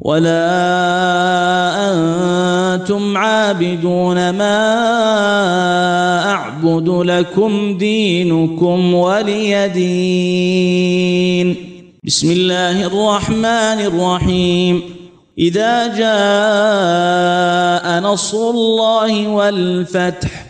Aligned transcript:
ولا 0.00 0.46
أنتم 1.92 3.16
عابدون 3.16 4.30
ما 4.30 4.56
أعبد 6.30 6.88
لكم 6.88 7.78
دينكم 7.78 8.94
ولي 8.94 9.68
دين 9.68 11.56
بسم 12.04 12.30
الله 12.30 12.86
الرحمن 12.86 13.80
الرحيم 13.80 14.82
إذا 15.38 15.86
جاء 15.86 17.20
نصر 18.00 18.50
الله 18.50 19.28
والفتح 19.28 20.46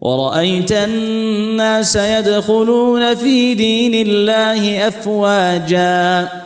ورأيت 0.00 0.72
الناس 0.72 1.96
يدخلون 1.96 3.14
في 3.14 3.54
دين 3.54 4.06
الله 4.06 4.88
أفواجا 4.88 6.43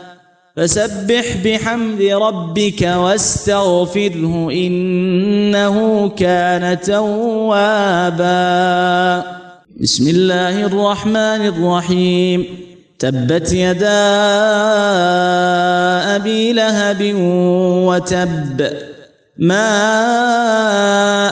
فسبح 0.57 1.25
بحمد 1.45 2.01
ربك 2.01 2.81
واستغفره 2.81 4.51
إنه 4.51 6.09
كان 6.09 6.79
توابا. 6.79 8.23
بسم 9.81 10.07
الله 10.07 10.65
الرحمن 10.65 11.47
الرحيم. 11.47 12.45
تبت 12.99 13.53
يدا 13.53 14.05
أبي 16.15 16.53
لهب 16.53 17.13
وتب. 17.87 18.69
ما 19.37 19.69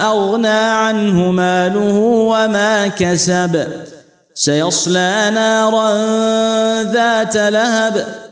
أغنى 0.07 0.47
عنه 0.47 1.31
ماله 1.31 1.95
وما 1.99 2.87
كسب. 2.87 3.67
سيصلى 4.33 5.31
نارا 5.33 5.93
ذات 6.83 7.37
لهب. 7.37 8.26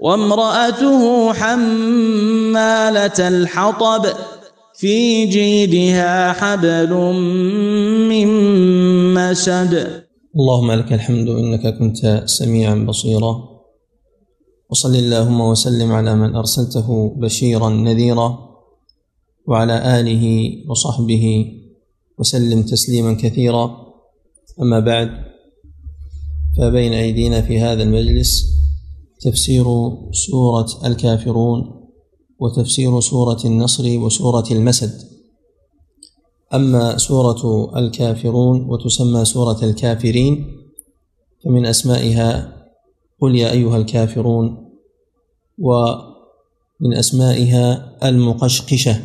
وامرأته 0.00 1.32
حمالة 1.32 3.18
الحطب 3.28 4.06
في 4.74 5.26
جيدها 5.26 6.32
حبل 6.32 6.92
من 8.08 8.28
مسد 9.14 10.02
اللهم 10.36 10.72
لك 10.72 10.92
الحمد 10.92 11.28
إنك 11.28 11.78
كنت 11.78 12.22
سميعا 12.26 12.74
بصيرا. 12.74 13.50
وصل 14.70 14.94
اللهم 14.94 15.40
وسلم 15.40 15.92
على 15.92 16.14
من 16.14 16.36
أرسلته 16.36 17.14
بشيرا 17.16 17.68
نذيرا. 17.68 18.38
وعلى 19.48 20.00
آله 20.00 20.24
وصحبه 20.68 21.52
وسلم 22.18 22.62
تسليما 22.62 23.12
كثيرا. 23.14 23.64
أما 24.62 24.80
بعد 24.80 25.10
فبين 26.58 26.92
أيدينا 26.92 27.42
في 27.42 27.60
هذا 27.60 27.82
المجلس 27.82 28.59
تفسير 29.20 29.64
سورة 30.12 30.66
الكافرون 30.84 31.86
وتفسير 32.38 33.00
سورة 33.00 33.38
النصر 33.44 33.98
وسورة 33.98 34.44
المسد. 34.50 35.10
أما 36.54 36.98
سورة 36.98 37.72
الكافرون 37.78 38.70
وتسمى 38.70 39.24
سورة 39.24 39.64
الكافرين 39.64 40.56
فمن 41.44 41.66
أسمائها 41.66 42.52
قل 43.20 43.36
يا 43.36 43.50
أيها 43.50 43.76
الكافرون 43.76 44.70
ومن 45.58 46.94
أسمائها 46.94 47.98
المقشقشة 48.08 49.00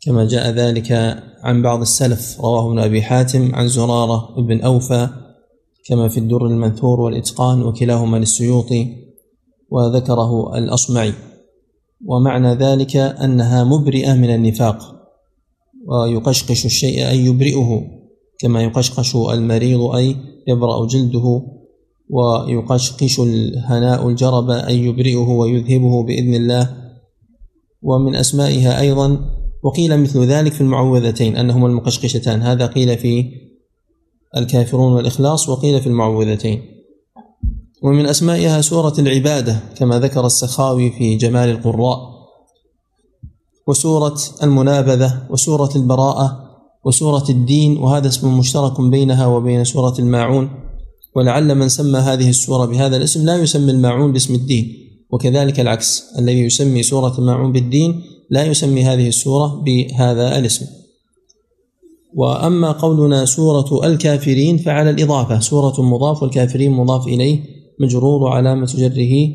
كما 0.00 0.24
جاء 0.24 0.50
ذلك 0.50 0.92
عن 1.42 1.62
بعض 1.62 1.80
السلف 1.80 2.40
رواه 2.40 2.68
ابن 2.68 2.78
أبي 2.78 3.02
حاتم 3.02 3.54
عن 3.54 3.68
زرارة 3.68 4.34
بن 4.40 4.60
أوفى 4.60 5.08
كما 5.84 6.08
في 6.08 6.18
الدر 6.20 6.46
المنثور 6.46 7.00
والإتقان 7.00 7.62
وكلاهما 7.62 8.16
للسيوطي. 8.16 9.09
وذكره 9.70 10.58
الأصمعي. 10.58 11.12
ومعنى 12.06 12.54
ذلك 12.54 12.96
أنها 12.96 13.64
مبرئة 13.64 14.14
من 14.14 14.34
النفاق 14.34 14.96
ويقشقش 15.86 16.66
الشيء 16.66 17.08
أي 17.08 17.24
يبرئه 17.24 17.82
كما 18.38 18.62
يقشقش 18.62 19.16
المريض 19.16 19.80
أي 19.80 20.16
يبرأ 20.48 20.86
جلده 20.86 21.42
ويقشقش 22.10 23.20
الهناء 23.20 24.08
الجرب 24.08 24.50
أي 24.50 24.78
يبرئه 24.78 25.28
ويذهبه 25.28 26.02
بإذن 26.02 26.34
الله. 26.34 26.76
ومن 27.82 28.16
أسمائها 28.16 28.80
أيضا 28.80 29.20
وقيل 29.62 30.00
مثل 30.00 30.24
ذلك 30.24 30.52
في 30.52 30.60
المعوذتين 30.60 31.36
أنهما 31.36 31.66
المقشقشتان. 31.66 32.42
هذا 32.42 32.66
قيل 32.66 32.98
في 32.98 33.24
الكافرون 34.36 34.92
والإخلاص 34.92 35.48
وقيل 35.48 35.80
في 35.80 35.86
المعوذتين. 35.86 36.79
ومن 37.82 38.06
أسمائها 38.06 38.60
سورة 38.60 38.94
العبادة 38.98 39.60
كما 39.76 39.98
ذكر 39.98 40.26
السخاوي 40.26 40.90
في 40.90 41.16
جمال 41.16 41.48
القراء 41.48 41.98
وسورة 43.66 44.18
المنابذة 44.42 45.26
وسورة 45.30 45.70
البراءة 45.76 46.50
وسورة 46.84 47.24
الدين 47.30 47.78
وهذا 47.78 48.08
اسم 48.08 48.38
مشترك 48.38 48.80
بينها 48.80 49.26
وبين 49.26 49.64
سورة 49.64 49.94
الماعون. 49.98 50.50
ولعل 51.16 51.54
من 51.54 51.68
سمى 51.68 51.98
هذه 51.98 52.28
السورة 52.28 52.66
بهذا 52.66 52.96
الاسم 52.96 53.24
لا 53.26 53.36
يسمي 53.36 53.72
الماعون 53.72 54.12
باسم 54.12 54.34
الدين 54.34 54.66
وكذلك 55.10 55.60
العكس 55.60 56.02
الذي 56.18 56.38
يسمي 56.38 56.82
سورة 56.82 57.18
الماعون 57.18 57.52
بالدين 57.52 58.02
لا 58.30 58.44
يسمي 58.44 58.84
هذه 58.84 59.08
السورة 59.08 59.62
بهذا 59.64 60.38
الاسم. 60.38 60.66
وأما 62.14 62.72
قولنا 62.72 63.24
سورة 63.24 63.86
الكافرين 63.86 64.58
فعلى 64.58 64.90
الإضافة 64.90 65.40
سورة 65.40 65.82
مضاف 65.82 66.22
والكافرين 66.22 66.72
مضاف 66.72 67.06
إليه 67.06 67.59
مجرور 67.80 68.22
وعلامة 68.22 68.66
جره 68.66 69.28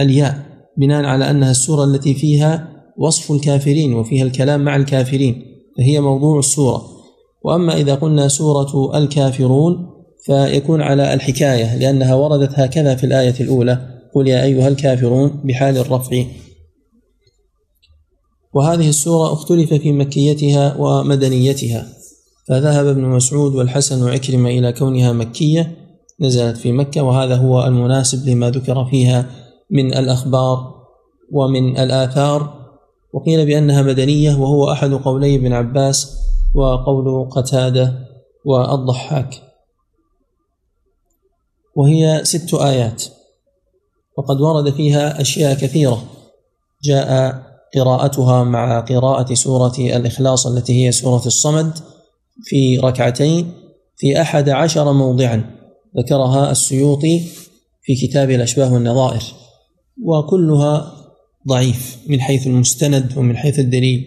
الياء 0.00 0.46
بناء 0.76 1.04
على 1.04 1.30
أنها 1.30 1.50
السورة 1.50 1.84
التي 1.84 2.14
فيها 2.14 2.68
وصف 2.98 3.32
الكافرين 3.32 3.94
وفيها 3.94 4.24
الكلام 4.24 4.64
مع 4.64 4.76
الكافرين 4.76 5.42
فهي 5.78 6.00
موضوع 6.00 6.38
السورة. 6.38 6.82
وأما 7.44 7.76
إذا 7.76 7.94
قلنا 7.94 8.28
سورة 8.28 8.98
الكافرون 8.98 9.90
فيكون 10.24 10.82
على 10.82 11.14
الحكاية 11.14 11.78
لأنها 11.78 12.14
وردت 12.14 12.52
هكذا 12.54 12.94
في 12.94 13.04
الآية 13.04 13.34
الأولى 13.40 13.88
قل 14.14 14.28
يا 14.28 14.42
أيها 14.42 14.68
الكافرون 14.68 15.40
بحال 15.44 15.76
الرفع. 15.76 16.24
وهذه 18.54 18.88
السورة 18.88 19.32
اختلف 19.32 19.74
في 19.74 19.92
مكيتها 19.92 20.76
ومدنيتها 20.76 21.86
فذهب 22.48 22.86
ابن 22.86 23.02
مسعود 23.04 23.54
والحسن 23.54 24.02
وعكرمة 24.02 24.48
إلى 24.48 24.72
كونها 24.72 25.12
مكية 25.12 25.85
نزلت 26.20 26.56
في 26.56 26.72
مكة 26.72 27.02
وهذا 27.02 27.36
هو 27.36 27.64
المناسب 27.64 28.28
لما 28.28 28.50
ذكر 28.50 28.84
فيها 28.84 29.26
من 29.70 29.94
الأخبار 29.94 30.74
ومن 31.32 31.78
الآثار. 31.78 32.66
وقيل 33.12 33.46
بأنها 33.46 33.82
مدنية 33.82 34.34
وهو 34.34 34.72
أحد 34.72 34.92
قولي 34.92 35.36
ابن 35.36 35.52
عباس 35.52 36.16
وقول 36.54 37.30
قتادة 37.30 37.92
والضحاك. 38.44 39.42
وهي 41.74 42.20
ست 42.24 42.54
آيات 42.54 43.04
وقد 44.16 44.40
ورد 44.40 44.70
فيها 44.70 45.20
أشياء 45.20 45.54
كثيرة. 45.54 46.04
جاء 46.82 47.42
قراءتها 47.76 48.44
مع 48.44 48.80
قراءة 48.80 49.34
سورة 49.34 49.74
الإخلاص 49.78 50.46
التي 50.46 50.86
هي 50.86 50.92
سورة 50.92 51.26
الصمد 51.26 51.78
في 52.42 52.78
ركعتين 52.78 53.52
في 53.96 54.20
أحد 54.20 54.48
عشر 54.48 54.92
موضعا. 54.92 55.56
ذكرها 55.98 56.50
السيوطي 56.50 57.22
في 57.82 57.94
كتاب 57.94 58.30
الأشباه 58.30 58.72
والنظائر 58.72 59.22
وكلها 60.02 60.92
ضعيف 61.48 61.98
من 62.06 62.20
حيث 62.20 62.46
المستند 62.46 63.18
ومن 63.18 63.36
حيث 63.36 63.58
الدليل 63.58 64.04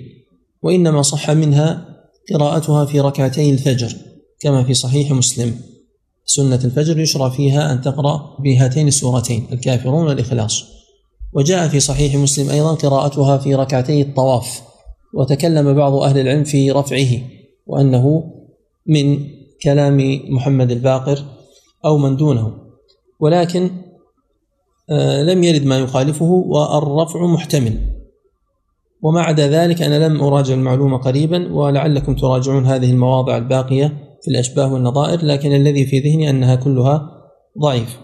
وإنما 0.61 1.01
صح 1.01 1.29
منها 1.31 1.85
قراءتها 2.33 2.85
في 2.85 2.99
ركعتي 2.99 3.49
الفجر 3.51 3.95
كما 4.39 4.63
في 4.63 4.73
صحيح 4.73 5.11
مسلم. 5.11 5.55
سنة 6.25 6.59
الفجر 6.65 6.99
يشرع 6.99 7.29
فيها 7.29 7.73
أن 7.73 7.81
تقرأ 7.81 8.37
بهاتين 8.39 8.87
السورتين 8.87 9.45
الكافرون 9.51 10.07
والإخلاص. 10.07 10.63
وجاء 11.33 11.67
في 11.67 11.79
صحيح 11.79 12.15
مسلم 12.15 12.49
أيضا 12.49 12.73
قراءتها 12.73 13.37
في 13.37 13.55
ركعتي 13.55 14.01
الطواف 14.01 14.61
وتكلم 15.13 15.73
بعض 15.73 15.93
أهل 15.93 16.17
العلم 16.19 16.43
في 16.43 16.71
رفعه 16.71 17.21
وأنه 17.67 18.23
من 18.85 19.27
كلام 19.63 20.21
محمد 20.29 20.71
الباقر 20.71 21.25
أو 21.85 21.97
من 21.97 22.15
دونه 22.17 22.53
ولكن 23.19 23.69
آه، 24.91 25.23
لم 25.23 25.43
يرد 25.43 25.65
ما 25.65 25.79
يخالفه 25.79 26.25
والرفع 26.25 27.25
محتمل. 27.25 27.79
وما 29.01 29.21
عدا 29.21 29.47
ذلك 29.47 29.81
أنا 29.81 30.07
لم 30.07 30.21
أراجع 30.21 30.53
المعلومة 30.53 30.97
قريبا 30.97 31.53
ولعلكم 31.53 32.15
تراجعون 32.15 32.65
هذه 32.65 32.91
المواضع 32.91 33.37
الباقية 33.37 34.17
في 34.21 34.31
الأشباه 34.31 34.73
والنظائر 34.73 35.25
لكن 35.25 35.55
الذي 35.55 35.85
في 35.85 35.99
ذهني 35.99 36.29
أنها 36.29 36.55
كلها 36.55 37.11
ضعيف. 37.59 37.99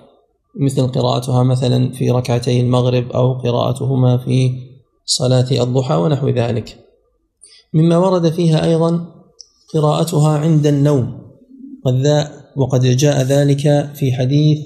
مثل 0.59 0.87
قراءتها 0.87 1.43
مثلا 1.43 1.91
في 1.91 2.11
ركعتي 2.11 2.61
المغرب 2.61 3.11
أو 3.11 3.33
قراءتهما 3.33 4.17
في 4.17 4.51
صلاة 5.05 5.63
الضحى 5.63 5.95
ونحو 5.95 6.29
ذلك. 6.29 6.79
مما 7.73 7.97
ورد 7.97 8.29
فيها 8.29 8.65
أيضا 8.65 9.05
قراءتها 9.73 10.37
عند 10.37 10.67
النوم 10.67 11.21
قد 11.85 12.27
وقد 12.55 12.81
جاء 12.81 13.21
ذلك 13.21 13.89
في 13.93 14.13
حديث 14.13 14.59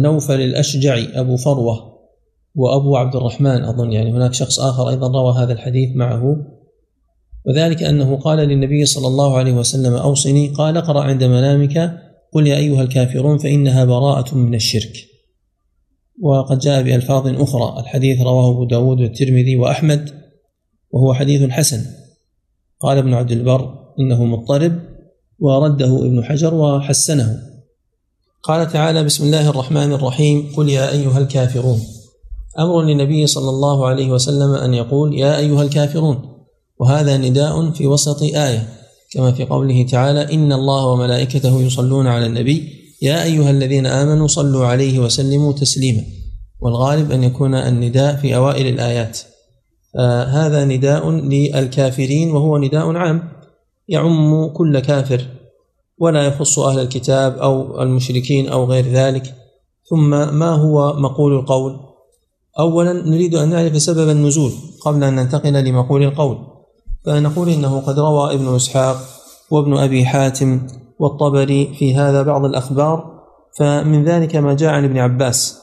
نوفل 0.00 0.40
الأشجعي 0.40 1.20
أبو 1.20 1.36
فروة 1.36 1.92
وأبو 2.54 2.96
عبد 2.96 3.16
الرحمن 3.16 3.64
أظن 3.64 3.92
يعني 3.92 4.10
هناك 4.10 4.34
شخص 4.34 4.60
آخر 4.60 4.88
أيضا 4.88 5.08
روى 5.08 5.44
هذا 5.44 5.52
الحديث 5.52 5.96
معه. 5.96 6.36
وذلك 7.46 7.82
أنه 7.82 8.16
قال 8.16 8.38
للنبي 8.38 8.84
صلى 8.84 9.06
الله 9.06 9.36
عليه 9.38 9.52
وسلم 9.52 9.94
أوصني 9.94 10.48
قال 10.48 10.76
اقرأ 10.76 11.00
عند 11.00 11.24
منامك 11.24 12.00
قل 12.32 12.46
يا 12.46 12.56
أيها 12.56 12.82
الكافرون 12.82 13.38
فإنها 13.38 13.84
براءة 13.84 14.36
من 14.36 14.54
الشرك. 14.54 14.92
وقد 16.22 16.58
جاء 16.58 16.82
بألفاظ 16.82 17.42
أخرى 17.42 17.80
الحديث 17.80 18.20
رواه 18.20 18.50
أبو 18.50 18.64
داود 18.64 19.00
والترمذي 19.00 19.56
وأحمد 19.56 20.10
وهو 20.90 21.14
حديث 21.14 21.50
حسن. 21.50 21.84
قال 22.80 22.98
ابن 22.98 23.14
عبد 23.14 23.32
البر 23.32 23.78
إنه 24.00 24.24
مضطرب 24.24 24.91
ورده 25.42 25.98
ابن 25.98 26.24
حجر 26.24 26.54
وحسنه. 26.54 27.38
قال 28.42 28.72
تعالى 28.72 29.04
بسم 29.04 29.24
الله 29.24 29.48
الرحمن 29.48 29.92
الرحيم. 29.92 30.52
قل 30.56 30.68
يا 30.68 30.92
أيها 30.92 31.18
الكافرون. 31.18 31.80
أمر 32.58 32.82
للنبي 32.82 33.26
صلى 33.26 33.50
الله 33.50 33.86
عليه 33.86 34.10
وسلم 34.10 34.54
أن 34.54 34.74
يقول 34.74 35.18
يا 35.18 35.38
أيها 35.38 35.62
الكافرون. 35.62 36.18
وهذا 36.80 37.16
نداء 37.16 37.70
في 37.70 37.86
وسط 37.86 38.22
آية. 38.22 38.68
كما 39.12 39.32
في 39.32 39.44
قوله 39.44 39.86
تعالى 39.90 40.34
إن 40.34 40.52
الله 40.52 40.86
وملائكته 40.86 41.60
يصلون 41.60 42.06
على 42.06 42.26
النبي. 42.26 42.68
يا 43.02 43.24
أيها 43.24 43.50
الذين 43.50 43.86
آمنوا 43.86 44.26
صلوا 44.26 44.66
عليه 44.66 44.98
وسلموا 44.98 45.52
تسليما. 45.52 46.02
والغالب 46.60 47.12
أن 47.12 47.24
يكون 47.24 47.54
النداء 47.54 48.16
في 48.16 48.36
أوائل 48.36 48.66
الآيات. 48.66 49.18
فهذا 49.94 50.64
نداء 50.64 51.10
للكافرين 51.10 52.30
وهو 52.30 52.58
نداء 52.58 52.96
عام. 52.96 53.41
يعم 53.92 54.46
كل 54.46 54.78
كافر 54.78 55.26
ولا 55.98 56.22
يخص 56.22 56.58
أهل 56.58 56.78
الكتاب 56.78 57.38
أو 57.38 57.82
المشركين 57.82 58.48
أو 58.48 58.64
غير 58.64 58.84
ذلك. 58.84 59.34
ثم 59.90 60.10
ما 60.10 60.48
هو 60.48 60.92
مقول 60.92 61.32
القول؟ 61.32 61.80
أولا 62.58 62.92
نريد 62.92 63.34
أن 63.34 63.48
نعرف 63.48 63.82
سبب 63.82 64.08
النزول 64.08 64.52
قبل 64.84 65.04
أن 65.04 65.16
ننتقل 65.16 65.64
لمقول 65.64 66.02
القول. 66.02 66.38
فنقول 67.04 67.48
إنه 67.48 67.80
قد 67.80 67.98
روى 67.98 68.34
ابن 68.34 68.54
إسحاق 68.54 68.96
وابن 69.50 69.76
أبي 69.76 70.04
حاتم 70.04 70.66
والطبري 70.98 71.74
في 71.78 71.96
هذا 71.96 72.22
بعض 72.22 72.44
الأخبار. 72.44 73.22
فمن 73.58 74.04
ذلك 74.04 74.36
ما 74.36 74.54
جاء 74.54 74.70
عن 74.70 74.84
ابن 74.84 74.98
عباس. 74.98 75.58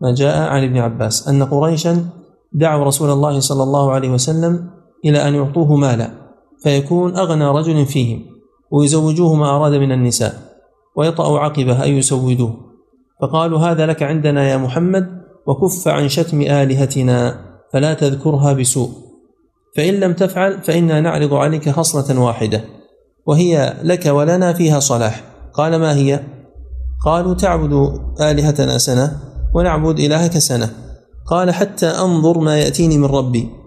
ما 0.00 0.14
جاء 0.14 0.48
عن 0.48 0.64
ابن 0.64 0.78
عباس. 0.78 1.28
أن 1.28 1.42
قريشا 1.42 2.06
دعوا 2.52 2.84
رسول 2.84 3.10
الله 3.10 3.40
صلى 3.40 3.62
الله 3.62 3.92
عليه 3.92 4.08
وسلم 4.08 4.70
إلى 5.04 5.28
أن 5.28 5.34
يعطوه 5.34 5.76
مالا. 5.76 6.23
فيكون 6.64 7.16
أغنى 7.16 7.44
رجل 7.44 7.86
فيهم 7.86 8.26
ويزوجوه 8.70 9.34
ما 9.34 9.56
أراد 9.56 9.72
من 9.72 9.92
النساء 9.92 10.34
ويطأ 10.96 11.38
عقبه 11.38 11.82
أي 11.82 11.98
يسودوه. 11.98 12.56
فقالوا 13.22 13.58
هذا 13.58 13.86
لك 13.86 14.02
عندنا 14.02 14.48
يا 14.48 14.56
محمد 14.56 15.06
وكف 15.46 15.88
عن 15.88 16.08
شتم 16.08 16.40
آلهتنا 16.40 17.40
فلا 17.72 17.94
تذكرها 17.94 18.52
بسوء. 18.52 18.90
فإن 19.76 19.94
لم 19.94 20.12
تفعل 20.12 20.62
فإنا 20.62 21.00
نعرض 21.00 21.34
عليك 21.34 21.70
خصلة 21.70 22.20
واحدة 22.20 22.64
وهي 23.26 23.76
لك 23.82 24.06
ولنا 24.06 24.52
فيها 24.52 24.80
صلاح. 24.80 25.24
قال 25.54 25.76
ما 25.76 25.96
هي؟ 25.96 26.20
قالوا 27.04 27.34
تعبد 27.34 28.00
آلهتنا 28.20 28.78
سنة 28.78 29.20
ونعبد 29.54 30.00
إلهك 30.00 30.38
سنة. 30.38 30.70
قال 31.26 31.50
حتى 31.50 31.86
أنظر 31.86 32.38
ما 32.38 32.58
يأتيني 32.58 32.98
من 32.98 33.04
ربي. 33.04 33.63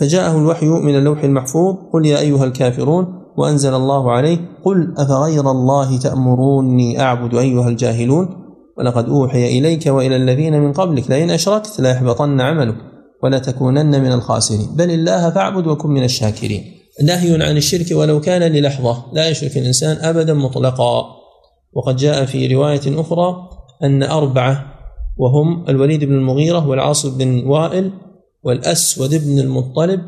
فجاءه 0.00 0.38
الوحي 0.38 0.66
من 0.66 0.96
اللوح 0.96 1.24
المحفوظ 1.24 1.76
قل 1.92 2.06
يا 2.06 2.18
أيها 2.18 2.44
الكافرون 2.44 3.06
وأنزل 3.38 3.74
الله 3.74 4.12
عليه 4.12 4.38
قل 4.64 4.94
أفغير 4.98 5.50
الله 5.50 5.98
تأمروني 5.98 7.00
أعبد 7.00 7.34
أيها 7.34 7.68
الجاهلون؟ 7.68 8.28
ولقد 8.78 9.08
أوحي 9.08 9.58
إليك 9.58 9.86
وإلى 9.86 10.16
الذين 10.16 10.60
من 10.60 10.72
قبلك 10.72 11.10
لئن 11.10 11.30
أشركت 11.30 11.80
ليحبطن 11.80 12.40
عملك 12.40 12.74
ولا 13.22 13.38
تكونن 13.38 14.02
من 14.02 14.12
الخاسرين. 14.12 14.66
بل 14.76 14.90
الله 14.90 15.30
فاعبد 15.30 15.66
وكن 15.66 15.90
من 15.90 16.04
الشاكرين. 16.04 16.64
نهي 17.04 17.42
عن 17.42 17.56
الشرك 17.56 17.86
ولو 17.92 18.20
كان 18.20 18.42
للحظة. 18.42 19.04
لا 19.12 19.28
يشرك 19.28 19.56
الإنسان 19.56 19.96
أبدا 19.96 20.34
مطلقا. 20.34 21.04
وقد 21.72 21.96
جاء 21.96 22.24
في 22.24 22.54
رواية 22.54 23.00
أخرى 23.00 23.48
أن 23.84 24.02
أربعة 24.02 24.64
وهم 25.16 25.68
الوليد 25.68 26.04
بن 26.04 26.14
المغيرة 26.14 26.68
والعاص 26.68 27.06
بن 27.06 27.46
وائل 27.46 27.90
والأسود 28.42 29.14
بن 29.14 29.38
المطلب 29.38 30.00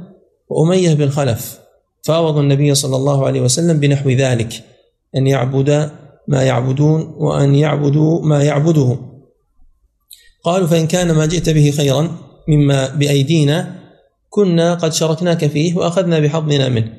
وأمية 0.49 0.95
بن 0.95 1.11
خلف. 1.11 1.61
فاوضوا 2.03 2.43
النبي 2.43 2.75
صلى 2.75 2.97
الله 2.97 3.27
عليه 3.27 3.41
وسلم 3.41 3.81
بنحو 3.81 4.11
ذلك 4.11 4.65
أن 5.17 5.27
يعبد 5.27 5.91
ما 6.29 6.43
يعبدون 6.43 7.15
وأن 7.17 7.55
يعبدوا 7.55 8.21
ما 8.23 8.45
يعبدهم. 8.45 9.23
قالوا 10.45 10.67
فإن 10.67 10.87
كان 10.87 11.13
ما 11.13 11.27
جئت 11.27 11.51
به 11.51 11.71
خيرا 11.71 12.17
مما 12.49 12.89
بأيدينا 12.89 13.81
كنا 14.29 14.75
قد 14.75 14.93
شركناك 14.93 15.47
فيه 15.47 15.77
وأخذنا 15.77 16.19
بحظنا 16.19 16.69
منه. 16.69 16.93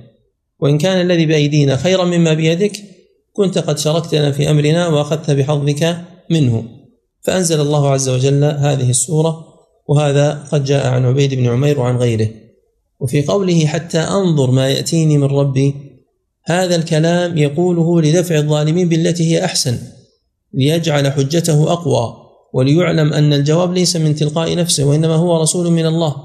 وإن 0.60 0.78
كان 0.78 1.02
الذي 1.02 1.26
بأيدينا 1.26 1.76
خيرا 1.76 2.06
مما 2.06 2.34
بيدك 2.34 2.72
كنت 3.34 3.58
قد 3.58 3.78
شاركتنا 3.78 4.32
في 4.32 4.52
أمرنا 4.52 4.88
وأخذت 4.88 5.32
بحظك 5.32 5.98
منه. 6.30 6.64
فأنزل 7.22 7.62
الله 7.62 7.90
عز 7.90 8.10
وجل 8.10 8.44
هذه 8.44 8.90
السورة 8.90 9.51
وهذا 9.92 10.48
قد 10.52 10.64
جاء 10.64 10.88
عن 10.88 11.06
عبيد 11.06 11.34
بن 11.34 11.48
عمير 11.48 11.80
وعن 11.80 11.98
غيره. 11.98 12.30
وفي 13.00 13.22
قوله 13.22 13.66
حتى 13.66 14.00
أنظر 14.00 14.52
ما 14.52 14.70
يأتيني 14.70 15.18
من 15.18 15.28
ربي 15.28 15.76
هذا 16.44 16.76
الكلام 16.76 17.38
يقوله 17.38 18.02
لدفع 18.02 18.38
الظالمين 18.38 18.90
بالتي 18.90 19.32
هي 19.32 19.46
أحسن 19.46 19.78
ليجعل 20.54 21.12
حجته 21.12 21.74
أقوى 21.74 22.16
وليعلم 22.54 23.14
أن 23.14 23.34
الجواب 23.34 23.74
ليس 23.74 23.96
من 23.96 24.16
تلقاء 24.16 24.56
نفسه 24.56 24.86
وإنما 24.86 25.16
هو 25.16 25.42
رسول 25.42 25.72
من 25.72 25.86
الله 25.86 26.16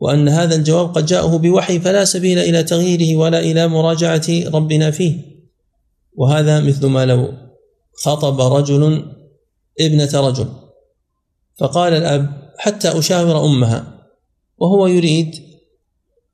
وأن 0.00 0.28
هذا 0.28 0.54
الجواب 0.56 0.94
قد 0.94 1.06
جاءه 1.06 1.36
بوحي 1.36 1.80
فلا 1.80 2.04
سبيل 2.04 2.38
إلى 2.38 2.62
تغييره 2.62 3.16
ولا 3.16 3.40
إلى 3.40 3.68
مراجعة 3.68 4.26
ربنا 4.54 4.90
فيه. 4.90 5.14
وهذا 6.14 6.60
مثل 6.60 6.86
ما 6.86 7.06
لو 7.06 7.32
خطب 8.04 8.40
رجل 8.40 9.04
ابنة 9.80 10.10
رجل 10.14 10.46
فقال 11.58 11.92
الأب 11.92 12.41
حتى 12.58 12.98
أشاور 12.98 13.44
أمها 13.44 14.02
وهو 14.58 14.86
يريد 14.86 15.34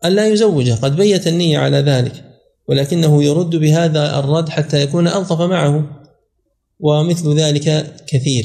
أن 0.05 0.13
لا 0.13 0.27
يزوجها. 0.29 0.77
قد 0.77 0.97
بيت 0.97 1.27
النية 1.27 1.59
على 1.59 1.77
ذلك 1.77 2.25
ولكنه 2.69 3.25
يرد 3.25 3.57
بهذا 3.57 4.19
الرد 4.19 4.49
حتى 4.49 4.83
يكون 4.83 5.09
ألطف 5.09 5.41
معه 5.41 5.91
ومثل 6.81 7.35
ذلك 7.39 7.95
كثير. 8.07 8.45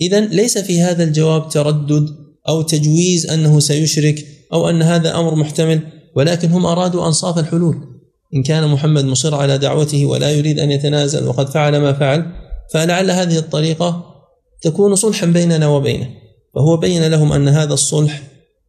إذا 0.00 0.20
ليس 0.20 0.58
في 0.58 0.80
هذا 0.80 1.04
الجواب 1.04 1.48
تردد 1.48 2.08
أو 2.48 2.62
تجويز 2.62 3.30
أنه 3.30 3.60
سيشرك 3.60 4.26
أو 4.52 4.70
أن 4.70 4.82
هذا 4.82 5.14
أمر 5.14 5.34
محتمل 5.34 5.80
ولكن 6.16 6.48
هم 6.48 6.66
أرادوا 6.66 7.06
أنصاف 7.06 7.38
الحلول. 7.38 7.76
إن 8.34 8.42
كان 8.42 8.68
محمد 8.68 9.04
مصر 9.04 9.34
على 9.34 9.58
دعوته 9.58 10.06
ولا 10.06 10.30
يريد 10.30 10.58
أن 10.58 10.70
يتنازل 10.70 11.26
وقد 11.26 11.48
فعل 11.48 11.76
ما 11.76 11.92
فعل 11.92 12.32
فلعل 12.72 13.10
هذه 13.10 13.38
الطريقة 13.38 14.04
تكون 14.62 14.94
صلحا 14.94 15.26
بيننا 15.26 15.68
وبينه. 15.68 16.08
فهو 16.58 16.76
بين 16.76 17.04
لهم 17.04 17.32
أن 17.32 17.48
هذا 17.48 17.74
الصلح 17.74 18.22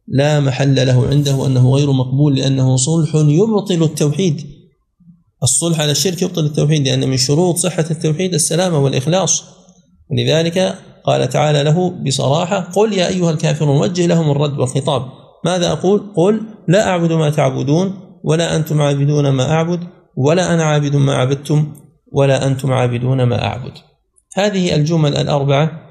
لا 0.08 0.40
محل 0.40 0.86
له 0.86 1.08
عنده 1.08 1.46
أنه 1.46 1.70
غير 1.74 1.92
مقبول 1.92 2.36
لأنه 2.36 2.76
صلح 2.76 3.14
يبطل 3.14 3.82
التوحيد. 3.82 4.46
الصلح 5.42 5.80
على 5.80 5.90
الشرك 5.90 6.22
يبطل 6.22 6.44
التوحيد 6.44 6.88
لأن 6.88 7.08
من 7.08 7.16
شروط 7.16 7.56
صحة 7.56 7.84
التوحيد 7.90 8.34
السلامة 8.34 8.78
والإخلاص. 8.78 9.44
ولذلك 10.10 10.78
قال 11.04 11.28
تعالى 11.28 11.62
له 11.62 11.90
بصراحة 11.90 12.60
قل 12.60 12.92
يا 12.92 13.08
أيها 13.08 13.30
الكافرون 13.30 13.80
وجه 13.80 14.06
لهم 14.06 14.30
الرد 14.30 14.58
والخطاب. 14.58 15.02
ماذا 15.44 15.72
أقول؟ 15.72 16.12
قل 16.16 16.40
لا 16.68 16.88
أعبد 16.88 17.12
ما 17.12 17.30
تعبدون 17.30 17.94
ولا 18.24 18.56
أنتم 18.56 18.82
عابدون 18.82 19.28
ما 19.28 19.50
أعبد 19.50 19.80
ولا 20.16 20.54
أنا 20.54 20.64
عابد 20.64 20.96
ما 20.96 21.14
عبدتم 21.14 21.72
ولا 22.12 22.46
أنتم 22.46 22.72
عابدون 22.72 23.22
ما 23.22 23.44
أعبد. 23.44 23.72
هذه 24.34 24.74
الجمل 24.74 25.16
الأربعة 25.16 25.89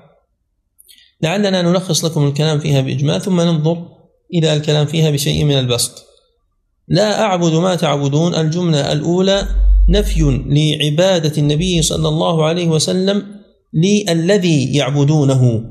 لعلنا 1.21 1.61
نلخص 1.61 2.05
لكم 2.05 2.27
الكلام 2.27 2.59
فيها 2.59 2.81
بإجمال 2.81 3.21
ثم 3.21 3.41
ننظر 3.41 3.85
إلى 4.33 4.53
الكلام 4.53 4.85
فيها 4.85 5.11
بشيء 5.11 5.43
من 5.43 5.59
البسط. 5.59 5.91
لا 6.87 7.21
أعبد 7.21 7.53
ما 7.53 7.75
تعبدون 7.75 8.35
الجملة 8.35 8.91
الأولى 8.91 9.47
نفي 9.89 10.43
لعبادة 10.47 11.37
النبي 11.37 11.81
صلى 11.81 12.07
الله 12.07 12.45
عليه 12.45 12.67
وسلم 12.67 13.23
للذي 13.73 14.75
يعبدونه 14.75 15.63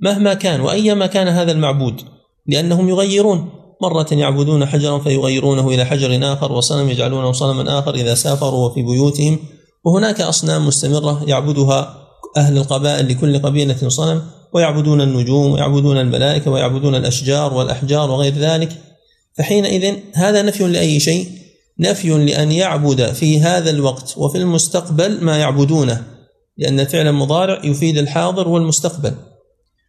مهما 0.00 0.34
كان 0.34 0.60
وأيما 0.60 1.06
كان 1.06 1.28
هذا 1.28 1.52
المعبود 1.52 2.00
لأنهم 2.46 2.88
يغيرون. 2.88 3.50
مرة 3.82 4.06
يعبدون 4.12 4.66
حجرا 4.66 4.98
فيغيرونه 4.98 5.68
إلى 5.68 5.84
حجر 5.84 6.32
آخر 6.32 6.52
وصنم 6.52 6.90
يجعلونه 6.90 7.32
صنما 7.32 7.78
آخر 7.78 7.94
إذا 7.94 8.14
سافروا 8.14 8.68
وفي 8.68 8.82
بيوتهم. 8.82 9.38
وهناك 9.84 10.20
أصنام 10.20 10.66
مستمرة 10.66 11.24
يعبدها 11.26 11.96
أهل 12.36 12.56
القبائل 12.56 13.08
لكل 13.08 13.38
قبيلة 13.38 13.88
صنم. 13.88 14.22
ويعبدون 14.54 15.00
النجوم 15.00 15.52
ويعبدون 15.52 15.98
الملائكة 15.98 16.50
ويعبدون 16.50 16.94
الأشجار 16.94 17.54
والأحجار 17.54 18.10
وغير 18.10 18.34
ذلك. 18.34 18.72
فحينئذ 19.38 19.96
هذا 20.14 20.42
نفي 20.42 20.64
لأي 20.64 21.00
شيء؟ 21.00 21.42
نفي 21.78 22.08
لأن 22.08 22.52
يعبد 22.52 23.12
في 23.12 23.40
هذا 23.40 23.70
الوقت 23.70 24.14
وفي 24.16 24.38
المستقبل 24.38 25.24
ما 25.24 25.38
يعبدونه 25.38 26.04
لأن 26.58 26.80
الفعل 26.80 27.06
المضارع 27.06 27.64
يفيد 27.64 27.98
الحاضر 27.98 28.48
والمستقبل. 28.48 29.14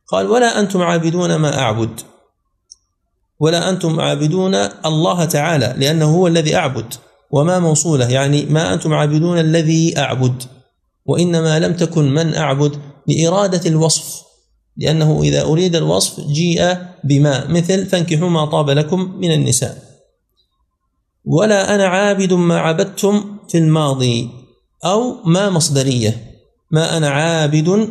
قال 0.07 0.27
ولا 0.27 0.59
أنتم 0.59 0.81
عابدون 0.81 1.35
ما 1.35 1.59
أعبد. 1.59 1.99
ولا 3.39 3.69
أنتم 3.69 3.99
عابدون 3.99 4.55
الله 4.85 5.25
تعالى 5.25 5.75
لأنه 5.77 6.15
هو 6.15 6.27
الذي 6.27 6.55
أعبد. 6.55 6.93
وما 7.31 7.59
موصولة؟ 7.59 8.09
يعني 8.09 8.45
ما 8.45 8.73
أنتم 8.73 8.93
عابدون 8.93 9.39
الذي 9.39 9.97
أعبد. 9.97 10.43
وإنما 11.05 11.59
لم 11.59 11.73
تكن 11.73 12.13
من 12.13 12.35
أعبد 12.35 12.79
لإرادة 13.07 13.69
الوصف. 13.69 14.23
لأنه 14.77 15.21
إذا 15.23 15.41
أريد 15.41 15.75
الوصف 15.75 16.27
جيء 16.27 16.77
بما 17.03 17.47
مثل 17.47 17.85
فانكحوا 17.85 18.29
ما 18.29 18.45
طاب 18.45 18.69
لكم 18.69 19.17
من 19.19 19.31
النساء. 19.31 19.77
ولا 21.25 21.75
أنا 21.75 21.87
عابد 21.87 22.33
ما 22.33 22.59
عبدتم 22.59 23.37
في 23.49 23.57
الماضي 23.57 24.29
أو 24.85 25.15
ما 25.25 25.49
مصدرية. 25.49 26.31
ما 26.71 26.97
أنا 26.97 27.09
عابد 27.09 27.89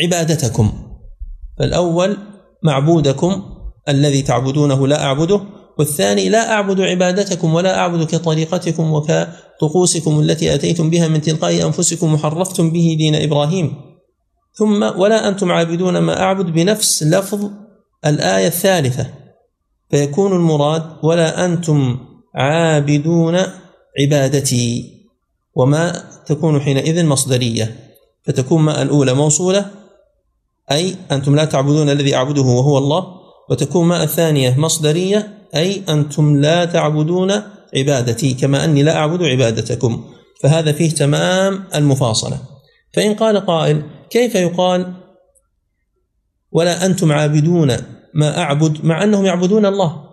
عبادتكم. 0.00 0.72
فالأول 1.58 2.16
معبودكم 2.62 3.42
الذي 3.88 4.22
تعبدونه 4.22 4.86
لا 4.86 5.04
أعبده 5.04 5.40
والثاني 5.78 6.28
لا 6.28 6.52
أعبد 6.52 6.80
عبادتكم 6.80 7.54
ولا 7.54 7.78
أعبد 7.78 8.06
كطريقتكم 8.06 8.92
وكطقوسكم 8.92 10.20
التي 10.20 10.54
أتيتم 10.54 10.90
بها 10.90 11.08
من 11.08 11.20
تلقاء 11.20 11.66
أنفسكم 11.66 12.14
وحرفتم 12.14 12.70
به 12.70 12.94
دين 12.98 13.14
إبراهيم. 13.14 13.93
ثم 14.56 14.82
ولا 14.82 15.28
أنتم 15.28 15.52
عابدون 15.52 15.98
ما 15.98 16.22
أعبد 16.22 16.46
بنفس 16.46 17.02
لفظ 17.02 17.50
الآية 18.06 18.46
الثالثة. 18.46 19.06
فيكون 19.90 20.32
المراد 20.32 20.82
ولا 21.02 21.44
أنتم 21.44 21.98
عابدون 22.34 23.38
عبادتي 24.00 24.94
وما 25.54 26.04
تكون 26.26 26.60
حينئذ 26.60 27.06
مصدرية. 27.06 27.76
فتكون 28.24 28.62
ما 28.62 28.82
الأولى 28.82 29.14
موصولة 29.14 29.70
أي 30.70 30.96
أنتم 31.12 31.36
لا 31.36 31.44
تعبدون 31.44 31.90
الذي 31.90 32.14
أعبده 32.14 32.42
وهو 32.42 32.78
الله. 32.78 33.06
وتكون 33.50 33.86
ما 33.86 34.02
الثانية 34.02 34.58
مصدرية 34.58 35.38
أي 35.54 35.82
أنتم 35.88 36.36
لا 36.36 36.64
تعبدون 36.64 37.32
عبادتي 37.76 38.34
كما 38.34 38.64
أني 38.64 38.82
لا 38.82 38.96
أعبد 38.96 39.22
عبادتكم. 39.22 40.04
فهذا 40.42 40.72
فيه 40.72 40.90
تمام 40.90 41.64
المفاصلة. 41.74 42.53
فإن 42.94 43.14
قال 43.14 43.46
قائل 43.46 43.82
كيف 44.10 44.34
يقال؟ 44.34 44.94
ولا 46.52 46.86
أنتم 46.86 47.12
عابدون 47.12 47.76
ما 48.14 48.38
أعبد 48.38 48.84
مع 48.84 49.04
أنهم 49.04 49.26
يعبدون 49.26 49.66
الله. 49.66 50.04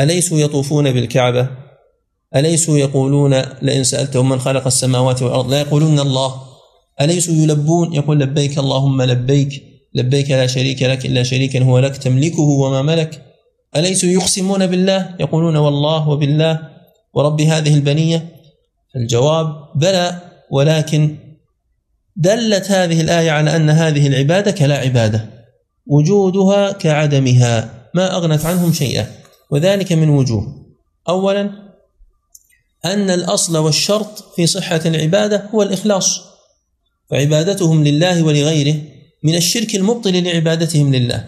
أليسوا 0.00 0.38
يطوفون 0.38 0.92
بالكعبة؟ 0.92 1.48
أليسوا 2.36 2.78
يقولون 2.78 3.34
لئن 3.62 3.84
سألتهم 3.84 4.28
من 4.28 4.40
خلق 4.40 4.66
السماوات 4.66 5.22
والأرض 5.22 5.50
لا 5.50 5.60
يقولون 5.60 6.00
الله. 6.00 6.42
أليسوا 7.00 7.34
يلبون؟ 7.34 7.94
يقول 7.94 8.20
لبيك 8.20 8.58
اللهم 8.58 9.02
لبيك. 9.02 9.62
لبيك 9.94 10.30
لا 10.30 10.46
شريك 10.46 10.82
لك 10.82 11.06
إلا 11.06 11.22
شريكا 11.22 11.62
هو 11.62 11.78
لك 11.78 11.96
تملكه 11.96 12.42
وما 12.42 12.82
ملك. 12.82 13.22
أليسوا 13.76 14.08
يقسمون 14.08 14.66
بالله؟ 14.66 15.14
يقولون 15.20 15.56
والله 15.56 16.08
وبالله. 16.08 16.60
ورب 17.14 17.40
هذه 17.40 17.74
البنية؟ 17.74 18.28
الجواب 18.96 19.68
بلى 19.74 20.20
ولكن 20.50 21.27
دلت 22.18 22.70
هذه 22.70 23.00
الآية 23.00 23.30
على 23.30 23.56
أن 23.56 23.70
هذه 23.70 24.06
العبادة 24.06 24.50
كلا 24.50 24.78
عبادة 24.78 25.30
وجودها 25.86 26.72
كعدمها 26.72 27.88
ما 27.94 28.16
أغنت 28.16 28.46
عنهم 28.46 28.72
شيئا 28.72 29.06
وذلك 29.50 29.92
من 29.92 30.08
وجوه. 30.08 30.66
أولا 31.08 31.50
أن 32.84 33.10
الأصل 33.10 33.56
والشرط 33.56 34.24
في 34.36 34.46
صحة 34.46 34.80
العبادة 34.86 35.48
هو 35.54 35.62
الإخلاص 35.62 36.20
فعبادتهم 37.10 37.84
لله 37.84 38.22
ولغيره 38.22 38.74
من 39.24 39.34
الشرك 39.34 39.74
المبطل 39.74 40.24
لعبادتهم 40.24 40.94
لله. 40.94 41.24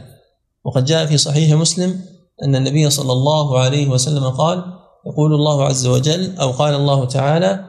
وقد 0.65 0.85
جاء 0.85 1.07
في 1.07 1.17
صحيح 1.17 1.53
مسلم 1.53 2.01
أن 2.43 2.57
النبي 2.57 2.91
صلى 2.91 3.13
الله 3.13 3.59
عليه 3.59 3.89
وسلم 3.89 4.31
قال 4.31 4.65
يقول 5.07 5.35
الله 5.35 5.65
عز 5.65 5.87
وجل 5.87 6.37
أو 6.37 6.51
قال 6.51 6.75
الله 6.75 7.05
تعالى 7.05 7.65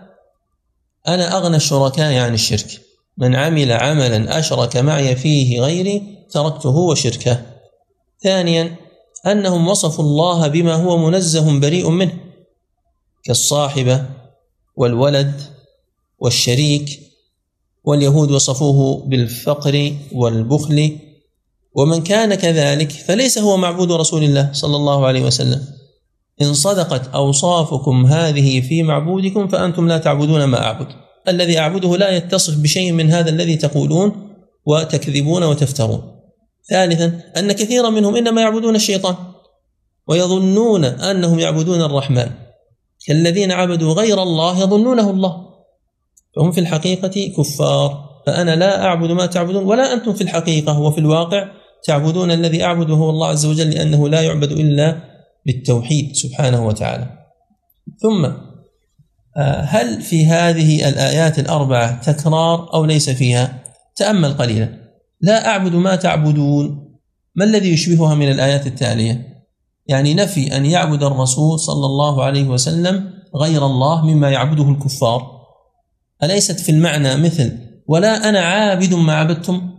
أنا 1.07 1.37
أغنى 1.37 1.55
الشركاء 1.55 2.17
عن 2.17 2.33
الشرك. 2.33 2.81
من 3.21 3.35
عمل 3.35 3.71
عملا 3.71 4.39
أشرك 4.39 4.77
معي 4.77 5.15
فيه 5.15 5.61
غيري 5.61 6.25
تركته 6.31 6.69
وشركه. 6.69 7.41
ثانيا 8.23 8.75
أنهم 9.27 9.67
وصفوا 9.67 10.03
الله 10.03 10.47
بما 10.47 10.73
هو 10.73 10.97
منزه 10.97 11.59
بريء 11.59 11.89
منه 11.89 12.13
كالصاحبة 13.23 14.05
والولد 14.75 15.41
والشريك. 16.19 16.99
واليهود 17.83 18.31
وصفوه 18.31 19.05
بالفقر 19.05 19.93
والبخل. 20.11 20.97
ومن 21.75 22.03
كان 22.03 22.35
كذلك 22.35 22.91
فليس 22.91 23.37
هو 23.37 23.57
معبود 23.57 23.91
رسول 23.91 24.23
الله 24.23 24.49
صلى 24.53 24.75
الله 24.75 25.05
عليه 25.05 25.21
وسلم. 25.21 25.67
إن 26.41 26.53
صدقت 26.53 27.07
أوصافكم 27.07 28.05
هذه 28.05 28.61
في 28.61 28.83
معبودكم 28.83 29.47
فأنتم 29.47 29.87
لا 29.87 29.97
تعبدون 29.97 30.43
ما 30.43 30.63
أعبد. 30.63 31.10
الذي 31.31 31.59
أعبده 31.59 31.97
لا 31.97 32.09
يتصف 32.09 32.57
بشيء 32.57 32.91
من 32.91 33.11
هذا 33.11 33.29
الذي 33.29 33.55
تقولون 33.55 34.35
وتكذبون 34.65 35.43
وتفترون. 35.43 36.01
ثالثا 36.69 37.21
أن 37.37 37.51
كثيرا 37.51 37.89
منهم 37.89 38.15
إنما 38.15 38.41
يعبدون 38.41 38.75
الشيطان 38.75 39.15
ويظنون 40.07 40.85
أنهم 40.85 41.39
يعبدون 41.39 41.81
الرحمن. 41.81 42.29
كالذين 43.07 43.51
عبدوا 43.51 43.93
غير 43.93 44.23
الله 44.23 44.63
يظنونه 44.63 45.09
الله. 45.09 45.33
فهم 46.35 46.51
في 46.51 46.59
الحقيقة 46.59 47.33
كفار. 47.37 48.11
فأنا 48.27 48.55
لا 48.55 48.85
أعبد 48.85 49.11
ما 49.11 49.25
تعبدون 49.25 49.63
ولا 49.63 49.93
أنتم 49.93 50.13
في 50.13 50.21
الحقيقة 50.21 50.79
وفي 50.79 50.97
الواقع 50.97 51.51
تعبدون 51.83 52.31
الذي 52.31 52.63
أعبده 52.63 52.93
هو 52.93 53.09
الله 53.09 53.27
عز 53.27 53.45
وجل 53.45 53.69
لأنه 53.69 54.09
لا 54.09 54.21
يعبد 54.21 54.51
إلا 54.51 55.01
بالتوحيد 55.45 56.15
سبحانه 56.15 56.67
وتعالى. 56.67 57.07
ثم 58.01 58.50
هل 59.63 60.01
في 60.01 60.25
هذه 60.25 60.89
الآيات 60.89 61.39
الأربعة 61.39 62.01
تكرار 62.01 62.73
أو 62.73 62.85
ليس 62.85 63.09
فيها؟ 63.09 63.63
تأمل 63.95 64.33
قليلا. 64.33 64.69
لا 65.21 65.47
أعبد 65.47 65.75
ما 65.75 65.95
تعبدون. 65.95 66.91
ما 67.35 67.45
الذي 67.45 67.73
يشبهها 67.73 68.15
من 68.15 68.31
الآيات 68.31 68.67
التالية؟ 68.67 69.43
يعني 69.87 70.13
نفي 70.13 70.57
أن 70.57 70.65
يعبد 70.65 71.03
الرسول 71.03 71.59
صلى 71.59 71.85
الله 71.85 72.23
عليه 72.23 72.43
وسلم 72.43 73.13
غير 73.35 73.65
الله 73.65 74.05
مما 74.05 74.29
يعبده 74.29 74.69
الكفار. 74.69 75.41
أليست 76.23 76.59
في 76.59 76.71
المعنى 76.71 77.17
مثل 77.17 77.57
ولا 77.87 78.29
أنا 78.29 78.39
عابد 78.39 78.93
ما 78.93 79.13
عبدتم؟ 79.13 79.71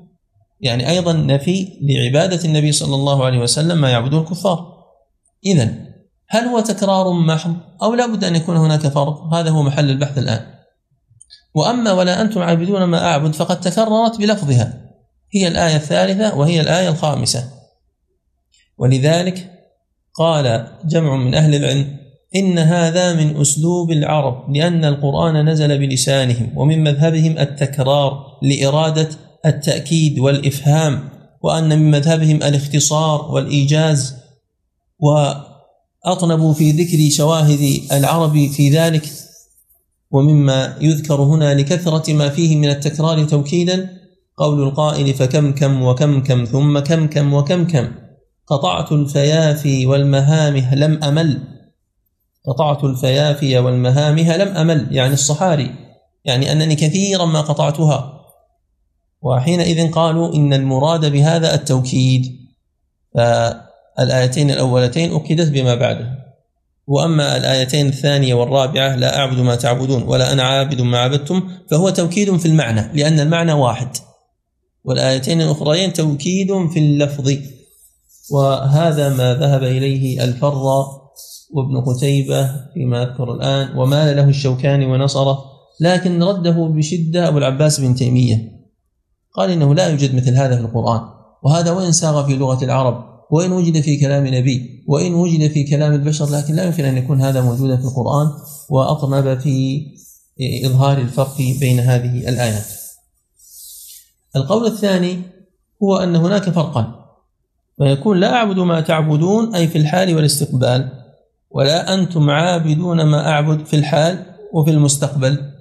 يعني 0.61 0.90
أيضا 0.90 1.12
نفي 1.12 1.68
لعبادة 1.82 2.44
النبي 2.44 2.73
صلى 2.73 2.94
الله 2.94 3.25
عليه 3.25 3.38
وسلم 3.38 3.80
ما 3.80 3.90
يعبده 3.90 4.18
الكفار. 4.21 4.73
إذا 5.47 5.91
هل 6.33 6.45
هو 6.45 6.61
تكرار 6.61 7.12
محض 7.12 7.57
أو 7.83 7.95
لا 7.95 8.07
بد 8.07 8.25
أن 8.25 8.37
يكون 8.37 8.57
هناك 8.57 8.81
فرق؟ 8.81 9.35
هذا 9.35 9.51
هو 9.51 9.62
محل 9.62 9.91
البحث 9.91 10.19
الآن. 10.19 10.41
وأما 11.55 11.93
ولا 11.93 12.21
أنتم 12.21 12.43
عابدون 12.43 12.85
ما 12.85 13.07
أعبد 13.07 13.35
فقد 13.35 13.61
تكررت 13.61 14.19
بلفظها. 14.19 14.91
هي 15.35 15.49
الآية 15.49 15.77
الثالثة 15.77 16.35
وهي 16.35 16.61
الآية 16.61 16.89
الخامسة. 16.89 17.49
ولذلك 18.79 19.51
قال 20.15 20.67
جمع 20.85 21.17
من 21.17 21.35
أهل 21.35 21.55
العلم 21.55 21.97
إن 22.37 22.59
هذا 22.59 23.12
من 23.12 23.41
أسلوب 23.41 23.91
العرب 23.91 24.57
لأن 24.57 24.85
القرآن 24.85 25.49
نزل 25.49 25.79
بلسانهم 25.79 26.53
ومن 26.57 26.85
مذهبهم 26.85 27.39
التكرار 27.39 28.39
لإرادة 28.43 29.09
التأكيد 29.47 30.19
والإفهام 30.19 31.09
وأن 31.43 31.79
من 31.79 31.91
مذهبهم 31.91 32.37
الاختصار 32.37 33.33
والإيجاز 33.33 34.17
وأطنبوا 36.06 36.54
في 36.54 36.71
ذكر 36.71 37.16
شواهد 37.16 37.82
العرب 37.92 38.47
في 38.47 38.71
ذلك 38.71 39.11
ومما 40.11 40.76
يذكر 40.80 41.23
هنا 41.23 41.54
لكثرة 41.54 42.12
ما 42.12 42.28
فيه 42.28 42.56
من 42.56 42.68
التكرار 42.68 43.25
توكيدا 43.25 43.90
قول 44.37 44.62
القائل 44.62 45.14
فكم 45.14 45.52
كم 45.52 45.82
وكم 45.82 46.23
كم 46.23 46.44
ثم 46.44 46.78
كم 46.78 47.06
كم 47.06 47.35
وكم 47.35 47.66
كم 47.66 47.92
قطعت 48.47 48.92
الفيافي 48.92 49.87
والمهامه 49.87 50.75
لم 50.75 51.04
أمل 51.04 51.42
قطعت 52.47 52.85
الفيافي 52.85 53.59
والمهامها 53.59 54.37
لم 54.37 54.56
أمل 54.56 54.88
يعني 54.90 55.14
الصحاري 55.14 55.75
يعني 56.25 56.52
أنني 56.52 56.75
كثيرا 56.75 57.25
ما 57.25 57.40
قطعتها. 57.40 58.23
وحينئذ 59.23 59.90
قالوا 59.90 60.35
إن 60.35 60.52
المراد 60.52 61.12
بهذا 61.12 61.54
التوكيد 61.54 62.38
الآيتين 64.00 64.50
الأولتين 64.50 65.14
أكدت 65.14 65.49
بما 65.50 65.75
بعده. 65.75 66.22
وأما 66.87 67.37
الآيتين 67.37 67.87
الثانية 67.87 68.34
والرابعة 68.34 68.96
لا 68.96 69.18
أعبد 69.18 69.38
ما 69.38 69.54
تعبدون 69.54 70.02
ولا 70.02 70.32
أنا 70.32 70.42
عابد 70.42 70.80
ما 70.80 70.99
عبدتم 70.99 71.49
فهو 71.70 71.90
توكيد 71.90 72.37
في 72.37 72.46
المعنى 72.46 72.90
لأن 72.94 73.20
المعنى 73.20 73.52
واحد. 73.52 73.88
والآيتين 74.84 75.40
الأخريين 75.40 75.92
توكيد 75.92 76.49
في 76.72 76.78
اللفظ. 76.78 77.32
وهذا 78.32 79.08
ما 79.08 79.34
ذهب 79.34 79.62
إليه 79.62 80.25
الفر 80.25 80.62
وابن 81.54 81.80
قتيبة 81.87 82.50
فيما 82.75 83.02
أذكر 83.02 83.34
الآن 83.34 83.78
ومال 83.78 84.16
له 84.16 84.28
الشوكاني 84.28 84.87
ونصره 84.87 85.38
لكن 85.80 86.22
رده 86.22 86.68
بشدة 86.76 87.28
أبو 87.28 87.38
العباس 87.38 87.80
بن 87.80 87.94
تيمية. 87.94 88.52
قال 89.34 89.50
إنه 89.50 89.75
لا 89.75 89.87
يوجد 89.88 90.14
مثل 90.14 90.34
هذا 90.34 90.56
في 90.56 90.62
القرآن 90.62 91.00
وهذا 91.42 91.70
وإن 91.70 91.92
ساغ 91.92 92.26
في 92.26 92.37
لغة 92.37 92.64
العرب. 92.64 93.12
وإن 93.33 93.53
وجد 93.53 93.81
في 93.81 93.97
كلام 93.97 94.27
نبي 94.27 94.85
وإن 94.87 95.15
وجد 95.15 95.51
في 95.51 95.65
كلام 95.65 95.93
البشر 95.93 96.31
لكن 96.31 96.55
لا 96.55 96.65
يمكن 96.65 96.85
أن 96.85 96.97
يكون 96.97 97.21
هذا 97.21 97.41
موجودا 97.41 97.77
في 97.77 97.85
القرآن 97.85 98.27
وأطنب 98.69 99.41
في 99.41 99.87
إظهار 100.65 100.99
الفرق 100.99 101.37
بين 101.61 101.81
هذه 101.81 102.29
الآيات. 102.29 102.67
القول 104.37 104.67
الثاني 104.67 105.23
هو 105.83 105.97
أن 105.97 106.17
هناك 106.17 106.51
فرقا 106.51 107.07
فيكون 107.79 108.21
لا 108.21 108.35
أعبد 108.35 108.59
ما 108.59 108.81
تعبدون 108.81 109.55
أي 109.55 109.69
في 109.69 109.79
الحال 109.79 110.17
والاستقبال 110.17 110.89
ولا 111.51 111.95
أنتم 111.95 112.31
عابدون 112.31 113.03
ما 113.03 113.29
أعبد 113.29 113.67
في 113.67 113.77
الحال 113.77 114.27
وفي 114.53 114.71
المستقبل 114.71 115.53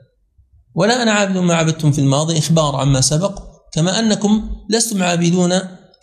ولا 0.75 1.03
أنا 1.03 1.11
عابد 1.11 1.37
ما 1.37 1.53
عبدتم 1.55 1.91
في 1.91 1.99
الماضي 2.01 2.37
إخبار 2.37 2.75
عما 2.75 3.01
سبق 3.01 3.39
كما 3.73 3.99
أنكم 3.99 4.49
لستم 4.69 5.03
عابدون 5.03 5.51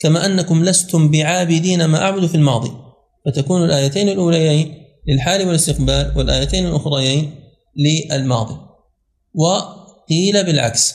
كما 0.00 0.26
أنكم 0.26 0.64
لستم 0.64 1.10
بعابدين 1.10 1.84
ما 1.84 2.02
أعبد 2.02 2.26
في 2.26 2.34
الماضي. 2.34 2.72
فتكون 3.26 3.64
الآيتين 3.64 4.08
الأوليين 4.08 4.74
للحال 5.08 5.46
والاستقبال 5.46 6.12
والآيتين 6.16 6.66
الأخريين 6.66 7.34
للماضي. 7.76 8.56
وقيل 9.34 10.44
بالعكس. 10.44 10.94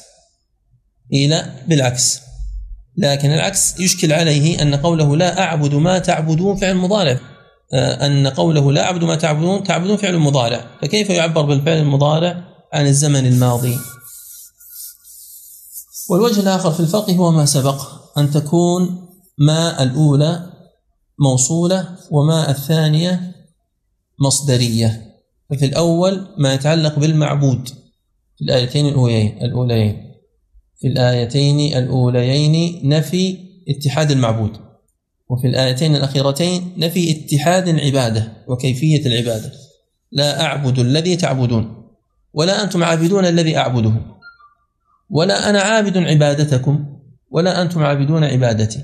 قيل 1.11 1.41
بالعكس. 1.67 2.19
لكن 2.97 3.31
العكس 3.31 3.79
يشكل 3.79 4.13
عليه 4.13 4.61
أن 4.61 4.75
قوله 4.75 5.15
لا 5.15 5.41
أعبد 5.41 5.73
ما 5.73 5.99
تعبدون 5.99 6.55
فعل 6.55 6.75
مضارع. 6.75 7.19
آه، 7.73 8.05
أن 8.05 8.27
قوله 8.27 8.71
لا 8.71 8.83
أعبد 8.83 9.03
ما 9.03 9.15
تعبدون 9.15 9.63
تعبدون 9.63 9.97
فعل 9.97 10.17
مضارع. 10.17 10.65
فكيف 10.81 11.09
يعبر 11.09 11.41
بالفعل 11.41 11.77
المضارع 11.77 12.43
عن 12.73 12.87
الزمن 12.87 13.27
الماضي؟ 13.27 13.77
والوجه 16.09 16.39
الآخر 16.39 16.71
في 16.71 16.79
الفرق 16.79 17.09
هو 17.09 17.31
ما 17.31 17.45
سبق. 17.45 18.02
أن 18.17 18.31
تكون 18.31 19.07
ما 19.37 19.83
الأولى 19.83 20.53
موصولة 21.19 21.89
وما 22.11 22.49
الثانية 22.49 23.31
مصدرية. 24.19 25.13
ففي 25.49 25.65
الأول 25.65 26.27
ما 26.37 26.53
يتعلق 26.53 26.99
بالمعبود 26.99 27.69
في 28.37 28.41
الآيتين 28.41 28.87
الأوليين 28.87 29.37
الأوليين. 29.41 30.13
في 30.79 30.87
الآيتين 30.87 31.77
الأوليين 31.77 32.81
نفي 32.89 33.37
اتحاد 33.69 34.11
المعبود 34.11 34.57
وفي 35.29 35.47
الآيتين 35.47 35.95
الأخيرتين 35.95 36.73
نفي 36.77 37.11
اتحاد 37.11 37.67
العبادة 37.67 38.33
وكيفية 38.47 39.05
العبادة. 39.05 39.51
لا 40.11 40.41
أعبد 40.41 40.79
الذي 40.79 41.15
تعبدون 41.15 41.83
ولا 42.33 42.63
أنتم 42.63 42.83
عابدون 42.83 43.25
الذي 43.25 43.57
أعبده 43.57 43.93
ولا 45.09 45.49
أنا 45.49 45.61
عابد 45.61 45.97
عبادتكم. 45.97 46.92
ولا 47.33 47.61
أنتم 47.61 47.83
عابدون 47.83 48.23
عبادتي. 48.23 48.83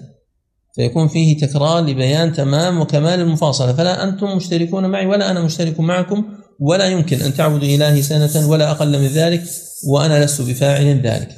فيكون 0.75 1.07
فيه 1.07 1.37
تكرار 1.37 1.85
لبيان 1.85 2.33
تمام 2.33 2.81
وكمال 2.81 3.19
المفاصلة. 3.19 3.73
فلا 3.73 4.03
أنتم 4.03 4.35
مشتركون 4.35 4.85
معي 4.85 5.05
ولا 5.05 5.31
أنا 5.31 5.41
مشترك 5.41 5.79
معكم 5.79 6.25
ولا 6.59 6.85
يمكن 6.85 7.21
أن 7.21 7.33
تعبدوا 7.33 7.67
إلهي 7.67 8.01
سنة 8.01 8.49
ولا 8.49 8.71
أقل 8.71 8.99
من 8.99 9.07
ذلك 9.07 9.43
وأنا 9.87 10.25
لست 10.25 10.41
بفاعل 10.41 11.01
ذلك. 11.01 11.35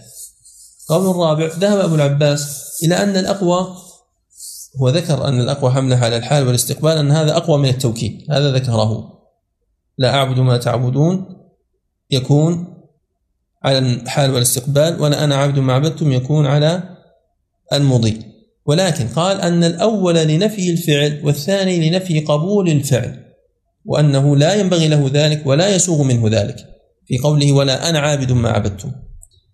قول 0.90 1.10
الرابع 1.10 1.46
ذهب 1.60 1.80
أبو 1.80 1.96
العباس 1.96 2.62
إلى 2.84 2.96
أن 2.96 3.18
الأقوى 3.18 3.76
هو 4.82 4.90
ذكر 4.90 5.28
أن 5.28 5.40
الأقوى 5.40 5.72
حملة 5.72 5.96
على 5.96 6.18
الحال 6.18 6.48
والاستقبال 6.48 6.98
أن 6.98 7.12
هذا 7.12 7.38
أقوى 7.38 7.58
من 7.58 7.70
التوكيد. 7.70 8.26
هذا 8.32 8.52
ذكره. 8.52 9.20
لا 9.98 10.16
أعبد 10.16 10.40
ما 10.40 10.58
تعبدون 10.58 11.26
يكون 12.12 12.68
على 13.64 13.78
الحال 13.78 14.34
والاستقبال 14.34 15.02
ولا 15.02 15.24
أنا 15.24 15.36
عبد 15.36 15.60
ما 15.60 15.74
عبدتم 15.74 16.12
يكون 16.12 16.46
على 16.46 16.84
المضي. 17.74 18.18
ولكن 18.66 19.08
قال 19.08 19.42
أن 19.42 19.64
الأول 19.64 20.16
لنفي 20.16 20.72
الفعل 20.72 21.22
والثاني 21.24 21.90
لنفي 21.90 22.20
قبول 22.20 22.70
الفعل 22.70 23.20
وأنه 23.86 24.36
لا 24.36 24.56
ينبغي 24.56 24.88
له 24.88 25.10
ذلك 25.14 25.42
ولا 25.46 25.76
يسوغ 25.76 26.04
منه 26.04 26.28
ذلك. 26.28 26.56
في 27.08 27.18
قوله 27.18 27.52
ولا 27.52 27.90
أنا 27.90 28.00
عابد 28.00 28.32
ما 28.32 28.50
عبدتم. 28.50 28.92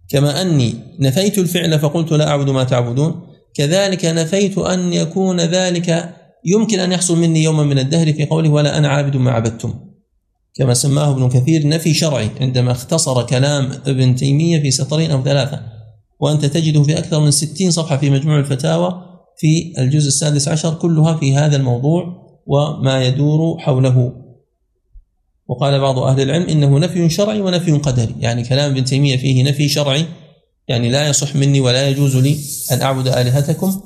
كما 0.09 0.41
أني 0.41 0.73
نفيت 0.99 1.37
الفعل 1.37 1.79
فقلت 1.79 2.11
لا 2.11 2.27
أعبد 2.27 2.49
ما 2.49 2.63
تعبدون 2.63 3.27
كذلك 3.53 4.05
نفيت 4.05 4.57
أن 4.57 4.93
يكون 4.93 5.41
ذلك 5.41 6.13
يمكن 6.45 6.79
أن 6.79 6.91
يحصل 6.91 7.17
مني 7.17 7.43
يوما 7.43 7.63
من 7.63 7.79
الدهر 7.79 8.13
في 8.13 8.25
قوله 8.25 8.49
ولا 8.49 8.77
أنا 8.77 8.87
عابد 8.87 9.15
ما 9.15 9.31
عبدتم. 9.31 9.73
كما 10.55 10.73
سماه 10.73 11.11
ابن 11.11 11.29
كثير 11.29 11.67
نفي 11.67 11.93
شرعي 11.93 12.29
عندما 12.41 12.71
اختصر 12.71 13.23
كلام 13.25 13.71
ابن 13.85 14.15
تيمية 14.15 14.61
في 14.61 14.71
سطرين 14.71 15.11
أو 15.11 15.23
ثلاثة. 15.23 15.61
وأنت 16.19 16.45
تجده 16.45 16.83
في 16.83 16.97
أكثر 16.97 17.19
من 17.19 17.31
ستين 17.31 17.71
صفحة 17.71 17.97
في 17.97 18.09
مجموع 18.09 18.39
الفتاوى 18.39 19.03
في 19.37 19.73
الجزء 19.77 20.07
السادس 20.07 20.47
عشر 20.47 20.73
كلها 20.73 21.17
في 21.17 21.35
هذا 21.35 21.55
الموضوع 21.55 22.27
وما 22.47 23.03
يدور 23.03 23.57
حوله. 23.59 24.13
وقال 25.47 25.79
بعض 25.79 25.99
أهل 25.99 26.21
العلم 26.21 26.49
إنه 26.49 26.79
نفي 26.79 27.09
شرعي 27.09 27.41
ونفي 27.41 27.71
قدري. 27.71 28.15
يعني 28.19 28.43
كلام 28.43 28.71
ابن 28.71 28.85
تيمية 28.85 29.17
فيه 29.17 29.43
نفي 29.43 29.69
شرعي. 29.69 30.05
يعني 30.67 30.89
لا 30.89 31.09
يصح 31.09 31.35
مني 31.35 31.61
ولا 31.61 31.87
يجوز 31.89 32.15
لي 32.17 32.37
أن 32.71 32.81
أعبد 32.81 33.07
آلهتكم 33.07 33.81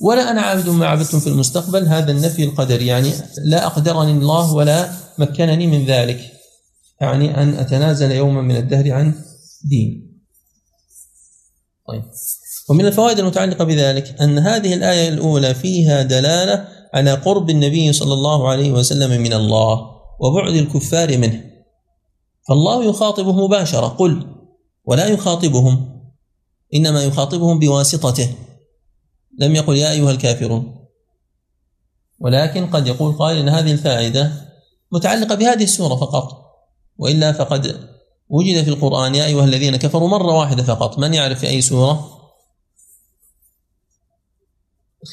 ولا 0.00 0.30
أنا 0.30 0.40
عابد 0.40 0.68
ما 0.68 0.86
عبدتم 0.86 1.20
في 1.20 1.26
المستقبل. 1.26 1.86
هذا 1.86 2.12
النفي 2.12 2.44
القدري. 2.44 2.86
يعني 2.86 3.10
لا 3.44 3.66
أقدرني 3.66 4.12
الله 4.12 4.54
ولا 4.54 4.92
مكنني 5.18 5.66
من 5.66 5.84
ذلك. 5.84 6.32
يعني 7.00 7.42
أن 7.42 7.54
أتنازل 7.54 8.12
يوما 8.12 8.42
من 8.42 8.56
الدهر 8.56 8.92
عن 8.92 9.14
دين. 9.64 10.11
طيب. 11.88 12.02
ومن 12.70 12.86
الفوائد 12.86 13.18
المتعلقة 13.18 13.64
بذلك 13.64 14.20
أن 14.20 14.38
هذه 14.38 14.74
الآية 14.74 15.08
الأولى 15.08 15.54
فيها 15.54 16.02
دلالة 16.02 16.68
على 16.94 17.14
قرب 17.14 17.50
النبي 17.50 17.92
صلى 17.92 18.14
الله 18.14 18.48
عليه 18.48 18.72
وسلم 18.72 19.22
من 19.22 19.32
الله 19.32 19.90
وبعد 20.20 20.54
الكفار 20.54 21.18
منه. 21.18 21.44
فالله 22.48 22.84
يخاطبه 22.84 23.32
مباشرة 23.32 23.86
قل. 23.86 24.26
ولا 24.84 25.06
يخاطبهم 25.06 26.02
إنما 26.74 27.04
يخاطبهم 27.04 27.58
بواسطته. 27.58 28.34
لم 29.38 29.54
يقل 29.54 29.76
يا 29.76 29.90
أيها 29.92 30.10
الكافرون. 30.10 30.88
ولكن 32.20 32.66
قد 32.66 32.86
يقول 32.86 33.12
قائل 33.18 33.36
إن 33.36 33.48
هذه 33.48 33.72
الفائدة 33.72 34.32
متعلقة 34.92 35.34
بهذه 35.34 35.64
السورة 35.64 35.96
فقط 35.96 36.42
وإلا 36.98 37.32
فقد 37.32 37.91
وجد 38.32 38.64
في 38.64 38.70
القرآن 38.70 39.14
يا 39.14 39.24
أيها 39.24 39.44
الذين 39.44 39.76
كفروا 39.76 40.08
مرة 40.08 40.32
واحدة 40.38 40.62
فقط 40.62 40.98
من 40.98 41.14
يعرف 41.14 41.40
في 41.40 41.48
أي 41.48 41.62
سورة؟ 41.62 42.18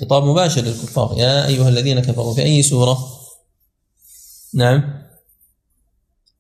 خطاب 0.02 0.24
مباشر 0.24 0.62
للكفار 0.62 1.16
يا 1.18 1.48
أيها 1.48 1.70
الذين 1.70 2.00
كفروا 2.00 2.34
في 2.34 2.42
أي 2.42 2.64
سورة؟ 2.64 2.98
نعم. 4.54 5.04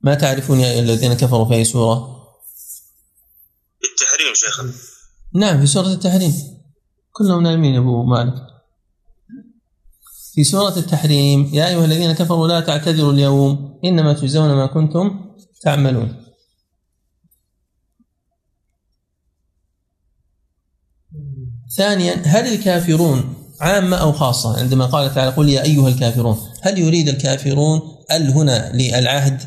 ما 0.01 0.15
تعرفون 0.15 0.59
يا 0.59 0.71
أيها 0.71 0.79
الذين 0.79 1.13
كفروا 1.13 1.45
في 1.45 1.53
أي 1.53 1.65
سورة؟ 1.65 2.19
التحريم 3.83 4.33
شيخنا 4.35 4.73
نعم 5.33 5.59
في 5.59 5.67
سورة 5.67 5.87
التحريم. 5.87 6.33
كلهم 7.11 7.43
نايمين 7.43 7.73
يا 7.73 7.79
أبو 7.79 8.03
مالك. 8.03 8.33
في 10.33 10.43
سورة 10.43 10.77
التحريم 10.77 11.49
يا 11.53 11.67
أيها 11.67 11.85
الذين 11.85 12.13
كفروا 12.13 12.47
لا 12.47 12.59
تعتذروا 12.59 13.11
اليوم 13.11 13.79
إنما 13.85 14.13
تجزون 14.13 14.53
ما 14.53 14.65
كنتم 14.65 15.35
تعملون. 15.61 16.28
ثانيا 21.75 22.21
هل 22.25 22.53
الكافرون 22.53 23.33
عامة 23.61 23.97
أو 23.97 24.11
خاصة؟ 24.11 24.59
عندما 24.59 24.85
قال 24.85 25.15
تعالى 25.15 25.31
قل 25.31 25.49
يا 25.49 25.63
أيها 25.63 25.87
الكافرون 25.87 26.37
هل 26.61 26.79
يريد 26.79 27.09
الكافرون 27.09 27.81
ال 28.11 28.31
هنا 28.31 28.71
للعهد 28.73 29.41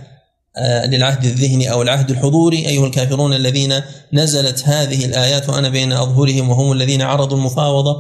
آه، 0.57 0.87
للعهد 0.87 1.25
الذهني 1.25 1.73
أو 1.73 1.83
العهد 1.83 2.11
الحضوري؟ 2.11 2.69
أيها 2.69 2.87
الكافرون 2.87 3.35
الذين 3.35 3.75
نزلت 4.13 4.69
هذه 4.69 5.05
الآيات 5.05 5.49
وأنا 5.49 5.69
بين 5.69 5.93
أظهرهم 5.93 6.51
وهم 6.51 6.73
الذين 6.73 7.03
عرضوا 7.03 7.37
المفاوضة؟ 7.37 7.97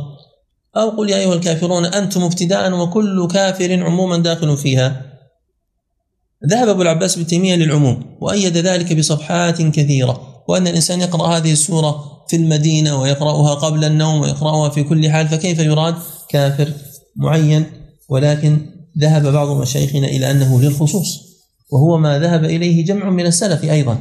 أو 0.76 0.90
قل 0.90 1.10
يا 1.10 1.16
أيها 1.16 1.34
الكافرون 1.34 1.84
أنتم 1.84 2.22
ابتداء 2.22 2.72
وكل 2.72 3.28
كافر 3.28 3.84
عموما 3.84 4.16
داخل 4.16 4.56
فيها. 4.56 5.02
ذهب 6.46 6.68
أبو 6.68 6.82
العباس 6.82 7.16
بن 7.16 7.26
تيمية 7.26 7.56
للعموم 7.56 8.16
وأيد 8.20 8.56
ذلك 8.56 8.92
بصفحات 8.92 9.62
كثيرة 9.62 10.42
وأن 10.48 10.66
الإنسان 10.66 11.00
يقرأ 11.00 11.36
هذه 11.36 11.52
السورة 11.52 12.11
في 12.28 12.36
المدينة 12.36 13.00
ويقرأها 13.00 13.54
قبل 13.54 13.84
النوم 13.84 14.20
ويقرأها 14.20 14.68
في 14.68 14.82
كل 14.82 15.10
حال 15.10 15.28
فكيف 15.28 15.58
يراد 15.58 15.94
كافر 16.28 16.72
معين؟ 17.16 17.64
ولكن 18.08 18.58
ذهب 18.98 19.26
بعض 19.26 19.48
مشايخنا 19.48 20.06
إلى 20.06 20.30
أنه 20.30 20.62
للخصوص 20.62 21.32
وهو 21.72 21.98
ما 21.98 22.18
ذهب 22.18 22.44
إليه 22.44 22.84
جمع 22.84 23.10
من 23.10 23.26
السلف 23.26 23.64
أيضا 23.64 23.98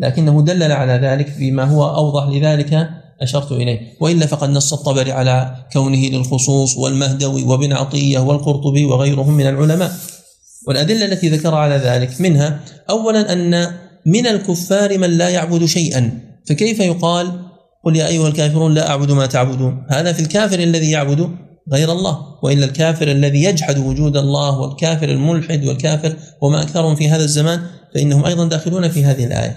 لكنه 0.00 0.42
دلل 0.42 0.72
على 0.72 0.92
ذلك 0.92 1.34
بما 1.38 1.64
هو 1.64 1.84
أوضح 1.84 2.28
لذلك 2.28 2.90
أشرت 3.20 3.52
إليه. 3.52 3.80
وإلا 4.00 4.26
فقد 4.26 4.50
نص 4.50 4.72
الطبري 4.72 5.12
على 5.12 5.56
كونه 5.72 6.08
للخصوص 6.08 6.76
والمهدوي 6.76 7.42
وابن 7.42 7.72
عطية 7.72 8.18
والقرطبي 8.18 8.84
وغيرهم 8.84 9.34
من 9.34 9.46
العلماء. 9.46 9.92
والأدلة 10.66 11.04
التي 11.04 11.28
ذكر 11.28 11.54
على 11.54 11.74
ذلك 11.74 12.20
منها 12.20 12.60
أولا 12.90 13.32
أن 13.32 13.70
من 14.06 14.26
الكفار 14.26 14.98
من 14.98 15.10
لا 15.10 15.28
يعبد 15.28 15.64
شيئا 15.64 16.20
فكيف 16.46 16.80
يقال 16.80 17.32
قل 17.84 17.96
يا 17.96 18.08
أيها 18.08 18.28
الكافرون 18.28 18.74
لا 18.74 18.90
أعبد 18.90 19.10
ما 19.10 19.26
تعبدون. 19.26 19.86
هذا 19.90 20.12
في 20.12 20.20
الكافر 20.20 20.58
الذي 20.58 20.90
يعبد 20.90 21.30
غير 21.72 21.92
الله 21.92 22.18
وإلا 22.42 22.64
الكافر 22.64 23.10
الذي 23.10 23.42
يجحد 23.42 23.78
وجود 23.78 24.16
الله 24.16 24.60
والكافر 24.60 25.08
الملحد 25.08 25.64
والكافر 25.64 26.16
وما 26.42 26.62
أكثرهم 26.62 26.96
في 26.96 27.08
هذا 27.08 27.24
الزمان 27.24 27.62
فإنهم 27.94 28.24
أيضا 28.24 28.48
داخلون 28.48 28.88
في 28.88 29.04
هذه 29.04 29.24
الآية. 29.24 29.56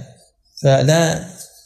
فلا 0.64 1.20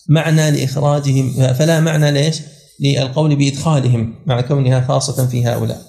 معنى 0.10 0.52
لإخراجهم 0.52 1.54
فلا 1.54 1.80
معنى 1.80 2.12
ليش 2.12 2.42
للقول 2.80 3.36
بإدخالهم 3.36 4.16
مع 4.26 4.42
كونها 4.42 4.82
خاصة 4.82 5.28
في 5.28 5.46
هؤلاء. 5.46 5.82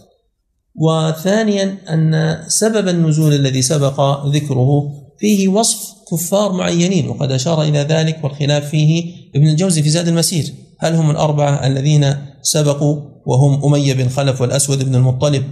وثانيا 0.74 1.78
أن 1.90 2.38
سبب 2.48 2.88
النزول 2.88 3.32
الذي 3.34 3.62
سبق 3.62 4.26
ذكره 4.26 4.92
فيه 5.18 5.48
وصف 5.48 6.01
كفار 6.12 6.52
معينين 6.52 7.08
وقد 7.08 7.32
أشار 7.32 7.62
إلى 7.62 7.78
ذلك 7.78 8.24
والخلاف 8.24 8.68
فيه 8.68 9.14
ابن 9.34 9.48
الجوزي 9.48 9.82
في 9.82 9.90
زاد 9.90 10.08
المسير. 10.08 10.52
هل 10.78 10.94
هم 10.94 11.10
الأربعة 11.10 11.66
الذين 11.66 12.16
سبقوا 12.42 13.00
وهم 13.26 13.64
أمية 13.64 13.92
بن 13.94 14.08
خلف 14.08 14.40
والأسود 14.40 14.84
بن 14.84 14.94
المطلب 14.94 15.44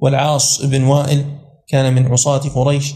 والعاص 0.00 0.62
بن 0.62 0.82
وائل؟ 0.82 1.24
كان 1.68 1.94
من 1.94 2.06
عصاة 2.06 2.38
قريش. 2.38 2.94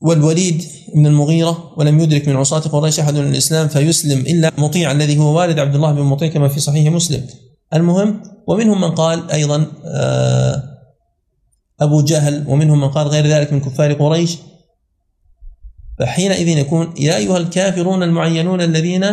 والوليد 0.00 0.64
بن 0.94 1.06
المغيرة 1.06 1.72
ولم 1.76 2.00
يدرك 2.00 2.28
من 2.28 2.36
عصاة 2.36 2.60
قريش 2.60 3.00
أحد 3.00 3.16
الإسلام 3.16 3.68
فيسلم 3.68 4.18
إلا 4.18 4.52
مطيع 4.58 4.92
الذي 4.92 5.18
هو 5.18 5.38
والد 5.38 5.58
عبد 5.58 5.74
الله 5.74 5.92
بن 5.92 6.02
مطيع 6.02 6.28
كما 6.28 6.48
في 6.48 6.60
صحيح 6.60 6.92
مسلم. 6.92 7.26
المهم 7.74 8.22
ومنهم 8.46 8.80
من 8.80 8.90
قال 8.90 9.30
أيضا 9.30 9.66
آه، 9.84 10.62
أبو 11.80 12.00
جهل 12.00 12.44
ومنهم 12.48 12.80
من 12.80 12.88
قال 12.88 13.06
غير 13.06 13.26
ذلك 13.26 13.52
من 13.52 13.60
كفار 13.60 13.92
قريش. 13.92 14.38
فحينئذ 15.98 16.48
يكون 16.48 16.94
يا 16.98 17.16
أيها 17.16 17.36
الكافرون 17.36 18.02
المعينون 18.02 18.60
الذين 18.60 19.04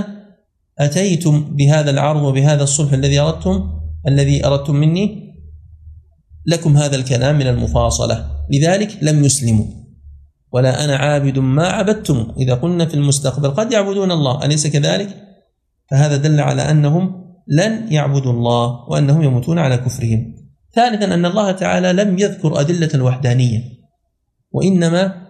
أتيتم 0.79 1.55
بهذا 1.55 1.91
العرض 1.91 2.21
وبهذا 2.21 2.63
الصلح 2.63 2.93
الذي 2.93 3.19
أردتم 3.19 3.69
الذي 4.07 4.45
أردتم 4.45 4.75
مني 4.75 5.33
لكم 6.45 6.77
هذا 6.77 6.95
الكلام 6.95 7.35
من 7.35 7.47
المفاصلة. 7.47 8.29
لذلك 8.53 8.97
لم 9.01 9.23
يسلموا. 9.23 9.65
ولا 10.51 10.85
أنا 10.85 10.95
عابد 10.95 11.39
ما 11.39 11.67
عبدتم. 11.67 12.33
إذا 12.37 12.53
قلنا 12.53 12.85
في 12.85 12.93
المستقبل 12.93 13.49
قد 13.49 13.71
يعبدون 13.71 14.11
الله 14.11 14.45
أليس 14.45 14.67
كذلك؟ 14.67 15.15
فهذا 15.91 16.17
دل 16.17 16.39
على 16.39 16.61
أنهم 16.61 17.23
لن 17.47 17.93
يعبدوا 17.93 18.31
الله 18.31 18.89
وأنهم 18.89 19.23
يموتون 19.23 19.59
على 19.59 19.77
كفرهم. 19.77 20.35
ثالثا 20.75 21.13
أن 21.13 21.25
الله 21.25 21.51
تعالى 21.51 21.93
لم 21.93 22.19
يذكر 22.19 22.59
أدلة 22.59 22.89
الوحدانية 22.93 23.61
وإنما 24.51 25.22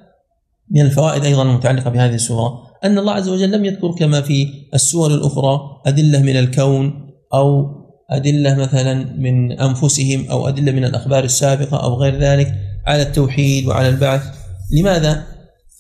من 0.74 0.82
الفوائد 0.82 1.26
أيضا 1.26 1.44
المتعلقة 1.44 1.90
بهذه 1.90 2.16
السورة 2.16 2.64
أن 2.84 2.98
الله 2.98 3.14
عز 3.14 3.30
وجل 3.30 3.52
لم 3.52 3.66
يذكر 3.66 3.92
كما 3.92 4.22
في 4.22 4.48
السور 4.74 5.14
الأخرى 5.14 5.60
أدلة 5.86 6.20
من 6.20 6.38
الكون 6.38 7.10
أو 7.34 7.66
أدلة 8.12 8.56
مثلا 8.56 8.94
من 9.18 9.52
أنفسهم 9.52 10.26
أو 10.32 10.48
أدلة 10.48 10.72
من 10.72 10.86
الأخبار 10.86 11.24
السابقة 11.24 11.84
أو 11.84 11.94
غير 11.94 12.20
ذلك 12.20 12.54
على 12.88 13.02
التوحيد 13.02 13.68
وعلى 13.68 13.90
البعث 13.90 14.24
لماذا؟ 14.72 15.24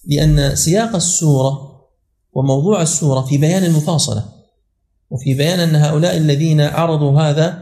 لأن 0.08 0.56
سياق 0.56 0.96
السورة 0.96 1.60
وموضوع 2.34 2.82
السورة 2.82 3.22
في 3.22 3.38
بيان 3.38 3.64
المفاصلة 3.64 4.26
وفي 5.10 5.34
بيان 5.34 5.60
أن 5.60 5.76
هؤلاء 5.76 6.18
الذين 6.18 6.62
عرضوا 6.62 7.22
هذا 7.22 7.60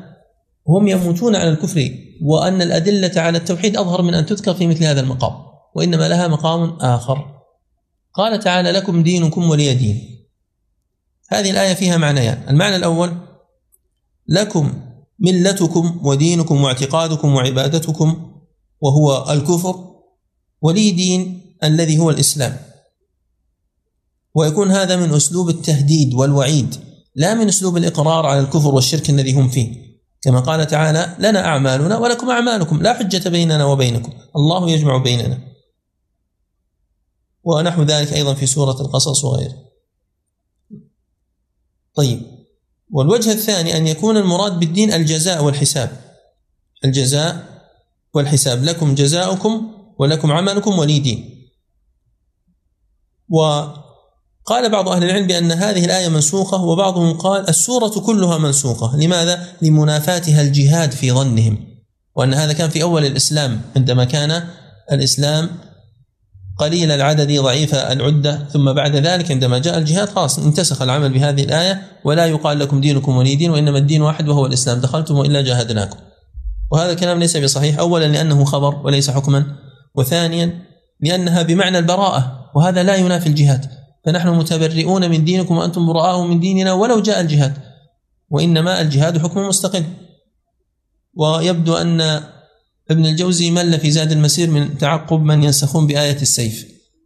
هم 0.67 0.87
يموتون 0.87 1.35
على 1.35 1.49
الكفر 1.49 1.91
وأن 2.23 2.61
الأدلة 2.61 3.21
على 3.21 3.37
التوحيد 3.37 3.77
أظهر 3.77 4.01
من 4.01 4.13
أن 4.13 4.25
تذكر 4.25 4.53
في 4.53 4.67
مثل 4.67 4.83
هذا 4.83 5.01
المقام 5.01 5.50
وإنما 5.75 6.07
لها 6.07 6.27
مقام 6.27 6.77
آخر. 6.81 7.41
قال 8.13 8.39
تعالى 8.39 8.71
لكم 8.71 9.03
دينكم 9.03 9.49
ولي 9.49 9.73
دين. 9.73 10.27
هذه 11.29 11.51
الآية 11.51 11.73
فيها 11.73 11.97
معنيان. 11.97 12.45
المعنى 12.49 12.75
الأول 12.75 13.17
لكم 14.27 14.73
ملتكم 15.19 15.99
ودينكم 16.03 16.63
واعتقادكم 16.63 17.35
وعبادتكم 17.35 18.31
وهو 18.81 19.31
الكفر 19.31 19.75
ولي 20.61 20.91
دين 20.91 21.41
الذي 21.63 21.99
هو 21.99 22.09
الإسلام. 22.09 22.57
ويكون 24.35 24.71
هذا 24.71 24.95
من 24.95 25.13
أسلوب 25.13 25.49
التهديد 25.49 26.13
والوعيد 26.13 26.75
لا 27.15 27.33
من 27.33 27.47
أسلوب 27.47 27.77
الإقرار 27.77 28.25
على 28.25 28.39
الكفر 28.39 28.75
والشرك 28.75 29.09
الذي 29.09 29.33
هم 29.33 29.49
فيه. 29.49 29.91
كما 30.21 30.39
قال 30.39 30.67
تعالى 30.67 31.15
لنا 31.19 31.45
أعمالنا 31.45 31.97
ولكم 31.97 32.29
أعمالكم 32.29 32.81
لا 32.81 32.93
حجة 32.93 33.29
بيننا 33.29 33.65
وبينكم. 33.65 34.13
الله 34.35 34.69
يجمع 34.69 34.97
بيننا. 34.97 35.50
ونحو 37.43 37.83
ذلك 37.83 38.13
أيضا 38.13 38.33
في 38.33 38.45
سورة 38.45 38.81
القصص 38.81 39.23
وغيره. 39.23 39.55
طيب. 41.95 42.21
والوجه 42.91 43.31
الثاني 43.31 43.77
أن 43.77 43.87
يكون 43.87 44.17
المراد 44.17 44.59
بالدين 44.59 44.93
الجزاء 44.93 45.43
والحساب. 45.43 46.01
الجزاء 46.85 47.45
والحساب. 48.13 48.63
لكم 48.63 48.95
جزاؤكم 48.95 49.71
ولكم 49.99 50.31
عملكم 50.31 50.79
ولي 50.79 50.99
دين. 50.99 51.47
وقال 53.29 54.71
بعض 54.71 54.89
أهل 54.89 55.03
العلم 55.03 55.27
بأن 55.27 55.51
هذه 55.51 55.85
الآية 55.85 56.07
منسوخة 56.07 56.63
وبعضهم 56.63 57.17
قال 57.17 57.49
السورة 57.49 57.99
كلها 57.99 58.37
منسوخة. 58.37 58.97
لماذا؟ 58.97 59.55
لمنافاتها 59.61 60.41
الجهاد 60.41 60.91
في 60.91 61.11
ظنهم. 61.11 61.67
وأن 62.15 62.33
هذا 62.33 62.53
كان 62.53 62.69
في 62.69 62.83
أول 62.83 63.05
الإسلام 63.05 63.61
عندما 63.75 64.05
كان 64.05 64.47
الإسلام 64.91 65.70
قليل 66.57 66.91
العدد 66.91 67.39
ضعيف 67.39 67.75
العدة 67.75 68.47
ثم 68.53 68.73
بعد 68.73 68.95
ذلك 68.95 69.31
عندما 69.31 69.59
جاء 69.59 69.77
الجهاد 69.77 70.09
خلاص 70.09 70.39
انتسخ 70.39 70.81
العمل 70.81 71.13
بهذه 71.13 71.43
الآية 71.43 71.81
ولا 72.03 72.25
يقال 72.25 72.59
لكم 72.59 72.81
دينكم 72.81 73.17
ولي 73.17 73.35
دين 73.35 73.51
وإنما 73.51 73.77
الدين 73.77 74.01
واحد 74.01 74.29
وهو 74.29 74.45
الإسلام. 74.45 74.79
دخلتم 74.79 75.17
وإلا 75.17 75.41
جاهدناكم. 75.41 75.97
وهذا 76.71 76.91
الكلام 76.91 77.19
ليس 77.19 77.37
بصحيح. 77.37 77.79
أولا 77.79 78.05
لأنه 78.05 78.45
خبر 78.45 78.75
وليس 78.85 79.09
حكما 79.09 79.45
وثانيا 79.95 80.59
لأنها 81.01 81.41
بمعنى 81.41 81.79
البراءة 81.79 82.49
وهذا 82.55 82.83
لا 82.83 82.95
ينافي 82.95 83.27
الجهاد. 83.27 83.65
فنحن 84.05 84.29
متبرئون 84.29 85.09
من 85.09 85.25
دينكم 85.25 85.57
وأنتم 85.57 85.93
براء 85.93 86.21
من 86.21 86.39
ديننا 86.39 86.73
ولو 86.73 86.99
جاء 86.99 87.21
الجهاد 87.21 87.53
وإنما 88.29 88.81
الجهاد 88.81 89.17
حكم 89.17 89.47
مستقل. 89.47 89.83
ويبدو 91.17 91.75
أن 91.75 92.21
ابن 92.91 93.05
الجوزي 93.05 93.51
مل 93.51 93.79
في 93.79 93.91
زاد 93.91 94.11
المسير 94.11 94.49
من 94.49 94.77
تعقب 94.77 95.21
من 95.21 95.43
ينسخون 95.43 95.87
بآية 95.87 96.21
السيف. 96.21 96.65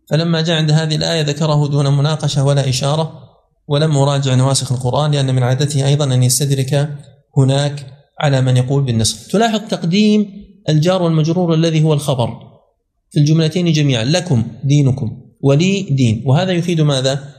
فلما 0.09 0.41
جاء 0.41 0.57
عند 0.57 0.71
هذه 0.71 0.95
الآية 0.95 1.21
ذكره 1.21 1.67
دون 1.67 1.97
مناقشة 1.97 2.43
ولا 2.43 2.69
إشارة 2.69 3.19
ولم 3.67 3.91
يراجع 3.91 4.35
نواسخ 4.35 4.71
القرآن 4.71 5.11
لأن 5.11 5.35
من 5.35 5.43
عادته 5.43 5.87
أيضا 5.87 6.05
أن 6.05 6.23
يستدرك 6.23 6.89
هناك 7.37 7.85
على 8.19 8.41
من 8.41 8.57
يقول 8.57 8.83
بالنسخ 8.83 9.27
تلاحظ 9.27 9.59
تقديم 9.69 10.45
الجار 10.69 11.01
والمجرور 11.03 11.53
الذي 11.53 11.83
هو 11.83 11.93
الخبر 11.93 12.29
في 13.11 13.19
الجملتين 13.19 13.71
جميعا 13.71 14.03
لكم 14.03 14.43
دينكم 14.63 15.21
ولي 15.41 15.81
دين. 15.81 16.23
وهذا 16.25 16.51
يفيد 16.51 16.81
ماذا؟ 16.81 17.33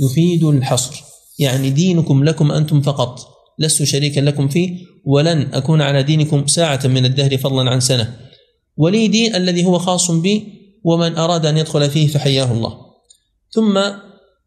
يفيد 0.00 0.44
الحصر. 0.44 1.04
يعني 1.38 1.70
دينكم 1.70 2.24
لكم 2.24 2.52
أنتم 2.52 2.80
فقط. 2.80 3.37
لست 3.58 3.82
شريكا 3.82 4.20
لكم 4.20 4.48
فيه 4.48 4.86
ولن 5.04 5.54
أكون 5.54 5.82
على 5.82 6.02
دينكم 6.02 6.46
ساعة 6.46 6.80
من 6.84 7.04
الدهر 7.04 7.38
فضلا 7.38 7.70
عن 7.70 7.80
سنة. 7.80 8.16
ولي 8.76 9.08
دين 9.08 9.34
الذي 9.34 9.64
هو 9.64 9.78
خاص 9.78 10.10
بي 10.10 10.46
ومن 10.84 11.18
أراد 11.18 11.46
أن 11.46 11.56
يدخل 11.56 11.90
فيه 11.90 12.06
فحياه 12.06 12.52
الله. 12.52 12.76
ثم 13.50 13.80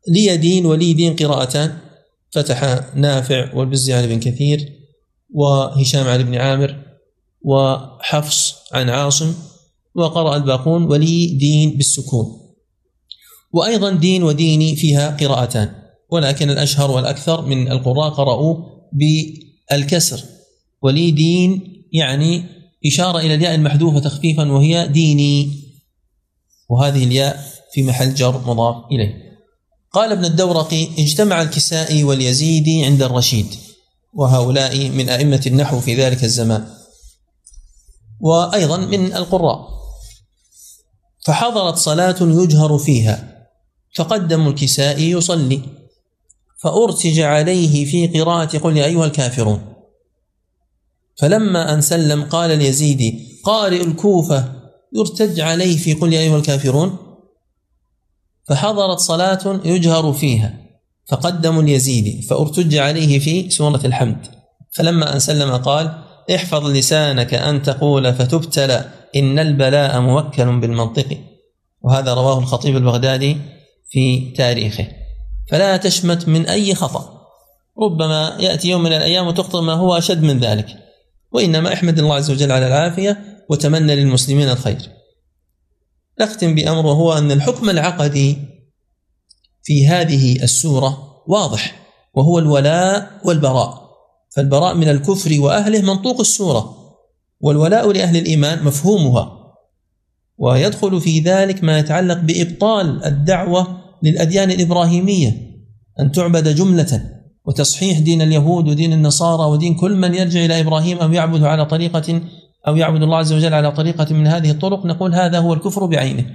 لي 0.08 0.38
دين 0.38 0.65
ولي 0.65 0.93
دين 0.93 1.15
قراءتان. 1.15 1.78
فتح 2.32 2.80
نافع 2.95 3.56
والبزي 3.56 3.93
عن 3.93 4.04
ابن 4.04 4.19
كثير 4.19 4.69
وهشام 5.30 6.08
عن 6.08 6.19
ابن 6.19 6.36
عامر 6.36 6.76
وحفص 7.41 8.56
عن 8.71 8.89
عاصم 8.89 9.34
وقرأ 9.95 10.36
الباقون 10.36 10.84
ولي 10.84 11.26
دين 11.26 11.78
بالسكون. 11.78 12.26
وأيضا 13.54 13.91
دين 13.91 14.24
وديني 14.24 14.76
فيها 14.76 15.17
قراءتان. 15.17 15.82
ولكن 16.12 16.50
الأشهر 16.50 16.91
والأكثر 16.91 17.41
من 17.41 17.71
القراء 17.71 18.10
قرأوا 18.10 18.81
بالكسر. 18.93 20.23
ولي 20.82 21.12
دين 21.12 21.62
يعني 21.93 22.45
إشارة 22.86 23.19
إلى 23.19 23.36
الياء 23.36 23.56
المحذوفة 23.56 23.99
تخفيفا 23.99 24.51
وهي 24.51 24.88
ديني. 24.88 25.62
وهذه 26.69 27.04
الياء 27.04 27.45
في 27.73 27.84
محل 27.84 28.13
جر 28.13 28.38
مضاف 28.38 28.75
إليه. 28.91 29.13
قال 29.91 30.12
ابن 30.12 30.25
الدورقي 30.25 30.88
اجتمع 30.99 31.41
الكسائي 31.41 32.04
واليزيدي 32.04 32.86
عند 32.86 33.01
الرشيد 33.01 33.47
وهؤلاء 34.13 34.89
من 34.89 35.10
أئمة 35.10 35.41
النحو 35.47 35.80
في 35.80 35.95
ذلك 35.95 36.23
الزمان. 36.23 36.67
وأيضا 38.19 38.77
من 38.77 39.13
القراء. 39.13 39.67
فحضرت 41.25 41.75
صلاة 41.75 42.15
يجهر 42.21 42.77
فيها 42.77 43.47
فقدموا 43.95 44.51
الكسائي 44.51 45.12
يصلي. 45.12 45.81
فأرتج 46.63 47.19
عليه 47.19 47.86
في 47.86 48.08
قراءة 48.08 48.58
قل 48.58 48.78
يا 48.78 48.86
أيها 48.86 49.06
الكافرون. 49.06 49.74
فلما 51.17 51.74
أن 51.74 51.82
سلم 51.82 52.24
قال 52.24 52.52
اليزيدي 52.52 53.41
قارئ 53.43 53.82
الكوفة 53.82 54.54
يرتج 54.95 55.39
عليه 55.39 55.78
في 55.78 55.93
قل 55.93 56.13
يا 56.13 56.19
أيها 56.19 56.38
الكافرون. 56.38 56.97
فحضرت 58.47 59.00
صلاة 59.00 59.60
يجهر 59.65 60.13
فيها. 60.13 60.54
فقدموا 61.08 61.62
اليزيدي 61.62 62.21
فأرتج 62.21 62.78
عليه 62.78 63.19
في 63.19 63.50
سورة 63.50 63.82
الحمد. 63.86 64.28
فلما 64.71 65.13
أن 65.13 65.19
سلم 65.19 65.52
قال 65.52 66.04
احفظ 66.36 66.65
لسانك 66.65 67.34
أن 67.34 67.62
تقول 67.62 68.13
فتبتلى 68.13 68.91
إن 69.15 69.39
البلاء 69.39 70.02
موكل 70.02 70.60
بالمنطق. 70.60 71.17
وهذا 71.82 72.13
رواه 72.13 72.39
الخطيب 72.39 72.78
البغدادي 72.78 73.38
في 73.89 74.32
تاريخه. 74.32 75.01
فلا 75.49 75.77
تشمت 75.77 76.27
من 76.27 76.47
أي 76.47 76.75
خطأ. 76.75 77.21
ربما 77.80 78.38
يأتي 78.39 78.69
يوم 78.69 78.84
من 78.84 78.93
الأيام 78.93 79.27
وتخطئ 79.27 79.62
ما 79.62 79.73
هو 79.73 79.97
أشد 79.97 80.23
من 80.23 80.39
ذلك. 80.39 80.67
وإنما 81.32 81.73
احمد 81.73 81.99
الله 81.99 82.15
عز 82.15 82.32
وجل 82.32 82.51
على 82.51 82.67
العافية 82.67 83.45
وتمنى 83.49 83.95
للمسلمين 83.95 84.49
الخير. 84.49 84.82
نختم 86.21 86.56
بأمر 86.56 86.86
وهو 86.86 87.13
أن 87.13 87.32
الحكم 87.32 87.69
العقدي 87.69 88.38
في 89.63 89.88
هذه 89.88 90.43
السورة 90.43 91.23
واضح 91.27 91.82
وهو 92.13 92.39
الولاء 92.39 93.21
والبراء. 93.25 93.82
فالبراء 94.36 94.75
من 94.75 94.89
الكفر 94.89 95.39
وأهله 95.39 95.82
منطوق 95.82 96.19
السورة 96.19 96.75
والولاء 97.41 97.91
لأهل 97.91 98.17
الإيمان 98.17 98.63
مفهومها. 98.63 99.38
ويدخل 100.38 101.01
في 101.01 101.19
ذلك 101.19 101.63
ما 101.63 101.80
يتعلق 101.80 102.17
بإبطال 102.17 103.06
الدعوة 103.06 103.81
للأديان 104.04 104.52
الإبراهيمية 104.52 105.38
أن 106.00 106.12
تعبد 106.12 106.56
جملة 106.56 107.02
وتصحيح 107.46 108.00
دين 108.00 108.22
اليهود 108.22 108.68
ودين 108.68 108.94
النصارى 108.94 109.44
ودين 109.44 109.76
كل 109.76 109.96
من 109.96 110.16
يرجع 110.16 110.46
إلى 110.46 110.60
إبراهيم 110.60 110.98
أو 110.98 111.14
يعبد 111.14 111.44
على 111.44 111.66
طريقة 111.66 112.22
أو 112.68 112.76
يعبد 112.76 113.04
الله 113.04 113.18
عز 113.18 113.34
وجل 113.34 113.54
على 113.54 113.72
طريقة 113.72 114.14
من 114.14 114.28
هذه 114.28 114.52
الطرق 114.52 114.86
نقول 114.86 115.16
هذا 115.16 115.40
هو 115.40 115.54
الكفر 115.54 115.86
بعينه. 115.86 116.26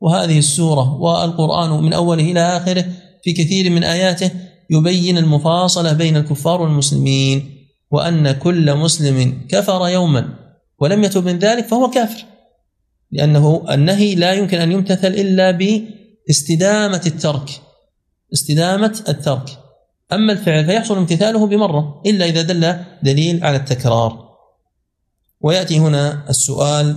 وهذه 0.00 0.38
السورة 0.38 0.94
والقرآن 1.00 1.70
من 1.70 1.92
أوله 1.92 2.30
إلى 2.30 2.40
آخره 2.40 2.84
في 3.24 3.32
كثير 3.32 3.70
من 3.70 3.84
آياته 3.84 4.30
يبين 4.70 5.18
المفاصلة 5.18 5.92
بين 5.92 6.16
الكفار 6.16 6.62
والمسلمين 6.62 7.50
وأن 7.90 8.32
كل 8.32 8.74
مسلم 8.74 9.34
كفر 9.48 9.88
يوما 9.88 10.28
ولم 10.78 11.04
يتب 11.04 11.24
من 11.24 11.38
ذلك 11.38 11.66
فهو 11.66 11.90
كافر 11.90 12.24
لأنه 13.12 13.64
النهي 13.70 14.14
لا 14.14 14.32
يمكن 14.32 14.58
أن 14.58 14.72
يمتثل 14.72 15.08
إلا 15.08 15.50
باستدامة 16.26 17.02
الترك. 17.06 17.50
استدامة 18.32 19.04
الترك. 19.08 19.58
أما 20.12 20.32
الفعل 20.32 20.66
فيحصل 20.66 20.98
امتثاله 20.98 21.46
بمرة 21.46 22.02
إلا 22.06 22.24
إذا 22.24 22.42
دل 22.42 22.84
دليل 23.02 23.44
على 23.44 23.56
التكرار. 23.56 24.26
ويأتي 25.40 25.78
هنا 25.78 26.30
السؤال 26.30 26.96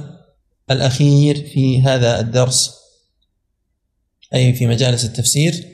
الأخير 0.72 1.36
في 1.36 1.82
هذا 1.82 2.20
الدرس 2.20 2.72
أي 4.34 4.54
في 4.54 4.68
مجالس 4.68 5.06
التفسير. 5.06 5.66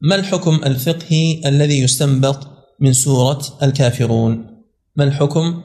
ما 0.00 0.14
الحكم 0.14 0.60
الفقهي 0.66 1.40
الذي 1.46 1.80
يستنبط 1.80 2.48
من 2.80 2.92
سورة 2.92 3.58
الكافرون؟ 3.62 4.62
ما 4.96 5.04
الحكم 5.04 5.62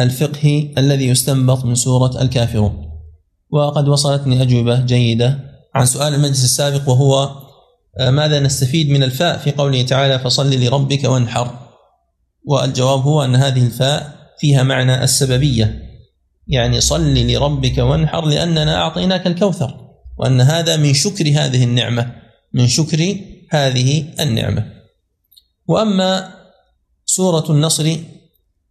الفقهي 0.00 0.74
الذي 0.78 1.08
يستنبط 1.08 1.64
من 1.64 1.74
سورة 1.74 2.22
الكافرون؟ 2.22 2.90
وقد 3.50 3.88
وصلتني 3.88 4.42
أجوبة 4.42 4.80
جيدة. 4.80 5.49
عن 5.74 5.86
سؤال 5.86 6.14
المجلس 6.14 6.44
السابق 6.44 6.88
وهو 6.88 7.30
آه، 7.98 8.10
ماذا 8.10 8.40
نستفيد 8.40 8.90
من 8.90 9.02
الفاء 9.02 9.38
في 9.38 9.50
قوله 9.50 9.82
تعالى 9.82 10.18
فصل 10.18 10.54
لربك 10.54 11.04
وانحر؟ 11.04 11.58
والجواب 12.44 13.00
هو 13.00 13.24
أن 13.24 13.36
هذه 13.36 13.66
الفاء 13.66 14.16
فيها 14.38 14.62
معنى 14.62 15.04
السببية. 15.04 15.82
يعني 16.46 16.80
صل 16.80 17.14
لربك 17.14 17.78
وانحر 17.78 18.26
لأننا 18.26 18.76
أعطيناك 18.76 19.26
الكوثر 19.26 19.74
وأن 20.18 20.40
هذا 20.40 20.76
من 20.76 20.94
شكر 20.94 21.24
هذه 21.28 21.64
النعمة 21.64 22.14
من 22.52 22.68
شكر 22.68 23.16
هذه 23.50 24.04
النعمة. 24.20 24.66
وأما 25.66 26.34
سورة 27.06 27.50
النصر 27.50 27.96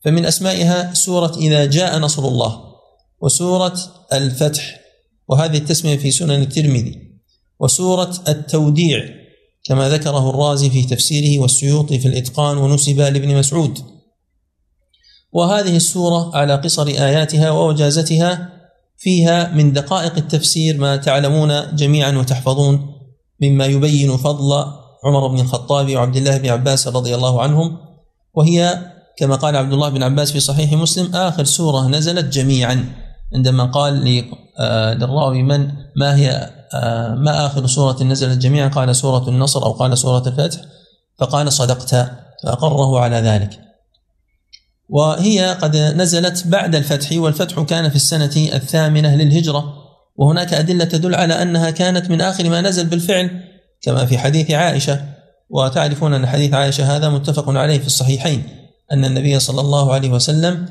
فمن 0.05 0.25
أسمائها 0.25 0.93
سورة 0.93 1.37
إذا 1.37 1.65
جاء 1.65 1.99
نصر 1.99 2.27
الله 2.27 2.61
وسورة 3.21 3.77
الفتح 4.13 4.78
وهذه 5.29 5.57
التسمية 5.57 5.97
في 5.97 6.11
سنن 6.11 6.41
الترمذي. 6.41 7.09
وسورة 7.59 8.13
التوديع 8.27 8.99
كما 9.63 9.89
ذكره 9.89 10.29
الرازي 10.29 10.69
في 10.69 10.83
تفسيره 10.85 11.41
والسيوطي 11.41 11.99
في 11.99 12.07
الإتقان 12.07 12.57
ونسب 12.57 12.99
لابن 12.99 13.35
مسعود. 13.35 13.79
وهذه 15.31 15.75
السورة 15.75 16.35
على 16.35 16.55
قصر 16.55 16.87
آياتها 16.87 17.51
ووجازتها 17.51 18.49
فيها 18.97 19.53
من 19.53 19.73
دقائق 19.73 20.15
التفسير 20.15 20.77
ما 20.77 20.95
تعلمون 20.95 21.75
جميعا 21.75 22.11
وتحفظون 22.11 22.95
مما 23.41 23.65
يبين 23.65 24.17
فضل 24.17 24.65
عمر 25.05 25.27
بن 25.27 25.39
الخطاب 25.39 25.95
وعبد 25.95 26.15
الله 26.15 26.37
بن 26.37 26.49
عباس 26.49 26.87
رضي 26.87 27.15
الله 27.15 27.41
عنهم. 27.41 27.77
وهي 28.33 28.85
كما 29.17 29.35
قال 29.35 29.55
عبد 29.55 29.73
الله 29.73 29.89
بن 29.89 30.03
عباس 30.03 30.31
في 30.31 30.39
صحيح 30.39 30.73
مسلم 30.73 31.15
آخر 31.15 31.43
سورة 31.43 31.87
نزلت 31.87 32.25
جميعا. 32.25 33.08
عندما 33.35 33.65
قال 33.65 34.23
آه، 34.59 34.93
للراوي 34.93 35.43
من 35.43 35.71
ما 35.95 36.15
هي 36.15 36.49
آه، 36.73 37.15
ما 37.15 37.45
آخر 37.45 37.67
سورة 37.67 38.03
نزلت 38.03 38.37
جميعا؟ 38.37 38.67
قال 38.67 38.95
سورة 38.95 39.29
النصر 39.29 39.65
أو 39.65 39.71
قال 39.71 39.97
سورة 39.97 40.27
الفتح. 40.27 40.61
فقال 41.17 41.53
صدقت 41.53 41.89
فأقره 42.43 42.99
على 42.99 43.15
ذلك. 43.15 43.59
وهي 44.89 45.53
قد 45.61 45.75
نزلت 45.75 46.47
بعد 46.47 46.75
الفتح 46.75 47.09
والفتح 47.11 47.61
كان 47.61 47.89
في 47.89 47.95
السنة 47.95 48.49
الثامنة 48.53 49.15
للهجرة. 49.15 49.73
وهناك 50.15 50.53
أدلة 50.53 50.85
تدل 50.85 51.15
على 51.15 51.41
أنها 51.41 51.69
كانت 51.69 52.09
من 52.09 52.21
آخر 52.21 52.49
ما 52.49 52.61
نزل 52.61 52.85
بالفعل 52.85 53.29
كما 53.81 54.05
في 54.05 54.17
حديث 54.17 54.51
عائشة. 54.51 55.05
وتعرفون 55.49 56.13
أن 56.13 56.27
حديث 56.27 56.53
عائشة 56.53 56.97
هذا 56.97 57.09
متفق 57.09 57.49
عليه 57.49 57.79
في 57.79 57.87
الصحيحين 57.87 58.43
أن 58.91 59.05
النبي 59.05 59.39
صلى 59.39 59.61
الله 59.61 59.93
عليه 59.93 60.09
وسلم 60.09 60.65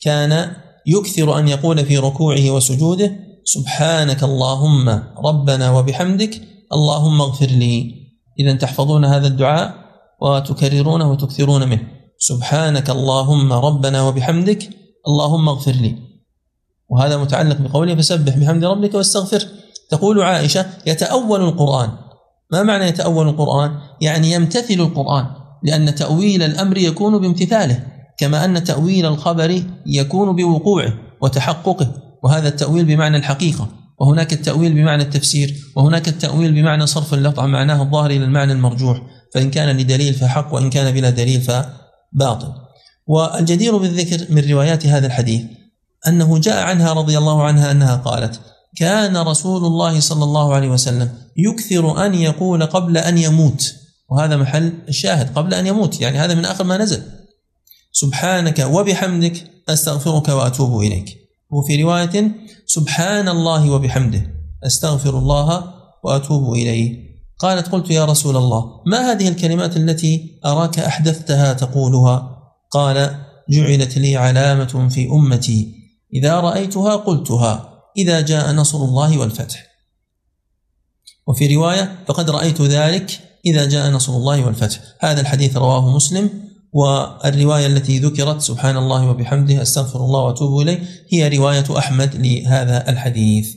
كان 0.00 0.52
يكثر 0.86 1.38
أن 1.38 1.48
يقول 1.48 1.84
في 1.84 1.98
ركوعه 1.98 2.50
وسجوده 2.50 3.16
سبحانك 3.44 4.24
اللهم 4.24 5.02
ربنا 5.26 5.70
وبحمدك 5.70 6.42
اللهم 6.72 7.20
اغفر 7.20 7.46
لي. 7.46 7.94
إذا 8.38 8.54
تحفظون 8.54 9.04
هذا 9.04 9.26
الدعاء 9.26 9.74
وتكررونه 10.22 11.10
وتكثرون 11.10 11.68
منه. 11.68 11.82
سبحانك 12.18 12.90
اللهم 12.90 13.52
ربنا 13.52 14.02
وبحمدك 14.02 14.70
اللهم 15.08 15.48
اغفر 15.48 15.72
لي. 15.72 15.94
وهذا 16.88 17.16
متعلق 17.16 17.56
بقوله 17.56 17.94
فسبح 17.94 18.38
بحمد 18.38 18.64
ربك 18.64 18.94
واستغفر. 18.94 19.48
تقول 19.90 20.22
عائشة 20.22 20.66
يتأول 20.86 21.40
القرآن. 21.40 21.90
ما 22.52 22.62
معنى 22.62 22.84
يتأول 22.84 23.28
القرآن؟ 23.28 23.78
يعني 24.00 24.32
يمتثل 24.32 24.74
القرآن 24.74 25.26
لأن 25.62 25.94
تأويل 25.94 26.42
الأمر 26.42 26.78
يكون 26.78 27.18
بامتثاله. 27.18 27.93
كما 28.18 28.44
أن 28.44 28.64
تأويل 28.64 29.06
الخبر 29.06 29.62
يكون 29.86 30.36
بوقوعه 30.36 30.92
وتحققه 31.22 31.94
وهذا 32.22 32.48
التأويل 32.48 32.84
بمعنى 32.84 33.16
الحقيقة 33.16 33.68
وهناك 34.00 34.32
التأويل 34.32 34.72
بمعنى 34.74 35.02
التفسير 35.02 35.54
وهناك 35.76 36.08
التأويل 36.08 36.52
بمعنى 36.52 36.86
صرف 36.86 37.14
اللفظ 37.14 37.40
عن 37.40 37.50
معناه 37.50 37.82
الظاهر 37.82 38.10
إلى 38.10 38.24
المعنى 38.24 38.52
المرجوح 38.52 39.02
فإن 39.34 39.50
كان 39.50 39.76
لدليل 39.76 40.14
فحق 40.14 40.54
وإن 40.54 40.70
كان 40.70 40.94
بلا 40.94 41.10
دليل 41.10 41.40
فباطل. 41.40 42.52
والجدير 43.06 43.76
بالذكر 43.76 44.34
من 44.34 44.50
روايات 44.50 44.86
هذا 44.86 45.06
الحديث 45.06 45.42
أنه 46.08 46.38
جاء 46.38 46.62
عنها 46.62 46.92
رضي 46.92 47.18
الله 47.18 47.42
عنها 47.42 47.70
أنها 47.70 47.96
قالت 47.96 48.40
كان 48.76 49.16
رسول 49.16 49.64
الله 49.64 50.00
صلى 50.00 50.24
الله 50.24 50.54
عليه 50.54 50.68
وسلم 50.68 51.08
يكثر 51.36 52.06
أن 52.06 52.14
يقول 52.14 52.66
قبل 52.66 52.98
أن 52.98 53.18
يموت. 53.18 53.74
وهذا 54.10 54.36
محل 54.36 54.72
الشاهد 54.88 55.34
قبل 55.34 55.54
أن 55.54 55.66
يموت 55.66 56.00
يعني 56.00 56.18
هذا 56.18 56.34
من 56.34 56.44
آخر 56.44 56.64
ما 56.64 56.78
نزل. 56.78 57.02
سبحانك 57.94 58.58
وبحمدك 58.58 59.50
أستغفرك 59.68 60.28
وأتوب 60.28 60.80
إليك. 60.80 61.18
وفي 61.50 61.82
رواية 61.82 62.30
سبحان 62.66 63.28
الله 63.28 63.70
وبحمده 63.70 64.22
أستغفر 64.66 65.18
الله 65.18 65.74
وأتوب 66.04 66.52
إليه. 66.52 67.14
قالت 67.38 67.68
قلت 67.68 67.90
يا 67.90 68.04
رسول 68.04 68.36
الله 68.36 68.64
ما 68.86 69.12
هذه 69.12 69.28
الكلمات 69.28 69.76
التي 69.76 70.40
أراك 70.44 70.78
أحدثتها 70.78 71.52
تقولها؟ 71.52 72.38
قال 72.70 73.20
جعلت 73.50 73.98
لي 73.98 74.16
علامة 74.16 74.88
في 74.88 75.08
أمتي. 75.08 75.74
إذا 76.14 76.40
رأيتها 76.40 76.96
قلتها 76.96 77.82
إذا 77.96 78.20
جاء 78.20 78.52
نصر 78.52 78.78
الله 78.78 79.18
والفتح. 79.18 79.66
وفي 81.26 81.56
رواية 81.56 81.98
فقد 82.06 82.30
رأيت 82.30 82.60
ذلك 82.62 83.20
إذا 83.46 83.68
جاء 83.68 83.90
نصر 83.90 84.12
الله 84.12 84.46
والفتح. 84.46 84.80
هذا 85.00 85.20
الحديث 85.20 85.56
رواه 85.56 85.96
مسلم. 85.96 86.30
والرواية 86.74 87.66
التي 87.66 87.98
ذكرت 87.98 88.40
سبحان 88.40 88.76
الله 88.76 89.10
وبحمده 89.10 89.62
أستغفر 89.62 90.04
الله 90.04 90.20
وأتوب 90.20 90.60
إليه 90.60 91.06
هي 91.12 91.38
رواية 91.38 91.78
أحمد 91.78 92.14
لهذا 92.14 92.90
الحديث. 92.90 93.54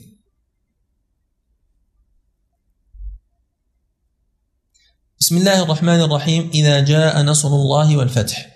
بسم 5.20 5.36
الله 5.36 5.62
الرحمن 5.62 6.00
الرحيم 6.00 6.50
إذا 6.54 6.80
جاء 6.80 7.22
نصر 7.22 7.48
الله 7.48 7.96
والفتح. 7.96 8.46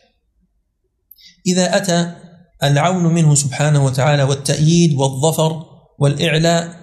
إذا 1.47 1.77
أتى 1.77 2.15
العون 2.63 3.15
منه 3.15 3.35
سبحانه 3.35 3.85
وتعالى 3.85 4.23
والتأييد 4.23 4.95
والظفر 4.95 5.65
والإعلاء 5.99 6.83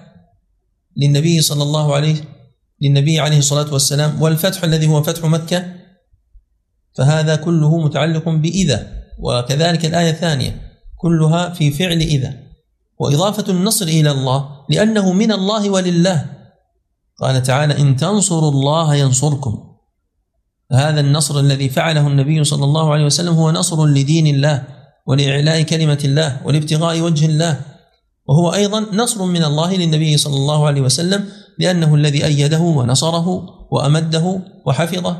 للنبي 0.98 1.42
صلى 1.42 1.64
الله 1.64 1.96
عليه 1.96 2.16
للنبي 2.82 3.20
عليه 3.20 3.38
الصلاة 3.38 3.74
والسلام 3.74 4.22
والفتح 4.22 4.64
الذي 4.64 4.88
هو 4.88 5.04
فتح 5.04 5.26
مكة 5.26 5.79
فهذا 6.98 7.36
كله 7.36 7.78
متعلق 7.78 8.30
بإذا 8.30 8.88
وكذلك 9.20 9.86
الآية 9.86 10.10
الثانية 10.10 10.62
كلها 10.98 11.50
في 11.50 11.72
فعل 11.72 11.98
إذا. 11.98 12.34
وإضافة 13.00 13.52
النصر 13.52 13.86
إلى 13.86 14.12
الله 14.12 14.50
لأنه 14.70 15.14
من 15.14 15.32
الله 15.32 15.70
ولله. 15.70 16.26
قال 17.22 17.44
تعالى 17.44 17.78
إن 17.78 17.96
تنصروا 17.96 18.52
الله 18.52 18.96
ينصركم. 18.96 19.64
هذا 20.72 21.00
النصر 21.00 21.40
الذي 21.40 21.70
فعله 21.70 22.08
النبي 22.08 22.44
صلى 22.44 22.64
الله 22.64 22.94
عليه 22.94 23.06
وسلم 23.06 23.34
هو 23.34 23.52
نصر 23.52 23.86
لدين 23.86 24.28
الله 24.28 24.64
ولإعلاء 25.08 25.62
كلمة 25.62 26.00
الله 26.06 26.38
ولابتغاء 26.46 27.02
وجه 27.02 27.26
الله. 27.26 27.60
وهو 28.26 28.54
أيضا 28.54 28.80
نصر 28.80 29.26
من 29.26 29.44
الله 29.44 29.76
للنبي 29.76 30.18
صلى 30.18 30.36
الله 30.36 30.68
عليه 30.68 30.82
وسلم 30.82 31.30
لأنه 31.60 31.96
الذي 31.96 32.26
أيده 32.26 32.60
ونصره 32.60 33.28
وأمده 33.72 34.40
وحفظه. 34.66 35.18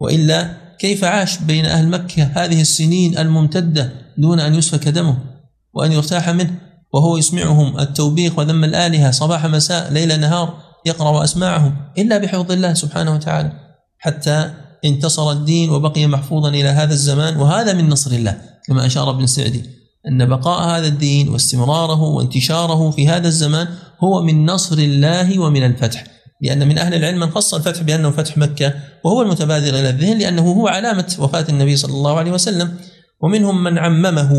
وإلا 0.00 0.63
كيف 0.84 1.04
عاش 1.04 1.38
بين 1.38 1.66
أهل 1.66 1.88
مكة 1.88 2.22
هذه 2.22 2.60
السنين 2.60 3.18
الممتدة 3.18 3.92
دون 4.18 4.40
أن 4.40 4.54
يسفك 4.54 4.88
دمه 4.88 5.18
وأن 5.74 5.92
يرتاح 5.92 6.28
منه؟ 6.28 6.54
وهو 6.92 7.16
يسمعهم 7.16 7.78
التوبيخ 7.80 8.38
وذم 8.38 8.64
الآلهة 8.64 9.10
صباح 9.10 9.46
مساء 9.46 9.92
ليل 9.92 10.20
نهار 10.20 10.54
يقرأ 10.86 11.24
أسماعهم 11.24 11.76
إلا 11.98 12.18
بحفظ 12.18 12.52
الله 12.52 12.74
سبحانه 12.74 13.14
وتعالى. 13.14 13.52
حتى 13.98 14.50
انتصر 14.84 15.32
الدين 15.32 15.70
وبقي 15.70 16.06
محفوظا 16.06 16.48
إلى 16.48 16.68
هذا 16.68 16.92
الزمان 16.92 17.36
وهذا 17.36 17.72
من 17.72 17.88
نصر 17.88 18.10
الله 18.10 18.38
كما 18.66 18.86
أشار 18.86 19.10
ابن 19.10 19.26
سعدي. 19.26 19.64
أن 20.08 20.28
بقاء 20.28 20.78
هذا 20.78 20.86
الدين 20.86 21.28
واستمراره 21.28 22.02
وانتشاره 22.02 22.90
في 22.90 23.08
هذا 23.08 23.28
الزمان 23.28 23.68
هو 24.00 24.22
من 24.22 24.46
نصر 24.46 24.78
الله 24.78 25.38
ومن 25.38 25.64
الفتح. 25.64 26.13
لأن 26.44 26.68
من 26.68 26.78
أهل 26.78 26.94
العلم 26.94 27.20
من 27.20 27.30
خص 27.30 27.54
الفتح 27.54 27.82
بأنه 27.82 28.10
فتح 28.10 28.38
مكة 28.38 28.74
وهو 29.04 29.22
المتبادر 29.22 29.68
إلى 29.68 29.90
الذهن 29.90 30.18
لأنه 30.18 30.42
هو 30.52 30.68
علامة 30.68 31.16
وفاة 31.18 31.44
النبي 31.48 31.76
صلى 31.76 31.92
الله 31.92 32.18
عليه 32.18 32.32
وسلم. 32.32 32.74
ومنهم 33.20 33.64
من 33.64 33.78
عممه 33.78 34.32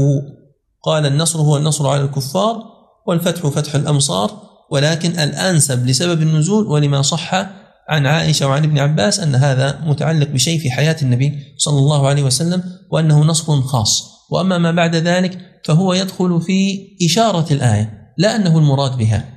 قال 0.83 1.05
النصر 1.05 1.39
هو 1.39 1.57
النصر 1.57 1.87
على 1.87 2.01
الكفار 2.01 2.63
والفتح 3.07 3.47
فتح 3.47 3.75
الأمصار 3.75 4.31
ولكن 4.71 5.19
الأنسب 5.19 5.85
لسبب 5.85 6.21
النزول 6.21 6.67
ولما 6.67 7.01
صح 7.01 7.33
عن 7.89 8.05
عائشة 8.05 8.47
وعن 8.47 8.63
ابن 8.63 8.79
عباس 8.79 9.19
أن 9.19 9.35
هذا 9.35 9.81
متعلق 9.85 10.27
بشيء 10.27 10.59
في 10.59 10.71
حياة 10.71 10.95
النبي 11.01 11.55
صلى 11.57 11.79
الله 11.79 12.07
عليه 12.07 12.23
وسلم 12.23 12.63
وأنه 12.91 13.23
نصر 13.23 13.61
خاص. 13.61 14.03
وأما 14.31 14.57
ما 14.57 14.71
بعد 14.71 14.95
ذلك 14.95 15.37
فهو 15.65 15.93
يدخل 15.93 16.41
في 16.41 16.87
إشارة 17.05 17.53
الآية 17.53 18.13
لا 18.17 18.35
أنه 18.35 18.57
المراد 18.57 18.97
بها. 18.97 19.34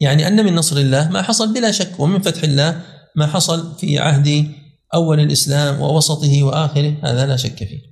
يعني 0.00 0.28
أن 0.28 0.44
من 0.44 0.54
نصر 0.54 0.76
الله 0.76 1.08
ما 1.08 1.22
حصل 1.22 1.54
بلا 1.54 1.70
شك 1.70 2.00
ومن 2.00 2.20
فتح 2.20 2.42
الله 2.42 2.80
ما 3.16 3.26
حصل 3.26 3.78
في 3.78 3.98
عهد 3.98 4.52
أول 4.94 5.20
الإسلام 5.20 5.80
ووسطه 5.80 6.42
وآخره 6.42 6.96
هذا 7.02 7.26
لا 7.26 7.36
شك 7.36 7.56
فيه. 7.58 7.90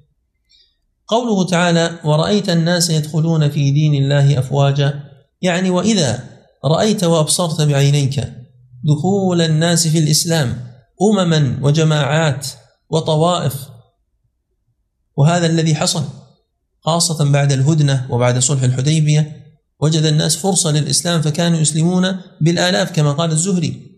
قوله 1.09 1.47
تعالى 1.47 1.99
ورأيت 2.05 2.49
الناس 2.49 2.91
يدخلون 2.91 3.51
في 3.51 3.71
دين 3.71 3.95
الله 3.95 4.39
أفواجا. 4.39 5.03
يعني 5.43 5.71
وإذا 5.71 6.25
رأيت 6.65 7.05
وأبصرت 7.05 7.63
بعينيك 7.63 8.33
دخول 8.85 9.41
الناس 9.41 9.89
في 9.89 9.99
الإسلام 9.99 10.69
أمما 11.03 11.59
وجماعات 11.63 12.47
وطوائف 12.91 13.55
وهذا 15.17 15.47
الذي 15.47 15.75
حصل 15.75 16.05
خاصة 16.81 17.33
بعد 17.33 17.53
الهدنة 17.53 18.07
وبعد 18.11 18.39
صلح 18.39 18.63
الحديبية 18.63 19.48
وجد 19.81 20.03
الناس 20.03 20.37
فرصة 20.37 20.71
للإسلام 20.71 21.21
فكانوا 21.21 21.59
يسلمون 21.59 22.21
بالآلاف 22.41 22.93
كما 22.93 23.13
قال 23.13 23.31
الزهري. 23.31 23.89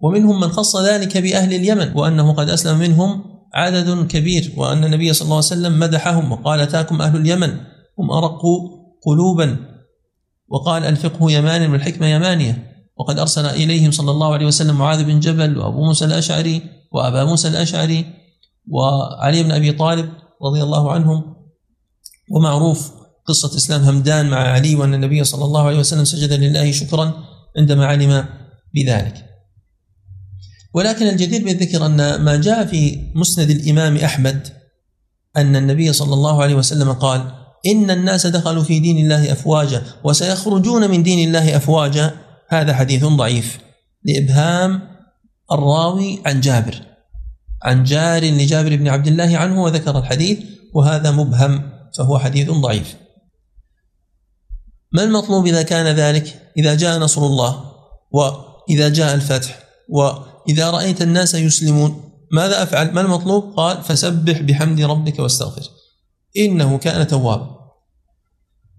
ومنهم 0.00 0.40
من 0.40 0.48
خص 0.48 0.76
ذلك 0.76 1.18
بأهل 1.18 1.54
اليمن 1.54 1.96
وأنه 1.96 2.32
قد 2.32 2.50
أسلم 2.50 2.78
منهم 2.78 3.24
عدد 3.54 4.06
كبير 4.06 4.52
وأن 4.56 4.84
النبي 4.84 5.12
صلى 5.12 5.24
الله 5.24 5.36
عليه 5.36 5.46
وسلم 5.46 5.78
مدحهم 5.78 6.32
وقال 6.32 6.60
أتاكم 6.60 7.02
أهل 7.02 7.20
اليمن؟ 7.20 7.56
هم 7.98 8.10
أرق 8.10 8.40
قلوبا. 9.06 9.56
وقال 10.48 10.84
الفقه 10.84 11.30
يمان 11.30 11.70
والحكمة 11.70 12.06
يمانية. 12.06 12.72
وقد 12.96 13.18
أرسل 13.18 13.46
إليهم 13.46 13.90
صلى 13.90 14.10
الله 14.10 14.32
عليه 14.32 14.46
وسلم 14.46 14.78
معاذ 14.78 15.04
بن 15.04 15.20
جبل 15.20 15.58
وأبو 15.58 15.84
موسى 15.84 16.04
الأشعري 16.04 16.62
وأبا 16.92 17.24
موسى 17.24 17.48
الأشعري 17.48 18.04
وعلي 18.68 19.42
بن 19.42 19.50
أبي 19.50 19.72
طالب 19.72 20.12
رضي 20.42 20.62
الله 20.62 20.92
عنهم. 20.92 21.36
ومعروف 22.30 22.92
قصة 23.26 23.56
إسلام 23.56 23.82
همدان 23.82 24.30
مع 24.30 24.38
علي 24.38 24.74
وأن 24.74 24.94
النبي 24.94 25.24
صلى 25.24 25.44
الله 25.44 25.66
عليه 25.66 25.78
وسلم 25.78 26.04
سجد 26.04 26.32
لله 26.32 26.72
شكرا 26.72 27.14
عندما 27.58 27.86
علم 27.86 28.24
بذلك. 28.74 29.24
ولكن 30.74 31.06
الجدير 31.06 31.44
بالذكر 31.44 31.86
أن 31.86 32.20
ما 32.20 32.36
جاء 32.36 32.66
في 32.66 32.98
مسند 33.14 33.50
الإمام 33.50 33.96
أحمد 33.96 34.48
أن 35.36 35.56
النبي 35.56 35.92
صلى 35.92 36.14
الله 36.14 36.42
عليه 36.42 36.54
وسلم 36.54 36.92
قال 36.92 37.32
إن 37.66 37.90
الناس 37.90 38.26
دخلوا 38.26 38.62
في 38.62 38.78
دين 38.78 38.98
الله 38.98 39.32
أفواجا 39.32 39.82
وسيخرجون 40.04 40.90
من 40.90 41.02
دين 41.02 41.28
الله 41.28 41.56
أفواجا. 41.56 42.10
هذا 42.48 42.74
حديث 42.74 43.04
ضعيف 43.04 43.58
لإبهام 44.04 44.82
الراوي 45.52 46.20
عن 46.26 46.40
جابر 46.40 46.82
عن 47.62 47.84
جار 47.84 48.24
لجابر 48.24 48.76
بن 48.76 48.88
عبد 48.88 49.06
الله 49.06 49.36
عنه 49.36 49.62
وذكر 49.62 49.98
الحديث 49.98 50.38
وهذا 50.74 51.10
مبهم 51.10 51.70
فهو 51.98 52.18
حديث 52.18 52.50
ضعيف. 52.50 52.96
ما 54.92 55.02
المطلوب 55.02 55.46
إذا 55.46 55.62
كان 55.62 55.86
ذلك؟ 55.96 56.52
إذا 56.58 56.74
جاء 56.74 56.98
نصر 56.98 57.26
الله 57.26 57.64
وإذا 58.10 58.88
جاء 58.88 59.14
الفتح 59.14 59.58
وإذا 59.88 60.70
رأيت 60.70 61.02
الناس 61.02 61.34
يسلمون 61.34 62.02
ماذا 62.32 62.62
أفعل؟ 62.62 62.92
ما 62.92 63.00
المطلوب؟ 63.00 63.54
قال 63.56 63.82
فسبح 63.82 64.40
بحمد 64.40 64.80
ربك 64.80 65.18
واستغفر. 65.18 65.62
إنه 66.36 66.78
كان 66.78 67.06
توابا. 67.06 67.56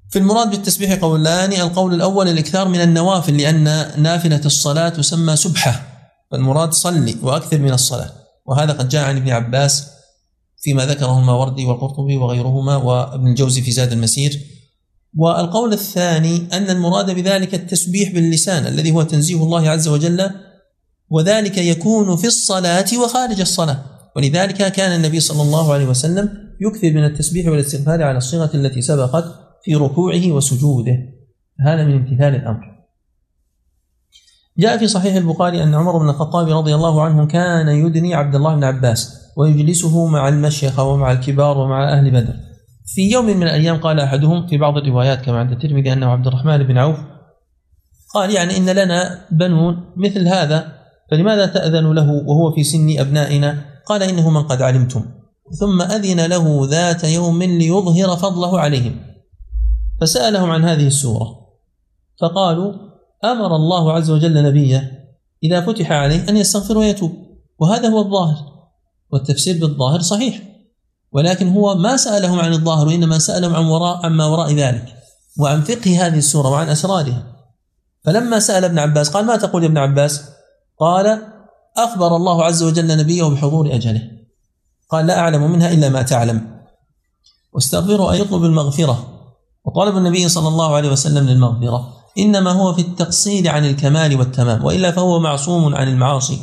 في 0.09 0.19
المراد 0.19 0.49
بالتسبيح 0.49 0.93
قولان 0.93 1.53
القول 1.53 1.93
الأول 1.93 2.27
الإكثار 2.27 2.67
من 2.67 2.81
النوافل 2.81 3.37
لأن 3.37 3.63
نافلة 4.01 4.41
الصلاة 4.45 4.89
تسمى 4.89 5.35
سبحة 5.35 5.81
فالمراد 6.31 6.73
صلي 6.73 7.15
وأكثر 7.21 7.59
من 7.59 7.73
الصلاة. 7.73 8.11
وهذا 8.45 8.73
قد 8.73 8.89
جاء 8.89 9.05
عن 9.05 9.17
ابن 9.17 9.29
عباس 9.29 9.87
فيما 10.61 10.85
ذكره 10.85 11.19
الماوردي 11.19 11.65
والقرطبي 11.65 12.17
وغيرهما 12.17 12.75
وابن 12.75 13.27
الجوزي 13.27 13.61
في 13.61 13.71
زاد 13.71 13.91
المسير. 13.91 14.56
والقول 15.17 15.73
الثاني 15.73 16.47
أن 16.53 16.69
المراد 16.69 17.11
بذلك 17.11 17.55
التسبيح 17.55 18.13
باللسان 18.13 18.67
الذي 18.67 18.91
هو 18.91 19.03
تنزيه 19.03 19.43
الله 19.43 19.69
عز 19.69 19.87
وجل 19.87 20.29
وذلك 21.09 21.57
يكون 21.57 22.15
في 22.15 22.27
الصلاة 22.27 22.85
وخارج 23.03 23.39
الصلاة. 23.39 23.77
ولذلك 24.15 24.71
كان 24.71 24.91
النبي 24.95 25.19
صلى 25.19 25.41
الله 25.41 25.73
عليه 25.73 25.85
وسلم 25.85 26.29
يكثر 26.61 26.91
من 26.91 27.05
التسبيح 27.05 27.47
والاستغفار 27.47 28.03
على 28.03 28.17
الصيغة 28.17 28.49
التي 28.53 28.81
سبقت 28.81 29.25
في 29.63 29.75
ركوعه 29.75 30.31
وسجوده. 30.31 30.97
هذا 31.59 31.83
من 31.83 31.93
امتثال 31.93 32.35
الأمر. 32.35 32.77
جاء 34.57 34.77
في 34.77 34.87
صحيح 34.87 35.15
البخاري 35.15 35.63
أن 35.63 35.75
عمر 35.75 35.97
بن 35.97 36.09
الخطاب 36.09 36.49
رضي 36.49 36.75
الله 36.75 37.01
عنه 37.01 37.27
كان 37.27 37.67
يدني 37.67 38.15
عبد 38.15 38.35
الله 38.35 38.55
بن 38.55 38.63
عباس 38.63 39.13
ويجلسه 39.37 40.05
مع 40.07 40.27
المشيخة 40.27 40.83
ومع 40.83 41.11
الكبار 41.11 41.57
ومع 41.57 41.93
أهل 41.93 42.11
بدر. 42.11 42.46
في 42.95 43.11
يوم 43.11 43.25
من 43.25 43.43
الأيام 43.43 43.77
قال 43.77 43.99
أحدهم 43.99 44.47
في 44.47 44.57
بعض 44.57 44.77
الروايات 44.77 45.21
كما 45.21 45.39
عند 45.39 45.51
الترمذي 45.51 45.93
أنه 45.93 46.05
عبد 46.05 46.27
الرحمن 46.27 46.57
بن 46.57 46.77
عوف 46.77 46.97
قال 48.13 48.31
يعني 48.31 48.57
إن 48.57 48.69
لنا 48.69 49.25
بنون 49.31 49.93
مثل 49.97 50.27
هذا 50.27 50.77
فلماذا 51.11 51.45
تأذن 51.45 51.93
له 51.93 52.11
وهو 52.11 52.51
في 52.51 52.63
سن 52.63 52.99
أبنائنا؟ 52.99 53.65
قال 53.85 54.03
إنه 54.03 54.29
من 54.29 54.43
قد 54.43 54.61
علمتم. 54.61 55.05
ثم 55.59 55.81
أذن 55.81 56.25
له 56.25 56.67
ذات 56.69 57.03
يوم 57.03 57.43
ليظهر 57.43 58.15
فضله 58.15 58.59
عليهم. 58.59 58.99
فسألهم 60.01 60.49
عن 60.49 60.63
هذه 60.65 60.87
السورة. 60.87 61.47
فقالوا 62.21 62.73
أمر 63.25 63.55
الله 63.55 63.93
عز 63.93 64.11
وجل 64.11 64.43
نبيه 64.43 65.07
إذا 65.43 65.61
فتح 65.61 65.91
عليه 65.91 66.29
أن 66.29 66.37
يستغفر 66.37 66.77
ويتوب 66.77 67.11
وهذا 67.59 67.89
هو 67.89 67.99
الظاهر 67.99 68.37
والتفسير 69.11 69.61
بالظاهر 69.61 69.99
صحيح. 69.99 70.41
ولكن 71.11 71.53
هو 71.53 71.75
ما 71.75 71.97
سألهم 71.97 72.39
عن 72.39 72.53
الظاهر 72.53 72.87
وإنما 72.87 73.19
سألهم 73.19 73.55
عن 73.55 73.65
وراء 73.65 74.05
عما 74.05 74.25
وراء 74.25 74.53
ذلك 74.53 74.85
وعن 75.39 75.61
فقه 75.61 76.07
هذه 76.07 76.17
السورة 76.17 76.49
وعن 76.49 76.69
أسرارها. 76.69 77.23
فلما 78.05 78.39
سأل 78.39 78.65
ابن 78.65 78.79
عباس 78.79 79.09
قال 79.09 79.25
ما 79.25 79.35
تقول 79.35 79.63
يا 79.63 79.67
ابن 79.67 79.77
عباس؟ 79.77 80.23
قال 80.79 81.21
أخبر 81.77 82.15
الله 82.15 82.43
عز 82.43 82.63
وجل 82.63 82.97
نبيه 82.97 83.23
بحضور 83.23 83.75
أجله. 83.75 84.01
قال 84.89 85.07
لا 85.07 85.19
أعلم 85.19 85.51
منها 85.51 85.71
إلا 85.71 85.89
ما 85.89 86.01
تعلم. 86.01 86.61
واستغفره 87.53 88.13
أن 88.13 88.21
يطلب 88.21 88.43
المغفرة. 88.43 89.07
وطلب 89.65 89.97
النبي 89.97 90.29
صلى 90.29 90.47
الله 90.47 90.75
عليه 90.75 90.91
وسلم 90.91 91.29
للمغفرة. 91.29 91.93
إنما 92.17 92.51
هو 92.51 92.73
في 92.73 92.81
التقصير 92.81 93.49
عن 93.49 93.65
الكمال 93.65 94.19
والتمام 94.19 94.65
وإلا 94.65 94.91
فهو 94.91 95.19
معصوم 95.19 95.75
عن 95.75 95.87
المعاصي. 95.87 96.39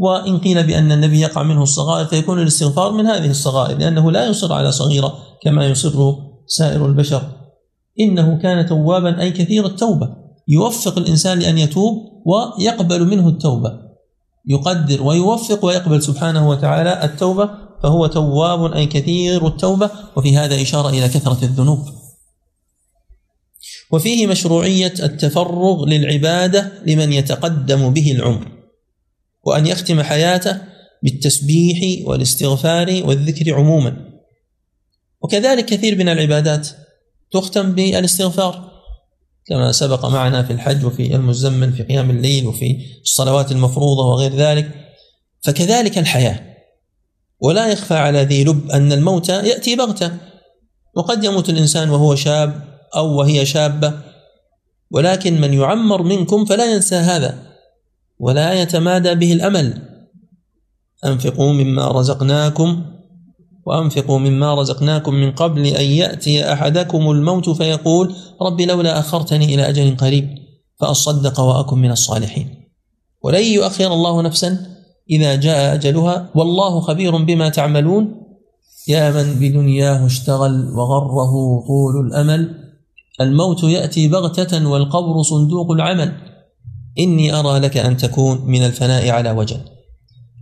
وإن 0.00 0.38
قيل 0.38 0.66
بأن 0.66 0.92
النبي 0.92 1.20
يقع 1.20 1.42
منه 1.42 1.62
الصغائر 1.62 2.06
فيكون 2.06 2.42
الاستغفار 2.42 2.92
من 2.92 3.06
هذه 3.06 3.30
الصغائر 3.30 3.78
لأنه 3.78 4.12
لا 4.12 4.26
يصر 4.26 4.52
على 4.52 4.72
صغيرة 4.72 5.18
كما 5.42 5.66
يصر 5.66 6.14
سائر 6.46 6.86
البشر. 6.86 7.22
إنه 8.00 8.38
كان 8.42 8.66
توابا 8.66 9.20
أي 9.20 9.30
كثير 9.30 9.66
التوبة. 9.66 10.08
يوفق 10.48 10.98
الإنسان 10.98 11.38
لأن 11.38 11.58
يتوب 11.58 11.94
ويقبل 12.26 13.06
منه 13.06 13.28
التوبة. 13.28 13.72
يقدر 14.48 15.02
ويوفق 15.02 15.64
ويقبل 15.64 16.02
سبحانه 16.02 16.48
وتعالى 16.48 17.04
التوبة 17.04 17.50
فهو 17.82 18.06
تواب 18.06 18.72
أي 18.72 18.86
كثير 18.86 19.46
التوبة. 19.46 19.90
وفي 20.16 20.36
هذا 20.36 20.62
إشارة 20.62 20.88
إلى 20.88 21.08
كثرة 21.08 21.44
الذنوب. 21.44 21.78
وفيه 23.92 24.26
مشروعية 24.26 24.94
التفرغ 25.02 25.84
للعبادة 25.84 26.72
لمن 26.86 27.12
يتقدم 27.12 27.92
به 27.92 28.12
العمر. 28.12 28.59
وأن 29.42 29.66
يختم 29.66 30.02
حياته 30.02 30.58
بالتسبيح 31.02 32.08
والاستغفار 32.08 33.02
والذكر 33.04 33.54
عموما. 33.54 34.10
وكذلك 35.22 35.64
كثير 35.64 35.96
من 35.96 36.08
العبادات 36.08 36.68
تختم 37.32 37.72
بالاستغفار 37.72 38.70
كما 39.46 39.72
سبق 39.72 40.06
معنا 40.06 40.42
في 40.42 40.52
الحج 40.52 40.84
وفي 40.84 41.14
المزمن 41.14 41.72
في 41.72 41.82
قيام 41.82 42.10
الليل 42.10 42.46
وفي 42.46 42.76
الصلوات 43.02 43.52
المفروضة 43.52 44.06
وغير 44.06 44.36
ذلك. 44.36 44.70
فكذلك 45.40 45.98
الحياة. 45.98 46.40
ولا 47.40 47.68
يخفى 47.68 47.94
على 47.94 48.22
ذي 48.22 48.44
لب 48.44 48.70
أن 48.70 48.92
الموت 48.92 49.28
يأتي 49.28 49.76
بغتة. 49.76 50.12
وقد 50.94 51.24
يموت 51.24 51.48
الإنسان 51.48 51.90
وهو 51.90 52.14
شاب 52.14 52.78
أو 52.96 53.18
وهي 53.18 53.46
شابة. 53.46 53.92
ولكن 54.90 55.40
من 55.40 55.54
يعمر 55.54 56.02
منكم 56.02 56.44
فلا 56.44 56.74
ينسى 56.74 56.96
هذا. 56.96 57.49
ولا 58.20 58.62
يتمادى 58.62 59.14
به 59.14 59.32
الأمل. 59.32 59.82
أنفقوا 61.04 61.52
مما 61.52 61.88
رزقناكم 61.88 62.82
وأنفقوا 63.66 64.18
مما 64.18 64.54
رزقناكم 64.54 65.14
من 65.14 65.32
قبل 65.32 65.66
أن 65.66 65.84
يأتي 65.84 66.52
أحدكم 66.52 67.10
الموت 67.10 67.50
فيقول 67.50 68.14
رب 68.42 68.60
لولا 68.60 68.98
أخرتني 68.98 69.54
إلى 69.54 69.68
أجل 69.68 69.96
قريب 69.96 70.28
فأصدق 70.80 71.40
وأكن 71.40 71.78
من 71.78 71.90
الصالحين. 71.90 72.48
ولن 73.22 73.44
يؤخر 73.44 73.92
الله 73.92 74.22
نفسا 74.22 74.66
إذا 75.10 75.34
جاء 75.34 75.74
أجلها. 75.74 76.30
والله 76.34 76.80
خبير 76.80 77.16
بما 77.16 77.48
تعملون. 77.48 78.20
يا 78.88 79.10
من 79.10 79.34
بدنياه 79.34 80.06
اشتغل 80.06 80.68
وغره 80.68 81.32
طول 81.66 82.06
الأمل. 82.06 82.54
الموت 83.20 83.64
يأتي 83.64 84.08
بغتة 84.08 84.68
والقبر 84.68 85.22
صندوق 85.22 85.70
العمل. 85.70 86.29
إني 86.98 87.34
أرى 87.34 87.58
لك 87.58 87.76
أن 87.76 87.96
تكون 87.96 88.40
من 88.46 88.62
الفناء 88.64 89.08
على 89.10 89.30
وجل. 89.30 89.60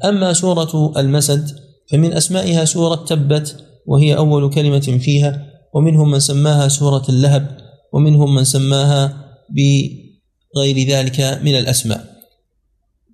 أما 0.04 0.32
سورة 0.32 0.92
المسد 0.96 1.50
فمن 1.90 2.12
أسمائها 2.12 2.64
سورة 2.64 3.04
تبت 3.04 3.64
وهي 3.86 4.16
أول 4.16 4.50
كلمة 4.50 4.98
فيها 5.00 5.46
ومنهم 5.74 6.10
من 6.10 6.20
سماها 6.20 6.68
سورة 6.68 7.02
اللهب 7.08 7.56
ومنهم 7.92 8.34
من 8.34 8.44
سماها 8.44 9.24
بغير 9.50 10.88
ذلك 10.88 11.20
من 11.20 11.58
الأسماء. 11.58 12.04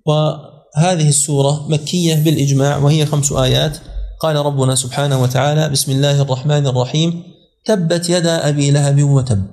وهذه 0.05 1.09
السورة 1.09 1.67
مكية 1.69 2.15
بالإجماع 2.15 2.77
وهي 2.77 3.05
خمس 3.05 3.31
آيات. 3.31 3.77
قال 4.19 4.35
ربنا 4.35 4.75
سبحانه 4.75 5.21
وتعالى 5.21 5.69
بسم 5.69 5.91
الله 5.91 6.21
الرحمن 6.21 6.67
الرحيم. 6.67 7.23
تبت 7.65 8.09
يدا 8.09 8.49
أبي 8.49 8.71
لهب 8.71 9.03
وتب. 9.03 9.43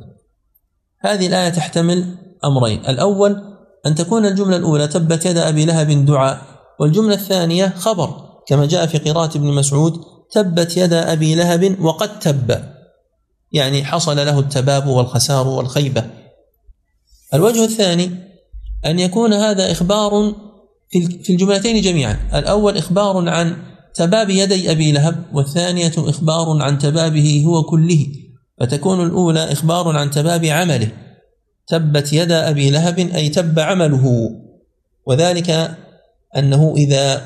هذه 1.01 1.26
الآية 1.26 1.49
تحتمل 1.49 2.14
أمرين. 2.45 2.78
الأول 2.89 3.51
أن 3.87 3.95
تكون 3.95 4.26
الجملة 4.26 4.57
الأولى 4.57 4.89
تبت 4.89 5.26
يدا 5.26 5.49
أبي 5.49 5.64
لهب 5.64 6.05
دعاء 6.07 6.43
والجملة 6.80 7.14
الثانية 7.14 7.74
خبر. 7.76 8.33
كما 8.47 8.66
جاء 8.66 8.87
في 8.87 8.99
قراءة 8.99 9.37
ابن 9.37 9.47
مسعود 9.47 10.01
تبت 10.33 10.76
يدا 10.76 11.12
أبي 11.12 11.35
لهب 11.35 11.80
وقد 11.80 12.18
تب. 12.18 12.64
يعني 13.53 13.85
حصل 13.85 14.16
له 14.16 14.39
التباب 14.39 14.87
والخسار 14.87 15.49
والخيبة. 15.49 16.05
الوجه 17.35 17.64
الثاني 17.64 18.11
أن 18.87 18.99
يكون 18.99 19.33
هذا 19.33 19.72
إخبار 19.72 20.35
في 21.24 21.33
الجملتين 21.33 21.83
جميعا. 21.83 22.18
الأول 22.35 22.76
إخبار 22.76 23.28
عن 23.28 23.57
تباب 23.95 24.30
يدي 24.30 24.70
أبي 24.70 24.93
لهب 24.93 25.24
والثانية 25.33 25.93
إخبار 25.99 26.62
عن 26.62 26.78
تبابه 26.78 27.45
هو 27.47 27.62
كله. 27.62 28.07
فتكون 28.61 29.07
الأولى 29.07 29.53
إخبار 29.53 29.97
عن 29.97 30.11
تباب 30.11 30.45
عمله. 30.45 30.89
تبت 31.73 32.12
يدا 32.12 32.49
أبي 32.51 32.70
لهب 32.70 32.99
أي 32.99 33.29
تب 33.29 33.59
عمله. 33.59 34.31
وذلك 35.07 35.77
أنه 36.37 36.75
إذا 36.77 37.25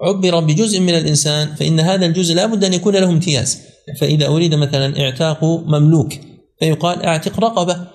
عبر 0.00 0.40
بجزء 0.40 0.80
من 0.80 0.94
الإنسان 0.94 1.54
فإن 1.54 1.80
هذا 1.80 2.06
الجزء 2.06 2.34
لا 2.34 2.46
بد 2.46 2.64
أن 2.64 2.74
يكون 2.74 2.96
له 2.96 3.10
امتياز. 3.10 3.58
فإذا 4.00 4.26
أريد 4.26 4.54
مثلا 4.54 5.00
إعتاق 5.00 5.44
مملوك 5.44 6.12
فيقال 6.60 7.02
أعتق 7.02 7.40
رقبة 7.40 7.86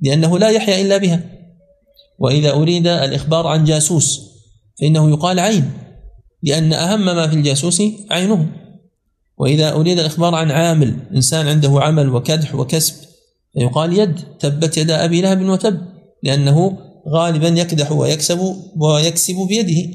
لأنه 0.00 0.38
لا 0.38 0.48
يحيا 0.48 0.80
إلا 0.82 0.96
بها. 0.96 1.20
وإذا 2.18 2.50
أريد 2.50 2.86
الإخبار 2.86 3.46
عن 3.46 3.64
جاسوس 3.64 4.20
فإنه 4.80 5.10
يقال 5.10 5.40
عين 5.40 5.72
لأن 6.42 6.72
أهم 6.72 7.04
ما 7.04 7.28
في 7.28 7.34
الجاسوس 7.34 7.82
عينه. 8.10 8.46
وإذا 9.38 9.72
أريد 9.72 9.98
الإخبار 9.98 10.34
عن 10.34 10.50
عامل 10.50 10.96
إنسان 11.14 11.48
عنده 11.48 11.80
عمل 11.80 12.08
وكدح 12.08 12.54
وكسب 12.54 13.13
فيقال 13.54 13.98
يد 13.98 14.20
تبت 14.38 14.76
يدا 14.76 15.04
أبي 15.04 15.20
لهب 15.20 15.48
وتب 15.48 15.80
لأنه 16.22 16.78
غالبا 17.08 17.48
يكدح 17.48 17.92
ويكسب 17.92 18.56
ويكسب 18.76 19.36
بيده 19.48 19.94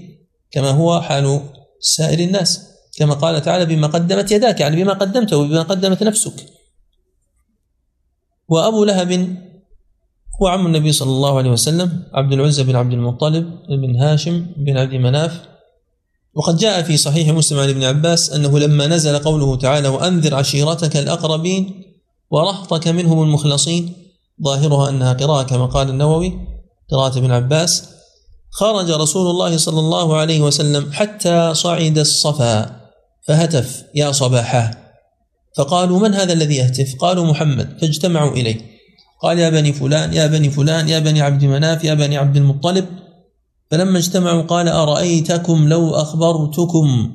كما 0.52 0.70
هو 0.70 1.02
حال 1.02 1.42
سائر 1.80 2.20
الناس. 2.20 2.70
كما 2.98 3.14
قال 3.14 3.42
تعالى 3.42 3.66
بما 3.66 3.88
قدمت 3.88 4.32
يداك 4.32 4.60
يعني 4.60 4.84
بما 4.84 4.94
قدمته 4.94 5.38
وبما 5.38 5.62
قدمت 5.62 6.04
نفسك 6.04 6.46
وأبو 8.48 8.84
لهب 8.84 9.38
هو 10.42 10.48
عم 10.48 10.66
النبي 10.66 10.92
صلى 10.92 11.10
الله 11.10 11.38
عليه 11.38 11.50
وسلم 11.50 12.04
عبد 12.14 12.34
العزى 12.34 12.64
بن 12.64 12.76
عبد 12.76 12.94
المطلب 12.94 13.46
بن 13.70 13.96
هاشم 13.96 14.46
بن 14.58 14.78
عبد 14.78 14.94
مناف. 14.94 15.42
وقد 16.34 16.58
جاء 16.58 16.84
في 16.84 16.98
صحيح 16.98 17.30
مسلم 17.30 17.60
عن 17.60 17.70
ابن 17.70 17.84
عباس 17.84 18.34
أنه 18.34 18.60
لما 18.60 18.88
نزل 18.88 19.20
قوله 19.20 19.56
تعالى 19.56 19.88
وأنذر 19.88 20.36
عشيرتك 20.36 20.98
الأقربين 20.98 21.84
ورهطك 22.32 22.88
منهم 22.88 23.24
المخلصين. 23.24 23.94
ظاهرها 24.44 24.90
أنها 24.90 25.14
قراءة 25.14 25.44
كما 25.44 25.66
قال 25.66 25.90
النووي 25.90 26.34
قراءة 26.92 27.18
ابن 27.18 27.32
عباس. 27.32 27.90
خرج 28.52 28.92
رسول 28.92 29.30
الله 29.30 29.58
صلى 29.58 29.80
الله 29.80 30.18
عليه 30.18 30.42
وسلم 30.42 30.92
حتى 30.92 31.54
صعد 31.54 31.98
الصفا 31.98 32.80
فهتف 33.28 33.84
يا 33.96 34.12
صباحا 34.12 34.72
فقالوا 35.58 36.00
من 36.00 36.14
هذا 36.14 36.34
الذي 36.34 36.56
يهتف؟ 36.56 36.96
قالوا 37.00 37.26
محمد 37.26 37.78
فاجتمعوا 37.82 38.32
إليه. 38.32 38.80
قال 39.22 39.40
يا 39.40 39.50
بني 39.50 39.74
فلان 39.74 40.14
يا 40.14 40.28
بني 40.28 40.50
فلان 40.50 40.90
يا 40.90 41.00
بني 41.00 41.22
عبد 41.22 41.46
مناف 41.46 41.84
يا 41.84 41.94
بني 41.94 42.18
عبد 42.18 42.38
المطلب 42.38 42.86
فلما 43.72 43.98
اجتمعوا 43.98 44.42
قال 44.42 44.68
أرأيتكم 44.68 45.68
لو 45.70 45.90
أخبرتكم 45.90 47.12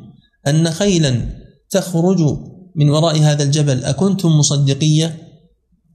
أن 0.47 0.71
خيلا 0.71 1.27
تخرج 1.71 2.39
من 2.77 2.91
وراء 2.91 3.18
هذا 3.18 3.43
الجبل 3.43 3.85
أكنتم 3.85 4.29
مصدقية؟ 4.29 5.18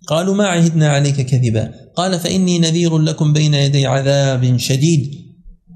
قالوا 0.07 0.35
ما 0.35 0.47
عهدنا 0.47 0.89
عليك 0.89 1.21
كذبا. 1.21 1.71
قال 1.95 2.19
فإني 2.19 2.59
نذير 2.59 2.97
لكم 2.97 3.33
بين 3.33 3.53
يدي 3.53 3.85
عذاب 3.85 4.57
شديد. 4.57 5.15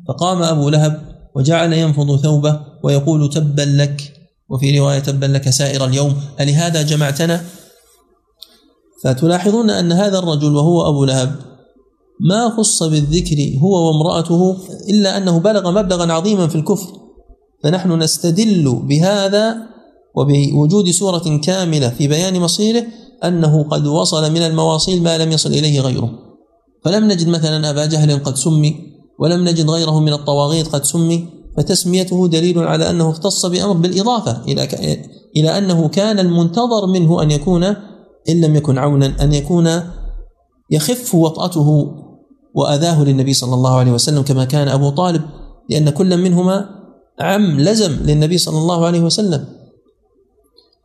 فقام 0.07 0.41
أبو 0.41 0.69
لهب 0.69 1.01
وجعل 1.35 1.73
ينفض 1.73 2.21
ثوبه 2.21 2.59
ويقول 2.83 3.29
تبا 3.29 3.61
لك 3.61 4.13
وفي 4.49 4.79
رواية 4.79 4.99
تبا 4.99 5.25
لك 5.25 5.49
سائر 5.49 5.85
اليوم. 5.85 6.15
ألهذا 6.39 6.81
جمعتنا؟ 6.81 7.43
فتلاحظون 9.03 9.69
أن 9.69 9.91
هذا 9.91 10.19
الرجل 10.19 10.55
وهو 10.55 10.89
أبو 10.89 11.05
لهب 11.05 11.35
ما 12.19 12.49
خص 12.49 12.83
بالذكر 12.83 13.57
هو 13.59 13.87
وامرأته 13.87 14.57
إلا 14.89 15.17
أنه 15.17 15.39
بلغ 15.39 15.71
مبلغا 15.71 16.13
عظيما 16.13 16.47
في 16.47 16.55
الكفر. 16.55 16.87
فنحن 17.63 17.91
نستدل 17.91 18.81
بهذا 18.83 19.72
وبوجود 20.15 20.89
سورة 20.89 21.37
كاملة 21.43 21.89
في 21.89 22.07
بيان 22.07 22.39
مصيره 22.39 22.83
أنه 23.23 23.63
قد 23.63 23.87
وصل 23.87 24.31
من 24.31 24.41
المواصيل 24.41 25.03
ما 25.03 25.17
لم 25.17 25.31
يصل 25.31 25.49
إليه 25.49 25.81
غيره. 25.81 26.09
فلم 26.85 27.11
نجد 27.11 27.27
مثلا 27.27 27.69
أبا 27.69 27.85
جهل 27.85 28.23
قد 28.23 28.35
سمي 28.35 28.75
ولم 29.19 29.47
نجد 29.47 29.69
غيره 29.69 29.99
من 29.99 30.13
الطواغيت 30.13 30.67
قد 30.67 30.83
سمي 30.83 31.27
فتسميته 31.57 32.27
دليل 32.27 32.59
على 32.59 32.89
أنه 32.89 33.09
اختص 33.09 33.45
بأمر 33.45 33.73
بالإضافة 33.73 34.43
إلى 34.47 34.67
إلى 35.37 35.57
أنه 35.57 35.87
كان 35.87 36.19
المنتظر 36.19 36.87
منه 36.87 37.21
أن 37.21 37.31
يكون 37.31 37.63
إن 38.29 38.41
لم 38.41 38.55
يكن 38.55 38.77
عونا 38.77 39.23
أن 39.23 39.33
يكون 39.33 39.69
يخف 40.71 41.15
وطأته 41.15 41.91
وأذاه 42.55 43.03
للنبي 43.03 43.33
صلى 43.33 43.53
الله 43.53 43.75
عليه 43.75 43.91
وسلم 43.91 44.21
كما 44.21 44.45
كان 44.45 44.67
أبو 44.67 44.89
طالب 44.89 45.21
لأن 45.69 45.89
كل 45.89 46.17
منهما 46.17 46.65
عم 47.19 47.59
لزم 47.59 47.91
للنبي 47.91 48.37
صلى 48.37 48.57
الله 48.57 48.85
عليه 48.85 48.99
وسلم. 48.99 49.45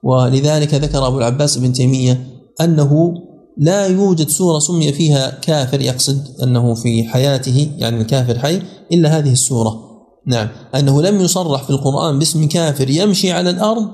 ولذلك 0.03 0.75
ذكر 0.75 1.07
أبو 1.07 1.19
العباس 1.19 1.59
بن 1.59 1.73
تيمية 1.73 2.27
أنه 2.61 3.15
لا 3.59 3.87
يوجد 3.87 4.29
سورة 4.29 4.59
سمي 4.59 4.93
فيها 4.93 5.31
كافر 5.31 5.81
يقصد 5.81 6.41
أنه 6.43 6.75
في 6.75 7.05
حياته 7.05 7.71
يعني 7.77 8.01
الكافر 8.01 8.39
حي 8.39 8.63
إلا 8.93 9.19
هذه 9.19 9.33
السورة. 9.33 9.89
نعم. 10.27 10.49
أنه 10.75 11.03
لم 11.03 11.21
يصرح 11.21 11.63
في 11.63 11.71
القرآن 11.71 12.19
باسم 12.19 12.49
كافر 12.49 12.91
يمشي 12.91 13.33
على 13.33 13.51
الأرض 13.51 13.89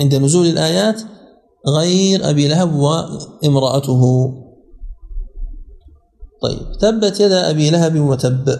عند 0.00 0.14
نزول 0.14 0.46
الآيات 0.46 1.02
غير 1.68 2.30
أبي 2.30 2.48
لهب 2.48 2.74
وامرأته. 2.74 4.32
طيب. 6.42 6.78
تبت 6.80 7.20
يدا 7.20 7.50
أبي 7.50 7.70
لهب 7.70 8.00
وتب. 8.00 8.58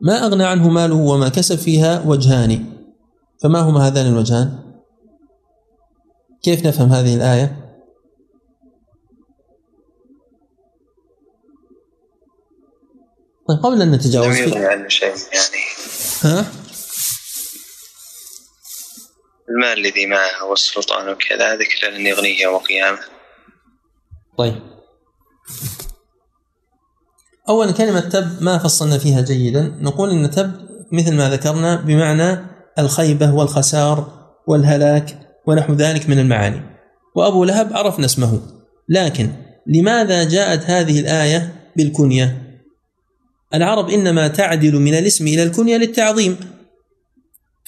ما 0.00 0.26
أغنى 0.26 0.44
عنه 0.44 0.68
ماله 0.68 0.94
وما 0.94 1.28
كسب 1.28 1.56
فيها 1.56 2.02
وجهان. 2.06 2.73
فما 3.42 3.60
هما 3.60 3.86
هذان 3.86 4.06
الوجهان؟ 4.06 4.74
كيف 6.42 6.66
نفهم 6.66 6.92
هذه 6.92 7.14
الآية؟ 7.14 7.64
طيب 13.48 13.58
قبل 13.58 13.82
أن 13.82 13.90
نتجاوز 13.90 14.26
لم 14.26 14.48
يغني 14.48 14.66
عنه 14.66 14.88
شيء 14.88 15.08
يعني. 15.08 15.64
ها؟ 16.22 16.52
المال 19.48 19.78
الذي 19.78 20.06
معه 20.06 20.44
والسلطان 20.50 21.08
وكذا 21.08 21.56
ذكر 21.56 21.90
لن 21.90 22.06
يغنيه 22.06 22.42
يوم 22.42 22.56
القيامة. 22.56 22.98
طيب. 24.38 24.62
أولا 27.48 27.72
كلمة 27.72 28.00
تب 28.00 28.42
ما 28.42 28.58
فصلنا 28.58 28.98
فيها 28.98 29.20
جيدا. 29.20 29.78
نقول 29.80 30.10
إن 30.10 30.30
تب 30.30 30.68
مثل 30.92 31.14
ما 31.14 31.30
ذكرنا 31.30 31.76
بمعنى 31.76 32.53
الخيبة 32.78 33.34
والخسار 33.34 34.08
والهلاك 34.46 35.18
ونحو 35.46 35.72
ذلك 35.72 36.08
من 36.08 36.18
المعاني. 36.18 36.60
وأبو 37.16 37.44
لهب 37.44 37.72
عرفنا 37.72 38.06
اسمه. 38.06 38.40
لكن 38.88 39.28
لماذا 39.66 40.24
جاءت 40.24 40.64
هذه 40.64 41.00
الآية 41.00 41.54
بالكنية؟ 41.76 42.60
العرب 43.54 43.90
إنما 43.90 44.28
تعدل 44.28 44.76
من 44.76 44.94
الاسم 44.94 45.26
إلى 45.26 45.42
الكنية 45.42 45.76
للتعظيم. 45.76 46.36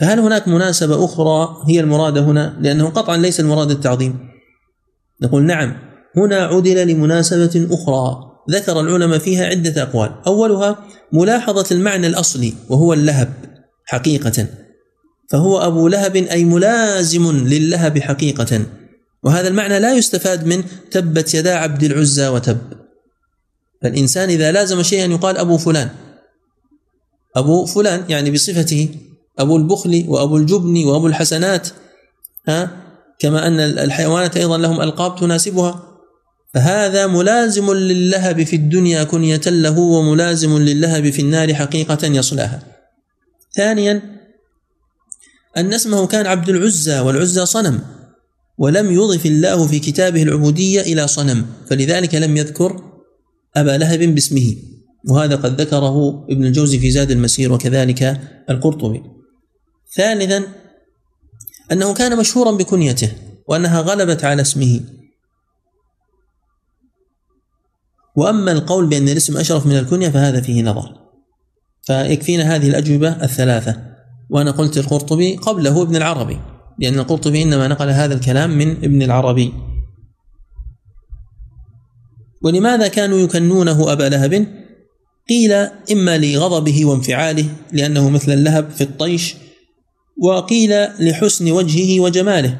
فهل 0.01 0.21
هناك 0.21 0.49
مناسبة 0.49 1.05
أخرى 1.05 1.57
هي 1.69 1.81
المرادة 1.81 2.21
هنا؟ 2.21 2.57
لأنه 2.61 2.89
قطعا 2.89 3.17
ليس 3.17 3.41
المراد 3.41 3.71
التعظيم. 3.71 4.19
نقول 5.23 5.43
نعم 5.43 5.77
هنا 6.17 6.37
عدل 6.37 6.89
لمناسبة 6.89 7.69
أخرى. 7.71 8.33
ذكر 8.51 8.81
العلماء 8.81 9.19
فيها 9.19 9.47
عدة 9.47 9.83
أقوال. 9.83 10.11
أولها 10.27 10.79
ملاحظة 11.13 11.75
المعنى 11.75 12.07
الأصلي 12.07 12.53
وهو 12.69 12.93
اللهب 12.93 13.33
حقيقة. 13.85 14.47
فهو 15.31 15.59
أبو 15.59 15.89
لهب 15.89 16.16
أي 16.16 16.45
ملازم 16.45 17.47
للهب 17.47 17.99
حقيقة. 17.99 18.66
وهذا 19.22 19.49
المعنى 19.49 19.79
لا 19.79 19.95
يستفاد 19.95 20.47
من 20.47 20.64
تبت 20.91 21.35
يدا 21.35 21.55
عبد 21.55 21.85
العزى 21.85 22.29
وتب. 22.29 22.59
فالإنسان 23.83 24.29
إذا 24.29 24.53
لازم 24.53 24.83
شيئا 24.83 25.07
يقال 25.07 25.37
أبو 25.37 25.59
فلان. 25.59 25.91
أبو 27.37 27.66
فلان 27.66 28.05
يعني 28.09 28.31
بصفته 28.31 28.89
أبو 29.39 29.57
البخل 29.57 30.05
وأبو 30.09 30.37
الجبن 30.37 30.85
وأبو 30.85 31.07
الحسنات 31.07 31.68
ها؟ 32.49 32.70
كما 33.18 33.47
أن 33.47 33.61
الحيوانات 33.61 34.37
أيضا 34.37 34.59
لهم 34.59 34.81
ألقاب 34.81 35.16
تناسبها. 35.16 35.87
فهذا 36.55 37.07
ملازم 37.07 37.72
للهب 37.72 38.43
في 38.43 38.57
الدنيا 38.57 39.05
كنية 39.05 39.41
له 39.47 39.79
وملازم 39.79 40.59
للهب 40.59 41.11
في 41.11 41.22
النار 41.22 41.55
حقيقة 41.55 42.07
يصلها 42.07 42.62
ثانيا 43.57 44.16
أن 45.57 45.75
اسمه 45.75 46.07
كان 46.07 46.27
عبد 46.27 46.49
العزى 46.49 47.01
والعزى 47.01 47.47
صنم 47.47 47.81
ولم 48.59 48.93
يضف 48.93 49.27
الله 49.27 49.67
في 49.67 49.79
كتابه 49.79 50.23
العبودية 50.23 50.81
إلى 50.81 51.09
صنم 51.09 51.47
فلذلك 51.67 52.15
لم 52.15 52.37
يذكر 52.37 52.83
أبا 53.57 53.71
لهب 53.71 53.99
باسمه 53.99 54.57
وهذا 55.09 55.37
قد 55.37 55.61
ذكره 55.61 56.27
ابن 56.31 56.45
الجوزي 56.45 56.79
في 56.79 56.91
زاد 56.91 57.11
المسير 57.11 57.53
وكذلك 57.53 58.21
القرطبي. 58.51 59.03
ثالثا 59.97 60.43
أنه 61.73 61.95
كان 61.95 62.19
مشهورا 62.19 62.53
بكنيته 62.53 63.13
وأنها 63.49 63.81
غلبت 63.81 64.25
على 64.25 64.43
اسمه. 64.43 64.81
وأما 68.17 68.53
القول 68.53 68.87
بأن 68.87 69.09
الاسم 69.09 69.37
أشرف 69.37 69.67
من 69.67 69.79
الكنية 69.79 70.09
فهذا 70.09 70.41
فيه 70.41 70.63
نظر. 70.63 70.97
فيكفينا 71.83 72.55
هذه 72.55 72.69
الأجوبة 72.69 73.25
الثلاثة. 73.25 73.95
وأنا 74.31 74.51
قلت 74.51 74.79
القرطبي 74.79 75.37
قبله 75.37 75.83
ابن 75.83 75.97
العربي 75.97 76.39
لأن 76.79 76.99
القرطبي 76.99 77.43
إنما 77.43 77.68
نقل 77.68 77.89
هذا 77.89 78.14
الكلام 78.14 78.59
من 78.59 78.70
ابن 78.70 79.03
العربي. 79.03 79.53
ولماذا 82.43 82.89
كانوا 82.89 83.18
يكنونه 83.18 83.93
أبا 83.93 84.09
لهب؟ 84.09 84.47
قيل 85.29 85.53
إما 85.93 86.18
لغضبه 86.18 86.85
وانفعاله 86.85 87.45
لأنه 87.72 88.11
مثل 88.11 88.33
اللهب 88.33 88.70
في 88.70 88.81
الطيش 88.81 89.35
وقيل 90.22 90.85
لحسن 91.01 91.51
وجهه 91.51 92.01
وجماله. 92.01 92.59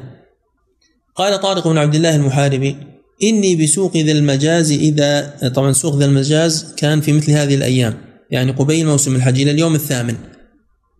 قال 1.15 1.41
طارق 1.41 1.67
بن 1.67 1.77
عبد 1.77 1.95
الله 1.95 2.15
المحاربي 2.15 2.75
إني 3.23 3.55
بسوق 3.55 3.97
ذي 3.97 4.11
المجاز 4.11 4.71
إذا 4.71 5.37
طبعا 5.55 5.71
سوق 5.71 5.95
ذي 5.95 6.05
المجاز 6.05 6.73
كان 6.77 7.01
في 7.01 7.13
مثل 7.13 7.31
هذه 7.31 7.55
الأيام 7.55 7.97
يعني 8.31 8.51
قبيل 8.51 8.85
موسم 8.85 9.15
الحج 9.15 9.41
إلى 9.41 9.51
اليوم 9.51 9.75
الثامن. 9.75 10.15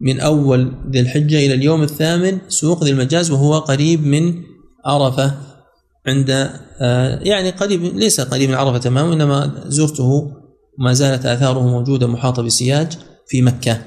من 0.01 0.19
أول 0.19 0.71
ذي 0.91 0.99
الحجة 0.99 1.45
إلى 1.45 1.53
اليوم 1.53 1.83
الثامن 1.83 2.37
سوق 2.47 2.83
ذي 2.83 2.91
المجاز 2.91 3.31
وهو 3.31 3.59
قريب 3.59 4.05
من 4.05 4.43
عرفة 4.85 5.33
عند 6.07 6.49
آه، 6.81 7.19
يعني 7.21 7.49
قريب 7.49 7.83
ليس 7.83 8.21
قريب 8.21 8.49
من 8.49 8.55
عرفة 8.55 8.77
تماما 8.77 9.13
إنما 9.13 9.63
زرته 9.65 10.31
ما 10.77 10.93
زالت 10.93 11.25
آثاره 11.25 11.67
موجودة 11.67 12.07
محاطة 12.07 12.43
بسياج 12.43 12.97
في 13.27 13.41
مكة. 13.41 13.81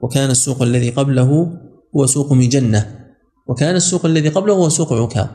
وكان 0.00 0.30
السوق 0.30 0.62
الذي 0.62 0.90
قبله 0.90 1.52
هو 1.96 2.06
سوق 2.06 2.32
مجنة. 2.32 3.10
وكان 3.46 3.76
السوق 3.76 4.06
الذي 4.06 4.28
قبله 4.28 4.54
هو 4.54 4.68
سوق 4.68 4.92
عكاظ. 4.92 5.28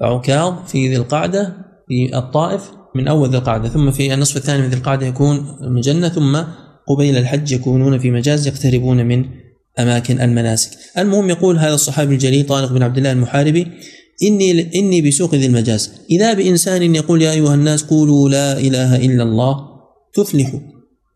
عكاظ 0.00 0.54
في 0.66 0.88
ذي 0.88 0.96
القعدة 0.96 1.56
في 1.88 2.18
الطائف 2.18 2.70
من 2.94 3.08
أول 3.08 3.28
ذي 3.28 3.38
القعدة 3.38 3.68
ثم 3.68 3.90
في 3.90 4.14
النصف 4.14 4.36
الثاني 4.36 4.62
من 4.62 4.68
ذي 4.68 4.76
القعدة 4.76 5.06
يكون 5.06 5.56
مجنة 5.60 6.08
ثم 6.08 6.42
قبيل 6.94 7.16
الحج 7.16 7.52
يكونون 7.52 7.98
في 7.98 8.10
مجاز 8.10 8.46
يقتربون 8.46 9.06
من 9.06 9.24
أماكن 9.78 10.20
المناسك. 10.20 10.70
المهم 10.98 11.30
يقول 11.30 11.58
هذا 11.58 11.74
الصحابي 11.74 12.14
الجليل 12.14 12.46
طارق 12.46 12.72
بن 12.72 12.82
عبد 12.82 12.96
الله 12.96 13.12
المحاربي 13.12 13.66
إني 14.22 14.78
إني 14.78 15.02
بسوق 15.02 15.34
ذي 15.34 15.46
المجاز. 15.46 15.92
إذا 16.10 16.32
بإنسان 16.32 16.94
يقول 16.94 17.22
يا 17.22 17.32
أيها 17.32 17.54
الناس 17.54 17.82
قولوا 17.82 18.28
لا 18.28 18.58
إله 18.58 18.96
إلا 18.96 19.22
الله 19.22 19.56
تفلحوا. 20.14 20.60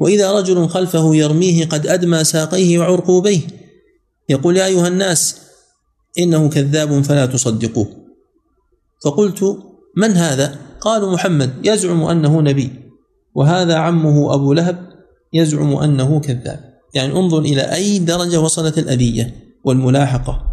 وإذا 0.01 0.33
رجل 0.33 0.69
خلفه 0.69 1.15
يرميه 1.15 1.65
قد 1.65 1.87
أدمى 1.87 2.25
ساقيه 2.25 2.79
وعرقوبيه 2.79 3.41
يقول 4.29 4.57
يا 4.57 4.67
أيها 4.67 4.89
الناس 4.89 5.37
إنه 6.19 6.49
كذاب 6.49 7.03
فلا 7.03 7.27
تصدقوه. 7.27 7.89
فقلت 9.05 9.59
من 9.97 10.11
هذا؟ 10.11 10.59
قالوا 10.81 11.13
محمد 11.13 11.51
يزعم 11.65 12.03
أنه 12.03 12.41
نبي. 12.41 12.71
وهذا 13.35 13.75
عمه 13.75 14.35
أبو 14.35 14.53
لهب 14.53 14.94
يزعم 15.35 15.77
أنه 15.77 16.21
كذاب. 16.21 16.75
يعني 16.95 17.13
انظر 17.13 17.39
إلى 17.39 17.63
أي 17.75 17.99
درجة 17.99 18.41
وصلت 18.41 18.79
الأذية 18.79 19.35
والملاحقة. 19.65 20.45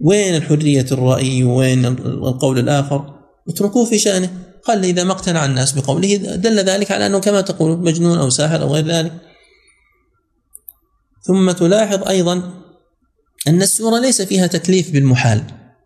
وين 0.00 0.36
الحرية 0.36 0.86
الرأي؟ 0.92 1.44
وين 1.44 1.84
القول 1.84 2.58
الآخر؟ 2.58 3.14
اتركوه 3.48 3.84
في 3.84 3.98
شأنه. 3.98 4.30
قال 4.64 4.84
إذا 4.84 5.04
ما 5.04 5.12
اقتنع 5.12 5.44
الناس 5.44 5.72
بقوله 5.72 6.16
دل 6.16 6.58
ذلك 6.58 6.90
على 6.90 7.06
أنه 7.06 7.18
كما 7.18 7.40
تقول 7.40 7.78
مجنون 7.78 8.18
أو 8.18 8.30
ساحر 8.30 8.62
أو 8.62 8.74
غير 8.74 8.86
ذلك. 8.86 9.12
ثم 11.22 11.50
تلاحظ 11.50 12.08
أيضا 12.08 12.50
أن 13.48 13.62
السورة 13.62 13.98
ليس 13.98 14.22
فيها 14.22 14.46
تكليف 14.46 14.92
بالمحال 14.92 15.42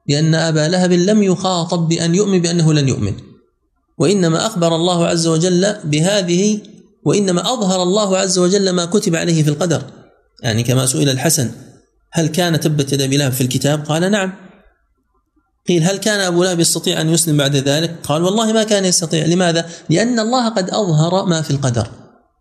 لأن 0.08 0.34
أبا 0.34 0.68
لهب 0.68 0.92
لم 0.92 1.22
يخاطب 1.22 1.88
بأن 1.88 2.14
يؤمن 2.14 2.38
بأنه 2.42 2.72
لن 2.72 2.88
يؤمن. 2.88 3.12
وإنما 3.98 4.46
أخبر 4.46 4.74
الله 4.74 5.06
عز 5.06 5.26
وجل 5.26 5.76
بهذه 5.84 6.60
وإنما 7.06 7.52
أظهر 7.52 7.82
الله 7.82 8.18
عز 8.18 8.38
وجل 8.38 8.70
ما 8.70 8.84
كتب 8.84 9.16
عليه 9.16 9.42
في 9.42 9.50
القدر. 9.50 9.82
يعني 10.42 10.62
كما 10.62 10.86
سئل 10.86 11.08
الحسن 11.08 11.50
هل 12.12 12.26
كان 12.26 12.60
تبت 12.60 12.92
يد 12.92 13.02
أبي 13.02 13.16
لهب 13.16 13.32
في 13.32 13.40
الكتاب؟ 13.40 13.84
قال 13.84 14.10
نعم. 14.10 14.32
قيل 15.68 15.82
هل 15.82 15.96
كان 15.96 16.20
أبو 16.20 16.44
لهب 16.44 16.60
يستطيع 16.60 17.00
أن 17.00 17.08
يسلم 17.10 17.36
بعد 17.36 17.56
ذلك؟ 17.56 17.96
قال 18.04 18.22
والله 18.22 18.52
ما 18.52 18.64
كان 18.64 18.84
يستطيع. 18.84 19.26
لماذا؟ 19.26 19.68
لأن 19.90 20.20
الله 20.20 20.48
قد 20.48 20.70
أظهر 20.70 21.24
ما 21.24 21.42
في 21.42 21.50
القدر. 21.50 21.88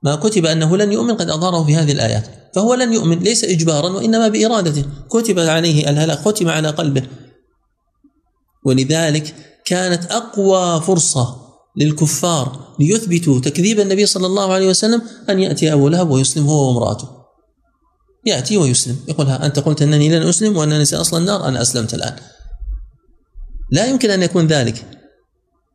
ما 0.03 0.15
كتب 0.15 0.45
أنه 0.45 0.77
لن 0.77 0.91
يؤمن 0.91 1.15
قد 1.15 1.29
أظهره 1.29 1.63
في 1.63 1.75
هذه 1.75 1.91
الآيات. 1.91 2.27
فهو 2.55 2.73
لن 2.73 2.93
يؤمن 2.93 3.19
ليس 3.19 3.43
إجبارا 3.43 3.89
وإنما 3.89 4.27
بإرادته. 4.27 4.85
كتب 5.09 5.39
عليه 5.39 5.89
الهلاك 5.89 6.17
ختم 6.17 6.49
على 6.49 6.69
قلبه. 6.69 7.03
ولذلك 8.65 9.35
كانت 9.65 10.05
أقوى 10.05 10.81
فرصة 10.81 11.44
للكفار 11.77 12.75
ليثبتوا 12.79 13.39
تكذيب 13.39 13.79
النبي 13.79 14.05
صلى 14.05 14.27
الله 14.27 14.53
عليه 14.53 14.67
وسلم 14.67 15.01
أن 15.29 15.39
يأتي 15.39 15.73
أبو 15.73 15.87
لهب 15.87 16.09
ويسلم 16.09 16.45
هو 16.45 16.67
وامرأته. 16.67 17.07
يأتي 18.25 18.57
ويسلم. 18.57 18.97
يقول 19.07 19.27
ها 19.27 19.45
أنت 19.45 19.59
قلت 19.59 19.81
أنني 19.81 20.09
لن 20.09 20.27
أسلم 20.27 20.57
وأنني 20.57 20.85
سأصل 20.85 21.17
النار 21.17 21.47
أنا 21.47 21.61
أسلمت 21.61 21.93
الآن. 21.93 22.15
لا 23.71 23.85
يمكن 23.85 24.09
أن 24.09 24.23
يكون 24.23 24.47
ذلك. 24.47 24.85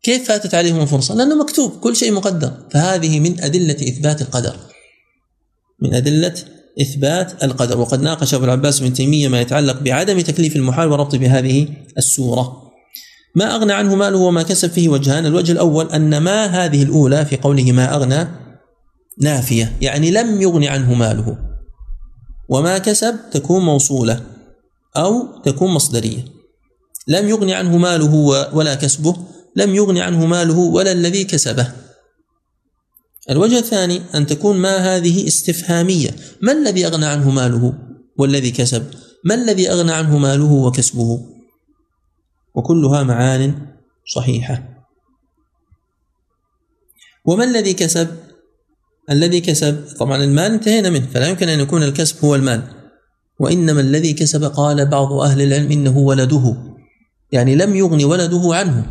كيف 0.02 0.28
فاتت 0.28 0.54
عليهم 0.54 0.80
الفرصة؟ 0.80 1.14
لأنه 1.14 1.34
مكتوب 1.34 1.70
كل 1.80 1.96
شيء 1.96 2.12
مقدر. 2.12 2.52
فهذه 2.72 3.20
من 3.20 3.40
أدلة 3.40 3.88
إثبات 3.88 4.22
القدر. 4.22 4.56
من 5.82 5.94
أدلة 5.94 6.34
إثبات 6.80 7.44
القدر. 7.44 7.78
وقد 7.80 8.02
ناقش 8.02 8.34
أبو 8.34 8.44
العباس 8.44 8.80
بن 8.80 8.92
تيمية 8.92 9.28
ما 9.28 9.40
يتعلق 9.40 9.80
بعدم 9.80 10.20
تكليف 10.20 10.56
المحال 10.56 10.92
وربط 10.92 11.14
بهذه 11.14 11.68
السورة. 11.98 12.69
ما 13.34 13.54
أغنى 13.54 13.72
عنه 13.72 13.94
ماله 13.94 14.18
وما 14.18 14.42
كسب 14.42 14.70
فيه 14.70 14.88
وجهان. 14.88 15.26
الوجه 15.26 15.52
الأول 15.52 15.90
أن 15.90 16.18
ما 16.18 16.46
هذه 16.46 16.82
الأولى 16.82 17.24
في 17.24 17.36
قوله 17.36 17.72
ما 17.72 17.94
أغنى 17.94 18.28
نافية 19.20 19.76
يعني 19.80 20.10
لم 20.10 20.42
يغن 20.42 20.64
عنه 20.64 20.94
ماله. 20.94 21.38
وما 22.48 22.78
كسب 22.78 23.16
تكون 23.32 23.64
موصولة 23.64 24.20
أو 24.96 25.40
تكون 25.44 25.70
مصدرية. 25.70 26.24
لم 27.08 27.28
يغن 27.28 27.50
عنه 27.50 27.76
ماله 27.76 28.14
ولا 28.54 28.74
كسبه 28.74 29.16
لم 29.56 29.74
يغن 29.74 29.98
عنه 29.98 30.26
ماله 30.26 30.58
ولا 30.58 30.92
الذي 30.92 31.24
كسبه. 31.24 31.72
الوجه 33.30 33.58
الثاني 33.58 34.00
أن 34.14 34.26
تكون 34.26 34.56
ما 34.56 34.76
هذه 34.76 35.26
استفهامية. 35.26 36.10
ما 36.42 36.52
الذي 36.52 36.86
أغنى 36.86 37.06
عنه 37.06 37.30
ماله 37.30 37.74
والذي 38.18 38.50
كسب؟ 38.50 38.86
ما 39.24 39.34
الذي 39.34 39.70
أغنى 39.70 39.92
عنه 39.92 40.18
ماله 40.18 40.52
وكسبه؟ 40.52 41.20
وكلها 42.54 43.02
معان 43.02 43.54
صحيحة. 44.14 44.62
وما 47.24 47.44
الذي 47.44 47.74
كسب؟ 47.74 48.08
الذي 49.10 49.40
كسب 49.40 49.84
طبعا 49.98 50.24
المال 50.24 50.52
انتهينا 50.52 50.90
منه 50.90 51.06
فلا 51.06 51.28
يمكن 51.28 51.48
أن 51.48 51.60
يكون 51.60 51.82
الكسب 51.82 52.24
هو 52.24 52.34
المال. 52.34 52.62
وإنما 53.40 53.80
الذي 53.80 54.12
كسب 54.12 54.44
قال 54.44 54.86
بعض 54.86 55.12
أهل 55.12 55.42
العلم 55.42 55.72
إنه 55.72 55.98
ولده 55.98 56.56
يعني 57.32 57.56
لم 57.56 57.76
يغن 57.76 58.04
ولده 58.04 58.42
عنه. 58.44 58.86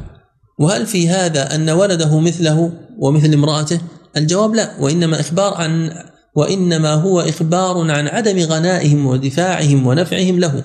وهل 0.60 0.86
في 0.86 1.10
هذا 1.10 1.55
أن 1.55 1.70
ولده 1.70 2.20
مثله 2.20 2.72
ومثل 2.97 3.34
امرأته؟ 3.34 3.82
الجواب 4.18 4.55
لا 4.55 4.80
وإنما 4.80 5.20
إخبار 5.20 5.53
عن 5.53 5.91
وإنما 6.36 6.93
هو 6.93 7.22
إخبار 7.22 7.91
عن 7.91 8.07
عدم 8.07 8.39
غنائهم 8.39 9.05
ودفاعهم 9.05 9.88
ونفعهم 9.88 10.39
له. 10.39 10.64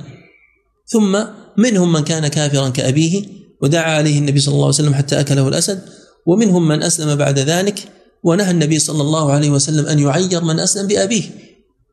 ثم 0.86 1.24
منهم 1.56 1.92
من 1.92 2.04
كان 2.04 2.28
كافرا 2.28 2.68
كأبيه 2.68 3.26
ودعا 3.62 3.96
عليه 3.96 4.18
النبي 4.18 4.40
صلى 4.40 4.52
الله 4.52 4.64
عليه 4.64 4.74
وسلم 4.74 4.94
حتى 4.94 5.20
أكله 5.20 5.48
الأسد 5.48 5.84
ومنهم 6.26 6.68
من 6.68 6.82
أسلم 6.82 7.14
بعد 7.14 7.38
ذلك 7.38 7.88
ونهى 8.24 8.50
النبي 8.50 8.78
صلى 8.78 9.02
الله 9.02 9.32
عليه 9.32 9.50
وسلم 9.50 9.86
أن 9.86 9.98
يعير 9.98 10.44
من 10.44 10.60
أسلم 10.60 10.86
بأبيه 10.86 11.22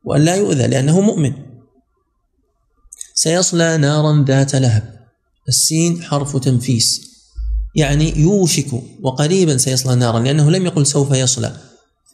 وأن 0.04 0.24
لا 0.24 0.34
يؤذى 0.34 0.66
لأنه 0.66 1.00
مؤمن. 1.00 1.32
سيصلى 3.14 3.76
نارا 3.76 4.24
ذات 4.28 4.54
لهب. 4.54 4.82
السين 5.48 6.02
حرف 6.02 6.36
تنفيس. 6.36 7.00
يعني 7.76 8.20
يوشك 8.20 8.66
وقريبا 9.02 9.56
سيصلى 9.56 9.94
نارا 9.94 10.20
لأنه 10.20 10.50
لم 10.50 10.66
يقل 10.66 10.86
سوف 10.86 11.10
يصلى. 11.10 11.56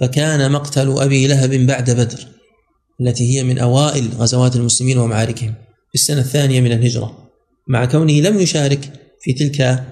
فكان 0.00 0.52
مقتل 0.52 0.98
أبي 0.98 1.26
لهب 1.26 1.50
بعد 1.50 1.90
بدر 1.90 2.28
التي 3.00 3.36
هي 3.36 3.44
من 3.44 3.58
أوائل 3.58 4.08
غزوات 4.18 4.56
المسلمين 4.56 4.98
ومعاركهم 4.98 5.54
في 5.88 5.94
السنة 5.94 6.20
الثانية 6.20 6.60
من 6.60 6.72
الهجرة. 6.72 7.27
مع 7.68 7.84
كونه 7.84 8.12
لم 8.12 8.40
يشارك 8.40 8.92
في 9.20 9.32
تلك 9.32 9.84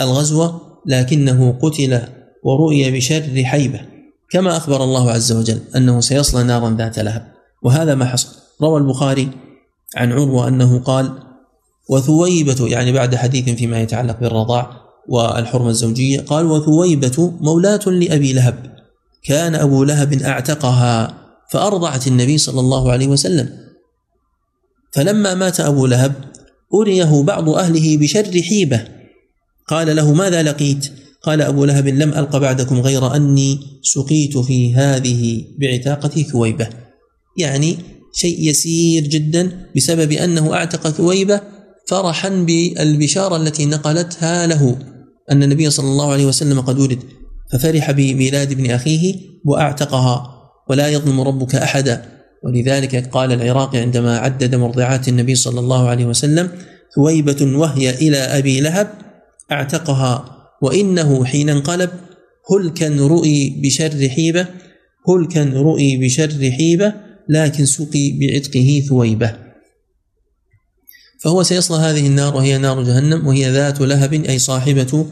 الغزوة 0.00 0.60
لكنه 0.86 1.58
قتل 1.62 2.00
ورؤي 2.44 2.90
بشر 2.90 3.44
حيبة. 3.44 3.80
كما 4.30 4.56
أخبر 4.56 4.84
الله 4.84 5.10
عز 5.10 5.32
وجل 5.32 5.60
أنه 5.76 6.00
سيصلى 6.00 6.42
نارا 6.42 6.76
ذات 6.78 6.98
لهب. 6.98 7.32
وهذا 7.62 7.94
ما 7.94 8.04
حصل. 8.04 8.36
روى 8.62 8.80
البخاري 8.80 9.28
عن 9.96 10.12
عروة 10.12 10.48
أنه 10.48 10.78
قال 10.78 11.12
وثويبة 11.88 12.66
يعني 12.66 12.92
بعد 12.92 13.14
حديث 13.14 13.48
فيما 13.48 13.80
يتعلق 13.80 14.20
بالرضاع 14.20 14.70
والحرمة 15.08 15.68
الزوجية 15.68 16.20
قال 16.20 16.46
وثويبة 16.46 17.32
مولاة 17.40 17.88
لأبي 17.88 18.32
لهب. 18.32 18.76
كان 19.24 19.54
أبو 19.54 19.84
لهب 19.84 20.22
أعتقها 20.22 21.14
فأرضعت 21.50 22.06
النبي 22.06 22.38
صلى 22.38 22.60
الله 22.60 22.92
عليه 22.92 23.08
وسلم. 23.08 23.48
فلما 24.92 25.34
مات 25.34 25.60
أبو 25.60 25.86
لهب 25.86 26.12
أريه 26.74 27.22
بعض 27.22 27.48
أهله 27.48 27.96
بشر 27.96 28.42
حيبة. 28.42 28.84
قال 29.68 29.96
له 29.96 30.12
ماذا 30.12 30.42
لقيت؟ 30.42 30.92
قال 31.22 31.42
أبو 31.42 31.64
لهب 31.64 31.88
لم 31.88 32.14
ألق 32.14 32.36
بعدكم 32.36 32.80
غير 32.80 33.16
أني 33.16 33.60
سقيت 33.82 34.38
في 34.38 34.74
هذه 34.74 35.44
بعتاقة 35.58 36.22
ثويبة. 36.22 36.68
يعني 37.38 37.76
شيء 38.14 38.48
يسير 38.48 39.02
جدا 39.02 39.66
بسبب 39.76 40.12
أنه 40.12 40.54
أعتق 40.54 40.90
ثويبة 40.90 41.40
فرحا 41.88 42.28
بالبشارة 42.28 43.36
التي 43.36 43.66
نقلتها 43.66 44.46
له. 44.46 44.78
أن 45.30 45.42
النبي 45.42 45.70
صلى 45.70 45.88
الله 45.88 46.12
عليه 46.12 46.26
وسلم 46.26 46.60
قد 46.60 46.78
ولد 46.78 46.98
ففرح 47.52 47.90
بميلاد 47.90 48.52
ابن 48.52 48.70
أخيه 48.70 49.14
وأعتقها. 49.44 50.36
ولا 50.68 50.88
يظلم 50.88 51.20
ربك 51.20 51.54
أحدا. 51.54 52.19
ولذلك 52.44 53.08
قال 53.08 53.32
العراقي 53.32 53.78
عندما 53.78 54.18
عدد 54.18 54.54
مرضعات 54.54 55.08
النبي 55.08 55.34
صلى 55.34 55.60
الله 55.60 55.88
عليه 55.88 56.04
وسلم 56.04 56.50
ثويبة 56.96 57.58
وهي 57.58 57.90
إلى 57.90 58.16
أبي 58.16 58.60
لهب 58.60 58.88
اعتقها 59.52 60.36
وإنه 60.62 61.24
حين 61.24 61.48
انقلب 61.48 61.90
هلكا 62.50 62.88
رؤي 62.88 63.60
بشر 63.64 64.08
حيبة 64.08 64.46
هلكا 65.08 65.44
رؤي 65.44 65.96
بشر 65.96 66.50
حيبة 66.50 66.94
لكن 67.28 67.66
سقي 67.66 68.18
بعتقه 68.20 68.82
ثويبة. 68.88 69.36
فهو 71.22 71.42
سيصلى 71.42 71.78
هذه 71.78 72.06
النار 72.06 72.36
وهي 72.36 72.58
نار 72.58 72.82
جهنم 72.82 73.26
وهي 73.26 73.50
ذات 73.50 73.80
لهب 73.80 74.12
أي 74.12 74.38
صاحبة 74.38 75.06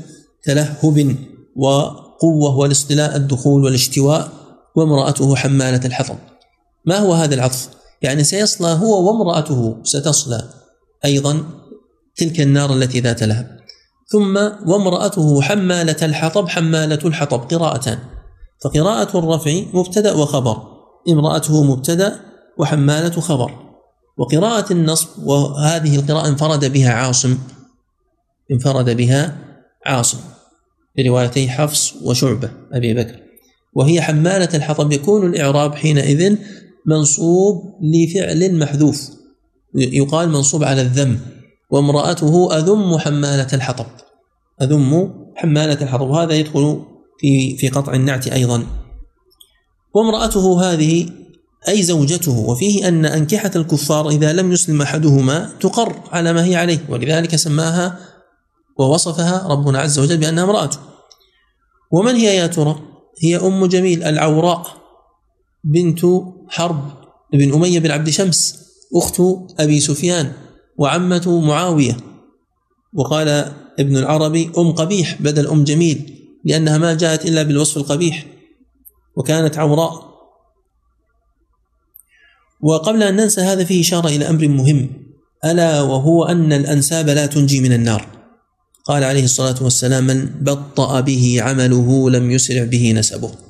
تلهب 0.45 1.17
وقوة 1.57 2.57
والاصطلاء 2.57 3.17
الدخول 3.17 3.65
والاشتواء 3.65 4.33
وامرأته 4.77 5.37
حمالة 5.37 5.87
الحطب. 5.87 6.19
ما 6.89 6.99
هو 6.99 7.13
هذا 7.13 7.35
العطف؟ 7.35 7.69
يعني 8.03 8.25
سيصلى 8.25 8.69
هو 8.69 9.09
وامرأته 9.09 9.77
ستصلى. 9.83 10.49
أيضا 11.05 11.45
تلك 12.17 12.41
النار 12.41 12.73
التي 12.73 13.01
ذات 13.01 13.23
لهب. 13.23 13.59
ثم 14.13 14.37
وامرأته 14.67 15.43
حمالة 15.43 15.97
الحطب 16.03 16.49
حمالة 16.49 16.99
الحطب 17.05 17.41
قراءتان. 17.41 17.99
فقراءة 18.65 19.19
الرفع 19.19 19.61
مبتدأ 19.73 20.13
وخبر. 20.13 20.63
امرأته 21.09 21.65
مبتدأ 21.65 22.21
وحمالة 22.59 23.21
خبر. 23.21 23.53
وقراءة 24.19 24.73
النصب 24.73 25.09
وهذه 25.27 25.97
القراءة 25.97 26.29
انفرد 26.29 26.73
بها 26.73 26.93
عاصم. 26.93 27.39
انفرد 28.53 28.91
بها 28.91 29.39
عاصم. 29.87 30.19
بروايتي 30.97 31.49
حفص 31.49 31.95
وشعبة 32.03 32.51
أبي 32.73 32.95
بكر. 32.95 33.29
وهي 33.75 34.03
حمالة 34.03 34.49
الحطب 34.55 34.93
يكون 34.93 35.27
الإعراب 35.27 35.75
حينئذ 35.75 36.37
منصوب 36.89 37.63
لفعل 37.83 38.59
محذوف. 38.59 39.11
يقال 39.75 40.29
منصوب 40.29 40.65
على 40.65 40.83
الذم 40.83 41.21
وامرأته 41.71 42.59
أذم 42.59 42.99
حمالة 42.99 43.49
الحطب. 43.53 43.87
أذم 44.63 45.15
حمالة 45.37 45.83
الحطب 45.83 46.09
وهذا 46.11 46.35
يدخل 46.35 46.83
في 47.21 47.57
في 47.57 47.69
قطع 47.69 47.95
النعت 47.95 48.29
أيضا. 48.29 48.67
وامرأته 49.95 50.63
هذه 50.63 51.07
أي 51.69 51.83
زوجته 51.83 52.39
وفيه 52.39 52.89
أن 52.89 53.07
أنكحة 53.07 53.51
الكفار 53.57 54.09
إذا 54.09 54.33
لم 54.33 54.53
يسلم 54.53 54.83
أحدهما 54.83 55.51
تقر 55.61 55.97
على 56.13 56.33
ما 56.33 56.45
هي 56.45 56.57
عليه 56.57 56.79
ولذلك 56.89 57.37
سماها 57.37 57.99
ووصفها 58.79 59.49
ربنا 59.49 59.79
عز 59.79 59.99
وجل 59.99 60.17
بأنها 60.17 60.45
امرأته 60.45 60.79
ومن 61.93 62.15
هي 62.15 62.37
يا 62.37 62.47
ترى؟ 62.47 62.79
هي 63.23 63.37
أم 63.37 63.67
جميل 63.67 64.03
العوراء. 64.03 64.67
بنت 65.65 66.01
حرب 66.49 66.91
بن 67.33 67.55
أمية 67.55 67.79
بن 67.79 67.91
عبد 67.91 68.11
شمس 68.11 68.59
أخت 68.97 69.23
أبي 69.59 69.81
سفيان 69.81 70.33
وعمة 70.79 71.41
معاوية. 71.41 71.97
وقال 72.93 73.29
ابن 73.79 73.97
العربي 73.97 74.51
أم 74.59 74.73
قبيح 74.73 75.23
بدل 75.23 75.47
أم 75.47 75.65
جميل 75.65 76.15
لأنها 76.45 76.79
ما 76.79 76.95
جاءت 76.95 77.27
إلا 77.27 77.43
بالوصف 77.43 77.77
القبيح 77.77 78.27
وكانت 79.17 79.59
عوراء. 79.59 80.09
وقبل 82.63 83.03
أن 83.03 83.17
ننسى 83.17 83.41
هذا 83.41 83.65
فيه 83.65 83.81
إشارة 83.81 84.09
إلى 84.09 84.31
أمر 84.31 84.49
مهم. 84.49 84.91
ألا 85.45 85.83
وهو 85.83 86.25
أن 86.25 86.53
الأنساب 86.53 87.09
لا 87.09 87.27
تنجي 87.27 87.61
من 87.61 87.73
النار. 87.73 88.07
قال 88.85 89.05
عليه 89.05 89.25
الصلاة 89.25 89.63
والسلام 89.63 90.07
من 90.07 90.27
بطأ 90.41 91.01
به 91.01 91.37
عمله 91.43 92.11
لم 92.11 92.31
يسرع 92.31 92.65
به 92.65 92.93
نسبه. 92.93 93.48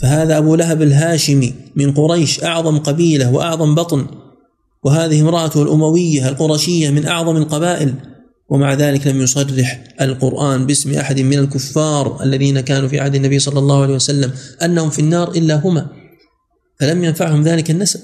فهذا 0.00 0.38
أبو 0.38 0.54
لهب 0.54 0.82
الهاشمي 0.82 1.54
من 1.76 1.92
قريش 1.92 2.44
أعظم 2.44 2.78
قبيلة 2.78 3.32
وأعظم 3.32 3.74
بطن. 3.74 4.06
وهذه 4.84 5.20
امرأته 5.20 5.62
الأموية 5.62 6.28
القرشية 6.28 6.90
من 6.90 7.06
أعظم 7.06 7.36
القبائل. 7.36 7.94
ومع 8.50 8.74
ذلك 8.74 9.06
لم 9.06 9.20
يصرح 9.22 9.84
القرآن 10.00 10.66
باسم 10.66 10.94
أحد 10.94 11.20
من 11.20 11.38
الكفار 11.38 12.22
الذين 12.22 12.60
كانوا 12.60 12.88
في 12.88 13.00
عهد 13.00 13.14
النبي 13.14 13.38
صلى 13.38 13.58
الله 13.58 13.82
عليه 13.82 13.94
وسلم 13.94 14.32
أنهم 14.62 14.90
في 14.90 14.98
النار 14.98 15.30
إلا 15.30 15.54
هما. 15.54 15.86
فلم 16.80 17.04
ينفعهم 17.04 17.42
ذلك 17.42 17.70
النسب. 17.70 18.00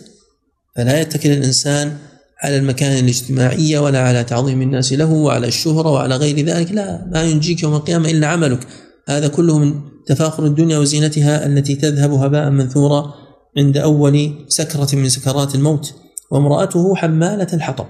فلا 0.76 1.01
يتكل 1.01 1.30
الإنسان 1.30 1.97
على 2.42 2.57
المكان 2.57 3.05
الاجتماعية 3.05 3.78
ولا 3.78 4.01
على 4.01 4.24
تعظيم 4.24 4.62
الناس 4.62 4.92
له 4.92 5.12
وعلى 5.12 5.47
الشهرة 5.47 5.90
وعلى 5.90 6.16
غير 6.16 6.47
ذلك. 6.47 6.72
لا 6.72 7.07
ما 7.12 7.22
ينجيك 7.22 7.62
يوم 7.62 7.74
القيامة 7.74 8.11
إلا 8.11 8.26
عملك. 8.26 8.66
هذا 9.09 9.28
كله 9.28 9.59
من 9.59 9.80
تفاخر 10.07 10.46
الدنيا 10.46 10.78
وزينتها 10.78 11.46
التي 11.46 11.74
تذهب 11.74 12.12
هباء 12.12 12.50
منثورا 12.50 13.14
عند 13.59 13.76
أول 13.76 14.44
سكرة 14.48 14.88
من 14.92 15.09
سكرات 15.09 15.55
الموت 15.55 15.94
وامرأته 16.30 16.94
حمالة 16.94 17.46
الحطب. 17.52 17.86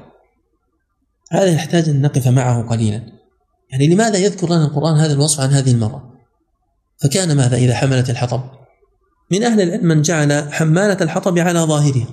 هذا 1.32 1.46
يحتاج 1.46 1.88
أن 1.88 2.02
نقف 2.02 2.28
معه 2.28 2.62
قليلا. 2.62 3.02
يعني 3.70 3.86
لماذا 3.86 4.18
يذكر 4.18 4.46
لنا 4.46 4.64
القرآن 4.64 4.96
هذا 4.96 5.12
الوصف 5.12 5.40
عن 5.40 5.48
هذه 5.48 5.70
المرأة؟ 5.70 6.14
فكان 7.02 7.36
ماذا 7.36 7.56
إذا 7.56 7.74
حملت 7.74 8.10
الحطب؟ 8.10 8.42
من 9.32 9.42
أهل 9.42 9.60
العلم 9.60 9.86
من 9.86 10.02
جعل 10.02 10.52
حمالة 10.52 10.96
الحطب 11.00 11.38
على 11.38 11.60
ظاهرها 11.60 12.06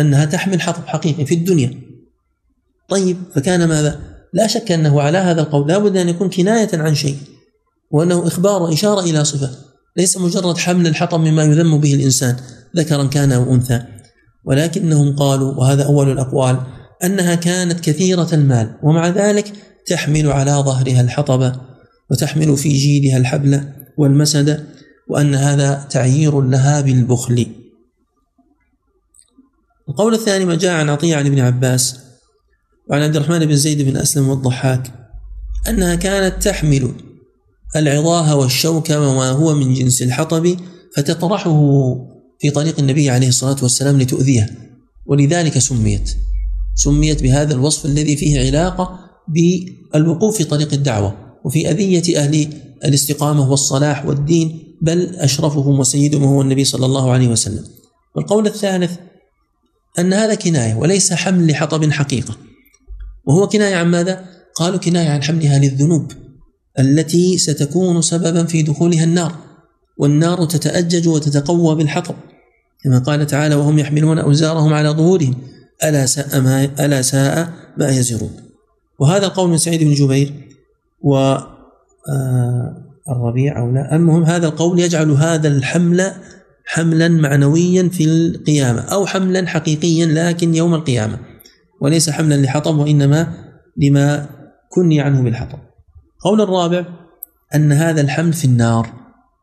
أنها 0.00 0.24
تحمل 0.24 0.60
حطب 0.60 0.86
حقيقي 0.86 1.24
في 1.24 1.34
الدنيا. 1.34 1.80
طيب 2.88 3.16
فكان 3.34 3.68
ماذا؟ 3.68 4.00
لا 4.32 4.46
شك 4.46 4.72
أنه 4.72 5.02
على 5.02 5.18
هذا 5.18 5.40
القول 5.40 5.68
لا 5.68 5.78
بد 5.78 5.96
أن 5.96 6.08
يكون 6.08 6.30
كناية 6.30 6.68
عن 6.74 6.94
شيء. 6.94 7.16
وأنه 7.90 8.26
إخبار 8.26 8.62
وإشارة 8.62 9.00
إلى 9.00 9.24
صفة 9.24 9.50
ليس 9.96 10.16
مجرد 10.16 10.58
حمل 10.58 10.86
الحطب 10.86 11.20
مما 11.20 11.44
يذم 11.44 11.78
به 11.78 11.94
الإنسان 11.94 12.36
ذكرا 12.76 13.04
كان 13.04 13.32
أو 13.32 13.54
أنثى. 13.54 13.82
ولكنهم 14.44 15.16
قالوا 15.16 15.54
وهذا 15.54 15.84
أول 15.84 16.12
الأقوال 16.12 16.60
أنها 17.04 17.34
كانت 17.34 17.80
كثيرة 17.80 18.28
المال 18.32 18.78
ومع 18.82 19.08
ذلك 19.08 19.52
تحمل 19.86 20.32
على 20.32 20.50
ظهرها 20.50 21.00
الحطب 21.00 21.52
وتحمل 22.10 22.56
في 22.56 22.68
جيدها 22.68 23.16
الحبل 23.16 23.60
والمسد 23.98 24.66
وأن 25.08 25.34
هذا 25.34 25.86
تعيير 25.90 26.40
لها 26.40 26.80
بالبخل 26.80 27.46
القول 29.88 30.14
الثاني 30.14 30.44
ما 30.44 30.54
جاء 30.54 30.74
عن 30.74 30.90
عطية 30.90 31.16
عن 31.16 31.26
ابن 31.26 31.38
عباس 31.38 31.98
وعن 32.90 33.02
عبد 33.02 33.16
الرحمن 33.16 33.46
بن 33.46 33.56
زيد 33.56 33.82
بن 33.82 33.96
أسلم 33.96 34.28
والضحاك 34.28 34.90
أنها 35.68 35.94
كانت 35.94 36.42
تحمل 36.42 36.94
العظاه 37.76 38.36
والشوك 38.36 38.90
وما 38.90 39.30
هو 39.30 39.54
من 39.54 39.74
جنس 39.74 40.02
الحطب 40.02 40.56
فتطرحه 40.96 41.60
في 42.40 42.50
طريق 42.50 42.78
النبي 42.78 43.10
عليه 43.10 43.28
الصلاة 43.28 43.56
والسلام 43.62 44.00
لتؤذيه. 44.00 44.50
ولذلك 45.06 45.58
سميت. 45.58 46.16
سميت 46.74 47.22
بهذا 47.22 47.54
الوصف 47.54 47.86
الذي 47.86 48.16
فيه 48.16 48.46
علاقة 48.46 48.98
بالوقوف 49.28 50.36
في 50.36 50.44
طريق 50.44 50.72
الدعوة 50.72 51.16
وفي 51.44 51.70
أذية 51.70 52.18
أهل 52.18 52.48
الاستقامة 52.84 53.50
والصلاح 53.50 54.06
والدين 54.06 54.76
بل 54.82 55.16
أشرفهم 55.16 55.80
وسيدهم 55.80 56.24
هو 56.24 56.42
النبي 56.42 56.64
صلى 56.64 56.86
الله 56.86 57.10
عليه 57.10 57.28
وسلم. 57.28 57.64
والقول 58.16 58.46
الثالث 58.46 58.92
أن 59.98 60.12
هذا 60.12 60.34
كناية 60.34 60.74
وليس 60.74 61.12
حمل 61.12 61.50
لحطب 61.50 61.90
حقيقة. 61.90 62.36
وهو 63.26 63.48
كناية 63.48 63.74
عن 63.74 63.90
ماذا؟ 63.90 64.24
قالوا 64.54 64.78
كناية 64.78 65.08
عن 65.08 65.22
حملها 65.22 65.58
للذنوب. 65.58 66.12
التي 66.78 67.38
ستكون 67.38 68.02
سببا 68.02 68.44
في 68.44 68.62
دخولها 68.62 69.04
النار 69.04 69.32
والنار 69.96 70.44
تتأجج 70.44 71.08
وتتقوى 71.08 71.74
بالحطب. 71.74 72.14
كما 72.84 72.98
قال 72.98 73.26
تعالى 73.26 73.54
وهم 73.54 73.78
يحملون 73.78 74.18
أوزارهم 74.18 74.72
على 74.72 74.88
ظهورهم 74.88 75.34
ألا 75.84 76.06
ساء 76.06 76.40
ما 76.40 76.64
ألا 76.64 77.02
ساء 77.02 77.48
ما 77.78 77.88
يزرون. 77.88 78.30
وهذا 78.98 79.26
القول 79.26 79.50
من 79.50 79.56
سعيد 79.56 79.84
بن 79.84 79.94
جبير 79.94 80.32
و 81.02 81.16
آه، 82.08 82.84
الربيع 83.08 83.60
أو 83.60 83.70
لا. 83.70 83.96
المهم 83.96 84.24
هذا 84.24 84.46
القول 84.46 84.80
يجعل 84.80 85.10
هذا 85.10 85.48
الحمل 85.48 86.12
حملا 86.66 87.08
معنويا 87.08 87.88
في 87.88 88.04
القيامة 88.04 88.80
أو 88.80 89.06
حملا 89.06 89.46
حقيقيا 89.46 90.06
لكن 90.06 90.54
يوم 90.54 90.74
القيامة. 90.74 91.18
وليس 91.80 92.10
حملا 92.10 92.34
لحطب 92.34 92.78
وإنما 92.78 93.32
لما 93.76 94.26
كني 94.70 95.00
عنه 95.00 95.22
بالحطب. 95.22 95.58
قول 96.24 96.40
الرابع 96.40 96.84
أن 97.54 97.72
هذا 97.72 98.00
الحمل 98.00 98.32
في 98.32 98.44
النار 98.44 98.92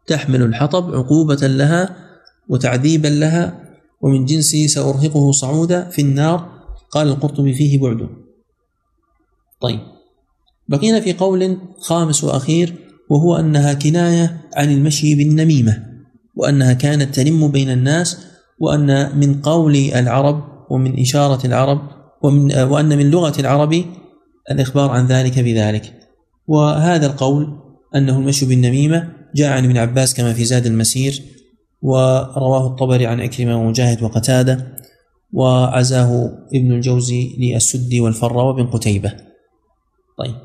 تحمل 0.08 0.42
الحطب 0.42 0.96
عقوبة 0.96 1.48
لها 1.48 1.96
وتعذيبا 2.50 3.08
لها 3.08 3.62
ومن 4.02 4.26
جنس 4.26 4.56
سأرهقه 4.56 5.32
صعودا 5.32 5.90
في 5.90 6.02
النار 6.02 6.52
قال 6.92 7.08
القرطبي 7.08 7.54
فيه 7.54 7.80
بعد. 7.80 8.10
طيب 9.62 9.80
بقينا 10.68 11.00
في 11.00 11.14
قول 11.14 11.58
خامس 11.80 12.24
وأخير 12.24 12.76
وهو 13.10 13.36
أنها 13.36 13.74
كناية 13.74 14.42
عن 14.56 14.72
المشي 14.72 15.16
بالنميمة 15.16 15.84
وأنها 16.36 16.74
كانت 16.74 17.16
تلم 17.16 17.52
بين 17.52 17.70
الناس 17.70 18.28
وأن 18.60 19.20
من 19.20 19.42
قول 19.42 19.76
العرب 19.76 20.44
ومن 20.70 21.00
إشارة 21.00 21.48
العرب 21.48 21.82
ومن 22.24 22.58
وأن 22.58 22.98
من 22.98 23.12
لغة 23.12 23.40
العرب 23.40 23.86
الإخبار 24.52 24.90
عن 24.90 25.06
ذلك 25.08 25.40
بذلك. 25.40 26.01
وهذا 26.52 27.06
القول 27.06 27.48
أنه 27.96 28.18
المشي 28.18 28.46
بالنميمة 28.46 29.14
جاء 29.36 29.52
عن 29.52 29.66
ابن 29.66 29.78
عباس 29.78 30.14
كما 30.14 30.34
في 30.34 30.46
زاد 30.46 30.66
المسير 30.66 31.24
ورواه 31.82 32.68
الطبري 32.68 33.06
عن 33.06 33.22
عكرمة 33.22 33.60
ومجاهد 33.60 34.04
وقتادة 34.04 34.78
وعزاه 35.34 36.30
ابن 36.56 36.72
الجوزي 36.72 37.36
للسدي 37.40 38.00
والفراء 38.00 38.46
وابن 38.46 38.68
قتيبة. 38.68 39.14
طيب. 40.18 40.36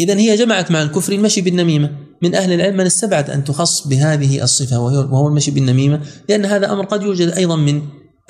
إذا 0.00 0.18
هي 0.18 0.36
جمعت 0.36 0.70
مع 0.70 0.82
الكفر 0.82 1.12
المشي 1.12 1.40
بالنميمة. 1.40 1.90
من 2.22 2.34
أهل 2.34 2.52
العلم 2.52 2.76
من 2.76 2.86
استبعد 2.86 3.30
أن 3.30 3.44
تخص 3.44 3.88
بهذه 3.88 4.42
الصفة 4.42 4.80
وهو 4.80 5.28
المشي 5.28 5.50
بالنميمة 5.50 6.00
لأن 6.28 6.44
هذا 6.44 6.72
أمر 6.72 6.84
قد 6.84 7.02
يوجد 7.02 7.28
أيضا 7.28 7.56
من 7.56 7.82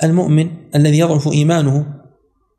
المؤمن 0.03 0.51
الذي 0.75 0.99
يضعف 0.99 1.27
إيمانه 1.27 2.02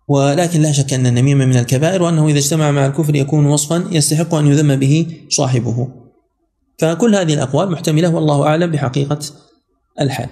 ولكن 0.08 0.62
لا 0.62 0.72
شك 0.72 0.92
أن 0.92 1.06
النميمة 1.06 1.44
من 1.44 1.56
الكبائر 1.56 2.02
وأنه 2.02 2.28
إذا 2.28 2.38
اجتمع 2.38 2.70
مع 2.70 2.86
الكفر 2.86 3.14
يكون 3.14 3.46
وصفا 3.46 3.84
يستحق 3.90 4.34
أن 4.34 4.46
يذم 4.46 4.76
به 4.76 5.06
صاحبه. 5.28 5.88
فكل 6.78 7.14
هذه 7.14 7.34
الأقوال 7.34 7.70
محتملة 7.70 8.14
والله 8.14 8.42
أعلم 8.42 8.70
بحقيقة 8.70 9.18
الحال. 10.00 10.28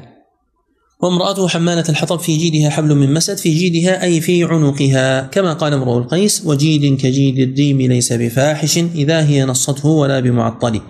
وامرأته 1.03 1.49
حمالة 1.49 1.85
الحطب 1.89 2.19
في 2.19 2.37
جيدها 2.37 2.71
حبل 2.71 2.95
من 2.95 3.15
مسد 3.15 3.39
في 3.39 3.55
جيدها 3.55 4.03
أي 4.03 4.21
في 4.21 4.45
عنقها. 4.45 5.21
كما 5.21 5.53
قال 5.53 5.73
امرؤ 5.73 5.99
القيس 5.99 6.47
وجيد 6.47 7.01
كجيد 7.01 7.39
الريم 7.39 7.81
ليس 7.83 8.13
بفاحش 8.13 8.79
إذا 8.79 9.27
هي 9.27 9.45
نصته 9.45 9.89
ولا 9.89 10.21
بمعطل. 10.21 10.81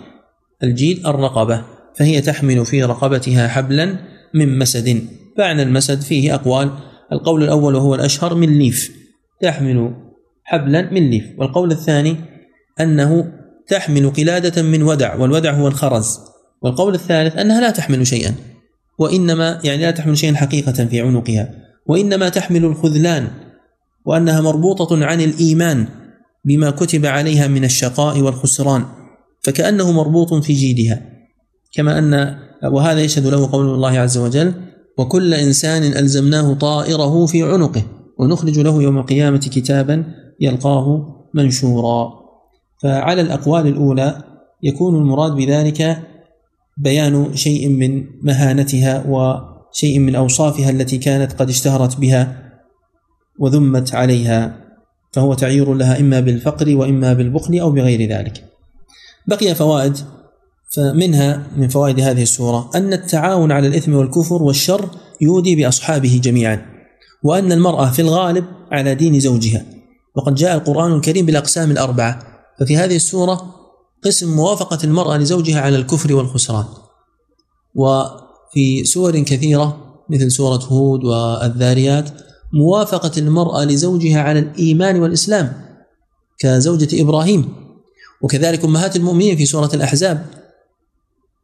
الجيد 0.63 1.07
الرقبة 1.07 1.65
فهي 1.99 2.21
تحمل 2.21 2.67
في 2.67 2.85
رقبتها 2.85 3.49
حبلا 3.49 3.99
من 4.35 4.59
مسد. 4.59 5.07
معنى 5.39 5.63
المسد 5.63 6.01
فيه 6.01 6.35
أقوال 6.35 6.71
القول 7.13 7.43
الأول 7.43 7.75
وهو 7.75 7.95
الأشهر 7.95 8.35
من 8.35 8.59
ليف 8.59 8.97
تحمل 9.41 9.95
حبلا 10.45 10.91
من 10.91 11.11
ليف. 11.11 11.25
والقول 11.39 11.73
الثاني 11.73 12.17
أنه 12.81 13.33
تحمل 13.69 14.11
قلادة 14.11 14.63
من 14.63 14.83
ودع 14.83 15.15
والودع 15.15 15.53
هو 15.53 15.69
الخرز. 15.69 16.19
والقول 16.63 16.95
الثالث 16.95 17.37
أنها 17.37 17.61
لا 17.61 17.71
تحمل 17.71 18.07
شيئا 18.07 18.35
وإنما 18.99 19.61
يعني 19.65 19.83
لا 19.83 19.91
تحمل 19.91 20.19
شيئا 20.19 20.35
حقيقة 20.35 20.73
في 20.73 21.01
عنقها. 21.01 21.51
وإنما 21.87 22.29
تحمل 22.29 22.65
الخذلان 22.65 23.29
وأنها 24.07 24.41
مربوطة 24.41 25.05
عن 25.05 25.21
الإيمان 25.21 25.87
بما 26.45 26.71
كتب 26.71 27.07
عليها 27.07 27.47
من 27.47 27.65
الشقاء 27.65 28.21
والخسران 28.21 28.85
فكأنه 29.41 29.93
مربوط 29.93 30.35
في 30.35 30.53
جيدها. 30.53 31.03
كما 31.73 31.99
أن 31.99 32.39
وهذا 32.65 33.01
يشهد 33.01 33.27
له 33.27 33.53
قول 33.53 33.67
الله 33.67 33.99
عز 33.99 34.19
وجل 34.19 34.55
وكل 34.99 35.35
إنسان 35.35 35.83
ألزمناه 35.83 36.55
طائره 36.55 37.27
في 37.27 37.43
عنقه 37.43 37.83
ونخرج 38.19 38.59
له 38.59 38.83
يوم 38.83 38.99
القيامة 38.99 39.39
كتابا 39.39 40.05
يلقاه 40.41 41.07
منشورا 41.35 42.13
فعلى 42.83 43.21
الأقوال 43.21 43.67
الأولى 43.67 44.25
يكون 44.63 44.97
المراد 44.97 45.33
بذلك 45.33 45.99
بيان 46.77 47.37
شيء 47.37 47.69
من 47.69 48.05
مهانتها 48.23 49.05
وشيء 49.09 49.99
من 49.99 50.15
أوصافها 50.15 50.71
التي 50.71 50.99
كانت 50.99 51.33
قد 51.33 51.49
اشتهرت 51.49 51.97
بها 51.97 52.53
وذمت 53.39 53.95
عليها 53.95 54.57
فهو 55.13 55.35
تعيير 55.35 55.75
لها 55.75 56.01
إما 56.01 56.21
بالفقر 56.21 56.77
وإما 56.77 57.13
بالبخل 57.13 57.59
أو 57.59 57.71
بغير 57.71 58.09
ذلك. 58.09 58.45
بقي 59.27 59.55
فوائد 59.55 59.97
فمنها 60.77 61.47
من 61.57 61.69
فوائد 61.69 62.01
هذه 62.01 62.23
السورة 62.23 62.71
أن 62.75 62.93
التعاون 62.93 63.53
على 63.53 63.67
الإثم 63.67 63.95
والكفر 63.95 64.43
والشر 64.43 64.89
يودي 65.21 65.57
بأصحابه 65.57 66.21
جميعا 66.25 66.67
وأن 67.23 67.53
المرأة 67.53 67.91
في 67.91 68.03
الغالب 68.03 68.45
على 68.71 68.95
دين 68.95 69.21
زوجها. 69.21 69.65
وقد 70.17 70.35
جاء 70.35 70.55
القرآن 70.55 70.93
الكريم 70.93 71.27
بالأقسام 71.27 71.71
الأربعة 71.71 72.19
ففي 72.61 72.77
هذه 72.77 72.97
السورة 72.97 73.55
قسم 74.05 74.37
موافقة 74.37 74.79
المرأة 74.85 75.17
لزوجها 75.17 75.61
على 75.61 75.77
الكفر 75.77 76.15
والخسران. 76.15 76.65
وفي 77.75 78.85
سور 78.85 79.21
كثيرة 79.21 79.77
مثل 80.11 80.31
سورة 80.31 80.61
هود 80.65 81.05
والذاريات 81.05 82.11
موافقة 82.53 83.13
المرأة 83.19 83.65
لزوجها 83.65 84.21
على 84.21 84.39
الإيمان 84.39 85.01
والإسلام 85.01 85.53
كزوجة 86.39 87.03
إبراهيم. 87.03 87.49
وكذلك 88.23 88.65
أمهات 88.65 88.97
المؤمنين 88.97 89.37
في 89.37 89.47
سورة 89.47 89.71
الأحزاب 89.75 90.42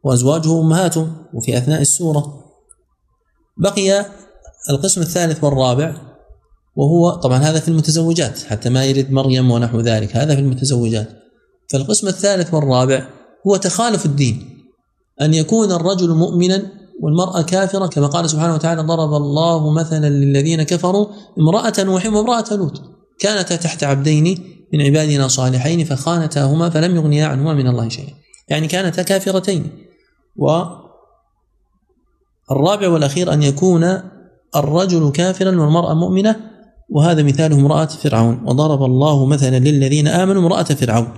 وأزواجه 0.05 0.61
أمهاتهم 0.61 1.16
وفي 1.34 1.59
أثناء 1.59 1.80
السورة. 1.80 2.44
بقي 3.59 4.07
والقسم 4.68 5.01
الثالث 5.01 5.44
والرابع 5.44 5.94
وهو 6.76 7.11
طبعا 7.11 7.38
هذا 7.38 7.61
في 7.61 7.68
المتزوجات 7.68 8.42
حتى 8.42 8.70
ما 8.70 8.84
يرد 8.84 9.11
مريم 9.11 9.51
ونحو 9.51 9.80
ذلك 9.80 10.16
هذا 10.16 10.34
في 10.34 10.40
المتزوجات. 10.40 11.09
فالقسم 11.72 12.09
الثالث 12.09 12.55
والرابع 12.55 13.09
هو 13.46 13.57
تخالف 13.57 14.07
الدين 14.07 14.64
أن 15.20 15.34
يكون 15.34 15.72
الرجل 15.72 16.14
مؤمنا 16.14 16.62
والمرأة 17.03 17.42
كافرة 17.42 17.86
كما 17.86 18.07
قال 18.07 18.30
سبحانه 18.30 18.55
وتعالى 18.55 18.82
ضرب 18.82 19.14
الله 19.14 19.70
مثلا 19.70 20.09
للذين 20.09 20.62
كفروا 20.62 21.07
امرأة 21.38 21.72
نوح 21.78 22.07
وامرأة 22.07 22.44
لوط 22.51 22.82
كانتا 23.20 23.57
تحت 23.57 23.84
عبدين 23.84 24.44
من 24.72 24.80
عبادنا 24.80 25.28
صالحين 25.28 25.84
فخانتاهما 25.84 26.70
فلم 26.70 26.96
يغنيا 26.96 27.26
عنهما 27.26 27.55
من 27.55 27.66
الله 27.66 27.88
شيئا. 27.88 28.14
يعني 28.49 28.66
كانتا 28.66 29.03
كافرتين. 29.03 29.88
والرابع 30.39 30.89
والأخير 32.89 33.32
أن 33.32 33.43
يكون 33.43 34.01
الرجل 34.57 35.12
كافرا 35.12 35.51
والمرأة 35.51 35.95
مؤمنة 35.95 36.36
وهذا 36.91 37.22
مثاله 37.22 37.57
امرأة 37.57 37.86
فرعون. 37.86 38.41
وضرب 38.45 38.82
الله 38.82 39.26
مثلا 39.26 39.59
للذين 39.59 40.09
آمنوا 40.09 40.43
امرأة 40.43 40.62
فرعون. 40.62 41.09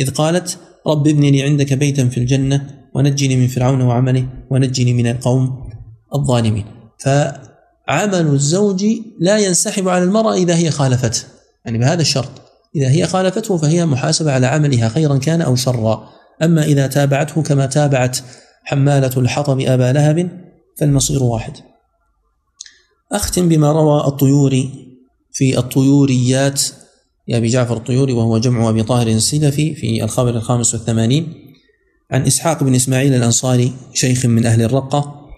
إذ 0.00 0.10
قالت 0.10 0.58
رب 0.86 1.08
ابن 1.08 1.20
لي 1.20 1.42
عندك 1.42 1.72
بيتا 1.72 2.08
في 2.08 2.18
الجنة 2.18 2.66
ونجني 2.94 3.36
من 3.36 3.46
فرعون 3.46 3.80
وعمله 3.80 4.26
ونجني 4.50 4.92
من 4.92 5.06
القوم 5.06 5.68
الظالمين. 6.14 6.64
فعمل 6.98 8.26
الزوج 8.26 8.84
لا 9.20 9.38
ينسحب 9.38 9.88
على 9.88 10.04
المرأة 10.04 10.34
إذا 10.34 10.56
هي 10.56 10.70
خالفته. 10.70 11.22
يعني 11.64 11.78
بهذا 11.78 12.00
الشرط. 12.00 12.30
إذا 12.76 12.90
هي 12.90 13.06
خالفته 13.06 13.56
فهي 13.56 13.86
محاسبة 13.86 14.32
على 14.32 14.46
عملها 14.46 14.88
خيرا 14.88 15.18
كان 15.18 15.42
أو 15.42 15.56
شرا. 15.56 16.08
أما 16.42 16.64
إذا 16.64 16.86
تابعته 16.86 17.42
كما 17.42 17.66
تابعت 17.66 18.18
حمالة 18.66 19.10
الحطب 19.16 19.60
أبا 19.60 19.92
لهب 19.92 20.30
فالمصير 20.78 21.22
واحد. 21.22 21.52
أختم 23.12 23.48
بما 23.48 23.72
روى 23.72 24.06
الطيوري 24.06 24.70
في 25.32 25.58
الطيوريات 25.58 26.62
لأبي 27.28 27.48
جعفر 27.48 27.76
الطيوري 27.76 28.12
وهو 28.12 28.38
جمع 28.38 28.68
أبي 28.68 28.82
طاهر 28.82 29.06
السلفي 29.06 29.74
في 29.74 30.04
الخبر 30.04 30.30
الخامس 30.30 30.74
والثمانين 30.74 31.34
عن 32.10 32.26
إسحاق 32.26 32.64
بن 32.64 32.74
إسماعيل 32.74 33.14
الأنصاري 33.14 33.72
شيخ 33.94 34.26
من 34.26 34.46
أهل 34.46 34.62
الرقة 34.62 35.30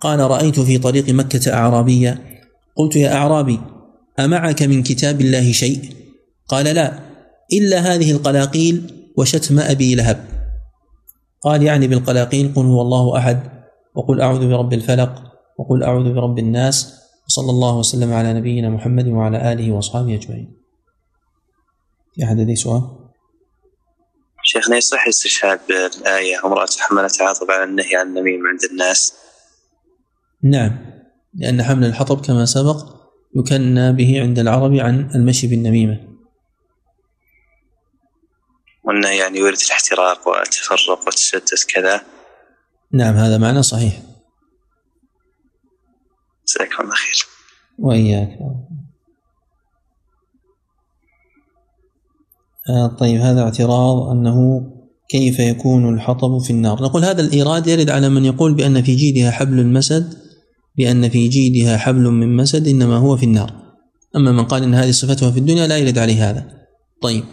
قال 0.00 0.18
رأيت 0.18 0.60
في 0.60 0.78
طريق 0.78 1.08
مكة 1.08 1.54
أعرابيا 1.54 2.18
قلت 2.76 2.96
يا 2.96 3.14
أعرابي 3.14 3.60
أمعك 4.18 4.62
من 4.62 4.82
كتاب 4.82 5.20
الله 5.20 5.52
شيء؟ 5.52 5.80
قال 6.48 6.64
لا 6.64 7.00
إلا 7.52 7.78
هذه 7.78 8.10
القلاقيل 8.10 8.82
وشتم 9.16 9.58
أبي 9.58 9.94
لهب. 9.94 10.33
قال 11.44 11.62
يعني 11.62 11.88
بالقلاقيل 11.88 12.52
قل 12.56 12.66
هو 12.66 12.82
الله 12.82 13.18
أحد 13.18 13.64
وقل 13.94 14.20
أعوذ 14.20 14.48
برب 14.48 14.72
الفلق 14.72 15.22
وقل 15.58 15.82
أعوذ 15.82 16.14
برب 16.14 16.38
الناس 16.38 17.00
وصلى 17.26 17.50
الله 17.50 17.78
وسلم 17.78 18.12
على 18.12 18.32
نبينا 18.32 18.70
محمد 18.70 19.08
وعلى 19.08 19.52
آله 19.52 19.72
وأصحابه 19.72 20.14
أجمعين. 20.14 20.56
في 22.14 22.24
أحد 22.24 22.38
لديه 22.38 22.54
سؤال؟ 22.54 22.82
شيخنا 24.44 24.76
يصح 24.76 25.02
الاستشهاد 25.02 25.60
بالآية 25.68 26.36
امرأة 26.44 26.68
حملت 26.78 27.22
عاطب 27.22 27.50
على 27.50 27.64
النهي 27.64 27.96
عن 27.96 28.06
النميم 28.06 28.46
عند 28.46 28.64
الناس؟ 28.70 29.14
نعم 30.42 30.76
لأن 31.34 31.62
حمل 31.62 31.84
الحطب 31.84 32.20
كما 32.20 32.44
سبق 32.44 32.76
يكنى 33.36 33.92
به 33.92 34.20
عند 34.20 34.38
العرب 34.38 34.74
عن 34.74 35.10
المشي 35.14 35.46
بالنميمة. 35.46 36.13
وأنه 38.84 39.08
يعني 39.08 39.38
يورد 39.38 39.58
الاحتراق 39.66 40.28
والتفرق 40.28 41.06
والتشتت 41.06 41.64
كذا. 41.74 42.00
نعم 42.92 43.14
هذا 43.14 43.38
معنى 43.38 43.62
صحيح. 43.62 44.02
جزاكم 46.48 46.82
الله 46.82 46.94
خير. 46.94 47.26
وإياك. 47.78 48.38
آه 52.70 52.86
طيب 52.86 53.20
هذا 53.20 53.42
اعتراض 53.42 53.96
أنه 54.10 54.66
كيف 55.08 55.38
يكون 55.38 55.94
الحطب 55.94 56.38
في 56.38 56.50
النار؟ 56.50 56.82
نقول 56.82 57.04
هذا 57.04 57.22
الإيراد 57.22 57.66
يرد 57.66 57.90
على 57.90 58.08
من 58.08 58.24
يقول 58.24 58.54
بأن 58.54 58.82
في 58.82 58.94
جيدها 58.94 59.30
حبل 59.30 59.66
مسد 59.66 60.18
بأن 60.76 61.08
في 61.08 61.28
جيدها 61.28 61.76
حبل 61.76 62.10
من 62.10 62.36
مسد 62.36 62.68
إنما 62.68 62.96
هو 62.96 63.16
في 63.16 63.24
النار. 63.24 63.52
أما 64.16 64.32
من 64.32 64.44
قال 64.44 64.62
إن 64.62 64.74
هذه 64.74 64.90
صفتها 64.90 65.30
في 65.30 65.38
الدنيا 65.38 65.66
لا 65.66 65.78
يرد 65.78 65.98
عليه 65.98 66.30
هذا. 66.30 66.46
طيب. 67.02 67.24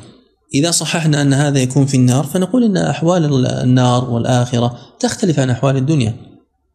إذا 0.54 0.72
صححنا 0.72 1.22
أن 1.22 1.34
هذا 1.34 1.60
يكون 1.60 1.86
في 1.86 1.98
النار 1.98 2.24
فنقول 2.24 2.64
إن 2.64 2.78
أحوال 2.78 3.48
النار 3.48 4.10
والآخرة 4.10 4.78
تختلف 5.00 5.40
عن 5.40 5.50
أحوال 5.50 5.78
الدنيا. 5.78 6.16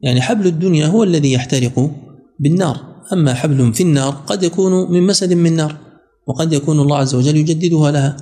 يعني 0.01 0.21
حبل 0.21 0.47
الدنيا 0.47 0.87
هو 0.87 1.03
الذي 1.03 1.33
يحترق 1.33 1.91
بالنار. 2.41 2.81
أما 3.13 3.35
حبل 3.35 3.75
في 3.75 3.83
النار 3.83 4.11
قد 4.11 4.43
يكون 4.43 4.93
من 4.93 5.03
مسد 5.03 5.33
من 5.33 5.57
نار 5.57 5.77
وقد 6.27 6.53
يكون 6.53 6.81
الله 6.81 6.97
عز 6.97 7.15
وجل 7.15 7.37
يجددها 7.37 7.91
لها. 7.91 8.17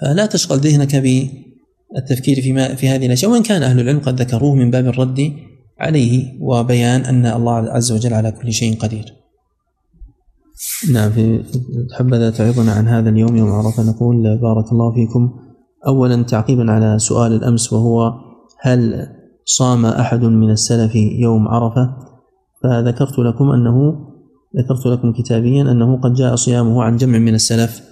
فلا 0.00 0.26
تشغل 0.26 0.58
ذهنك 0.58 0.96
بالتفكير 0.96 2.40
فيما 2.42 2.74
في 2.74 2.88
هذه 2.88 3.06
الأشياء. 3.06 3.30
وإن 3.30 3.42
كان 3.42 3.62
أهل 3.62 3.80
العلم 3.80 4.00
قد 4.00 4.20
ذكروه 4.20 4.54
من 4.54 4.70
باب 4.70 4.86
الرد 4.86 5.32
عليه 5.78 6.38
وبيان 6.40 7.00
أن 7.00 7.26
الله 7.26 7.52
عز 7.52 7.92
وجل 7.92 8.14
على 8.14 8.32
كل 8.32 8.52
شيء 8.52 8.76
قدير. 8.76 9.19
نعم 10.92 11.10
في 11.10 11.42
حبذا 11.98 12.30
تعظنا 12.30 12.72
عن 12.72 12.88
هذا 12.88 13.10
اليوم 13.10 13.36
يوم 13.36 13.52
عرفة 13.52 13.82
نقول 13.82 14.38
بارك 14.38 14.72
الله 14.72 14.94
فيكم. 14.94 15.30
اولا 15.86 16.22
تعقيبا 16.22 16.72
على 16.72 16.98
سؤال 16.98 17.32
الأمس 17.32 17.72
وهو 17.72 18.12
هل 18.60 19.06
صام 19.44 19.86
أحد 19.86 20.24
من 20.24 20.50
السلف 20.50 20.94
يوم 20.94 21.48
عرفة؟ 21.48 21.96
فذكرت 22.62 23.18
لكم 23.18 23.50
أنه 23.50 24.06
ذكرت 24.56 24.86
لكم 24.86 25.12
كتابيا 25.12 25.62
أنه 25.62 26.00
قد 26.00 26.14
جاء 26.14 26.34
صيامه 26.34 26.82
عن 26.82 26.96
جمع 26.96 27.18
من 27.18 27.34
السلف 27.34 27.82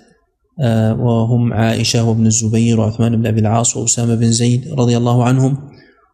آه، 0.61 0.95
وهم 0.95 1.53
عائشة 1.53 2.09
وابن 2.09 2.27
الزبير 2.27 2.81
وعثمان 2.81 3.17
بن 3.17 3.27
أبي 3.27 3.41
العاص 3.41 3.77
وأسامة 3.77 4.15
بن 4.15 4.33
زيد 4.33 4.75
رضي 4.79 4.97
الله 4.97 5.25
عنهم 5.25 5.57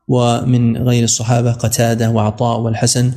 ومن 0.09 0.77
غير 0.77 1.05
الصحابة 1.05 1.53
قتادة 1.53 2.11
وعطاء 2.11 2.61
والحسن 2.61 3.13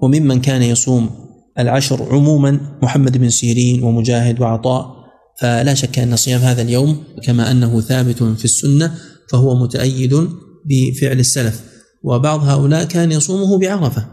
وممن 0.00 0.40
كان 0.40 0.62
يصوم 0.62 1.10
العشر 1.58 2.08
عموما 2.12 2.60
محمد 2.82 3.18
بن 3.18 3.30
سيرين 3.30 3.82
ومجاهد 3.82 4.40
وعطاء 4.40 5.00
فلا 5.40 5.74
شك 5.74 5.98
أن 5.98 6.16
صيام 6.16 6.40
هذا 6.40 6.62
اليوم 6.62 7.04
كما 7.22 7.50
أنه 7.50 7.80
ثابت 7.80 8.22
في 8.22 8.44
السنة 8.44 8.94
فهو 9.30 9.54
متأيد 9.54 10.28
بفعل 10.64 11.18
السلف. 11.20 11.60
وبعض 12.02 12.44
هؤلاء 12.44 12.84
كان 12.84 13.12
يصومه 13.12 13.58
بعرفة 13.58 14.06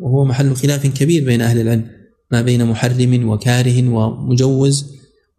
وهو 0.00 0.24
محل 0.24 0.56
خلاف 0.56 0.86
كبير 0.86 1.24
بين 1.24 1.40
أهل 1.40 1.60
العلم 1.60 1.86
ما 2.30 2.42
بين 2.42 2.64
محرم 2.64 3.28
وكاره 3.28 3.88
ومجوز. 3.88 4.86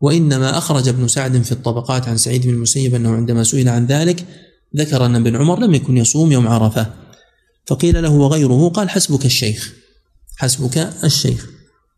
وإنما 0.01 0.58
أخرج 0.58 0.88
ابن 0.88 1.08
سعد 1.08 1.41
في 1.41 1.51
الطبقات 1.51 2.08
عن 2.08 2.18
سعيد 2.18 2.47
بن 2.47 2.53
المسيب 2.53 2.95
أنه 2.95 3.10
عندما 3.10 3.43
سئل 3.43 3.70
عن 3.70 3.86
ذلك 3.86 4.26
ذكر 4.78 5.06
أن 5.06 5.16
ابن 5.16 5.36
عمر 5.36 5.60
لم 5.60 5.74
يكن 5.74 5.97
يصوم 5.97 6.32
يوم 6.32 6.47
عرفة. 6.47 6.93
فقيل 7.66 8.03
له 8.03 8.12
وغيره 8.12 8.70
قال 8.70 8.89
حسبك 8.89 9.26
الشيخ. 9.26 9.74
حسبك 10.38 10.89
الشيخ. 11.03 11.47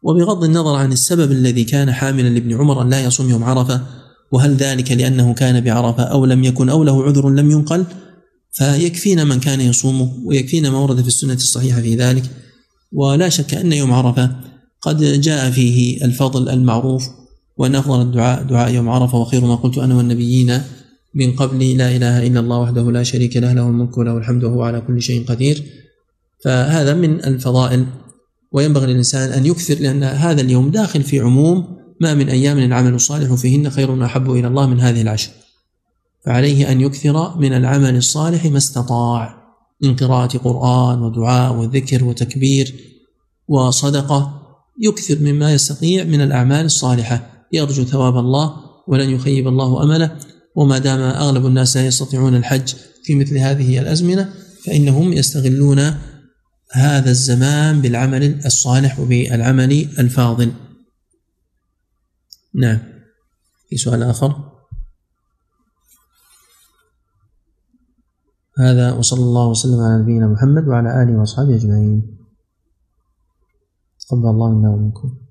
وبغض 0.04 0.44
النظر 0.44 0.76
عن 0.76 0.92
السبب 0.92 1.32
الذي 1.32 1.64
كان 1.64 1.92
حاملا 1.92 2.30
لابن 2.30 2.54
عمر 2.54 2.82
أن 2.82 2.90
لا 2.90 3.04
يصوم 3.04 3.30
يوم 3.30 3.44
عرفة 3.44 3.82
وهل 4.32 4.56
ذلك 4.56 4.92
لأنه 4.92 5.34
كان 5.34 5.62
بعرفة 5.62 6.04
أو 6.04 6.26
لم 6.26 6.44
يكن 6.44 6.70
أو 6.70 6.84
له 6.84 7.04
عذر 7.04 7.30
لم 7.30 7.52
ينقل 7.52 7.86
فيكفينا 8.52 9.24
من 9.24 9.40
كان 9.40 9.62
يصومه 9.62 10.14
ويكفينا 10.26 10.70
ما 10.70 10.78
ورد 10.78 11.02
في 11.02 11.08
السنة 11.08 11.34
الصحيحة 11.34 11.82
في 11.82 11.96
ذلك. 11.96 12.24
ولا 12.92 13.30
شك 13.30 13.54
أن 13.54 13.74
يوم 13.74 13.92
عرفة 13.92 14.36
قد 14.82 15.22
جاء 15.22 15.52
فيه 15.52 16.06
الفضل 16.06 16.50
المعروف 16.50 17.10
وأن 17.58 17.76
أفضل 17.76 18.02
الدعاء 18.02 18.44
دعاء 18.44 18.74
يوم 18.74 18.90
عرفة 18.90 19.18
وخير 19.18 19.46
ما 19.46 19.56
قلت 19.56 19.78
أنا 19.78 19.96
والنبيين 19.96 20.62
من 21.14 21.36
قبلي 21.36 21.74
لا 21.74 21.96
إله 21.96 22.28
إلا 22.28 22.40
الله 22.40 22.60
وحده 22.60 22.92
لا 22.92 23.04
شريك 23.04 23.38
له 23.38 23.54
له 23.54 23.68
الملك 23.68 23.98
وله 23.98 24.18
الحمد 24.18 24.44
وهو 24.44 24.64
على 24.64 24.82
كل 24.82 25.02
شيء 25.02 25.26
قدير. 25.26 25.64
فهذا 26.44 26.94
من 26.94 27.24
الفضائل 27.24 27.86
وينبغي 28.52 28.86
للإنسان 28.86 29.32
أن 29.32 29.46
يكثر 29.46 29.76
لأن 29.80 30.04
هذا 30.04 30.42
اليوم 30.42 30.70
داخل 30.70 31.04
في 31.04 31.20
عموم 31.20 31.78
ما 32.02 32.14
من 32.14 32.30
أيام 32.30 32.60
العمل 32.60 32.94
الصالح 32.94 33.34
فيهن 33.34 33.70
خير 33.70 34.06
أحب 34.06 34.32
إلى 34.32 34.48
الله 34.48 34.68
من 34.68 34.80
هذه 34.80 35.02
العشر. 35.02 35.32
فعليه 36.26 36.72
أن 36.72 36.82
يكثر 36.82 37.38
من 37.38 37.54
العمل 37.54 37.96
الصالح 37.96 38.46
ما 38.46 38.58
استطاع 38.58 39.38
من 39.84 39.96
قراءة 39.96 40.38
قرآن 40.38 41.02
ودعاء 41.02 41.56
وذكر 41.56 42.04
وتكبير 42.04 42.76
وصدقة 43.48 44.42
يكثر 44.82 45.20
مما 45.20 45.54
يستطيع 45.54 46.04
من 46.04 46.22
الأعمال 46.22 46.66
الصالحة. 46.66 47.46
يرجو 47.54 47.84
ثواب 47.84 48.18
الله 48.18 48.54
ولن 48.88 49.10
يخيب 49.10 49.48
الله 49.48 49.84
أمله 49.84 50.18
وما 50.56 50.78
دام 50.78 51.00
أغلب 51.00 51.46
الناس 51.46 51.78
لا 51.78 51.86
يستطيعون 51.86 52.36
الحج 52.36 52.74
في 53.04 53.16
مثل 53.16 53.38
هذه 53.38 53.80
الأزمنة 53.80 54.30
فإنهم 54.66 55.14
يستغلون 55.14 55.94
هذا 56.78 57.10
الزمان 57.10 57.82
بالعمل 57.82 58.46
الصالح 58.46 59.00
وبالعمل 59.00 59.72
الفاضل. 60.00 60.54
نعم. 62.56 62.80
في 63.70 63.78
سؤال 63.78 64.04
آخر؟ 64.04 64.52
هذا 68.60 68.94
وصلى 68.94 69.20
الله 69.22 69.48
وسلم 69.48 69.80
على 69.80 70.02
نبينا 70.02 70.28
محمد 70.28 70.68
وعلى 70.68 71.04
آله 71.04 71.20
وأصحابه 71.20 71.56
أجمعين. 71.56 72.18
تقبل 74.00 74.30
الله 74.30 74.50
منا 74.50 74.70
ومنكم 74.70 75.27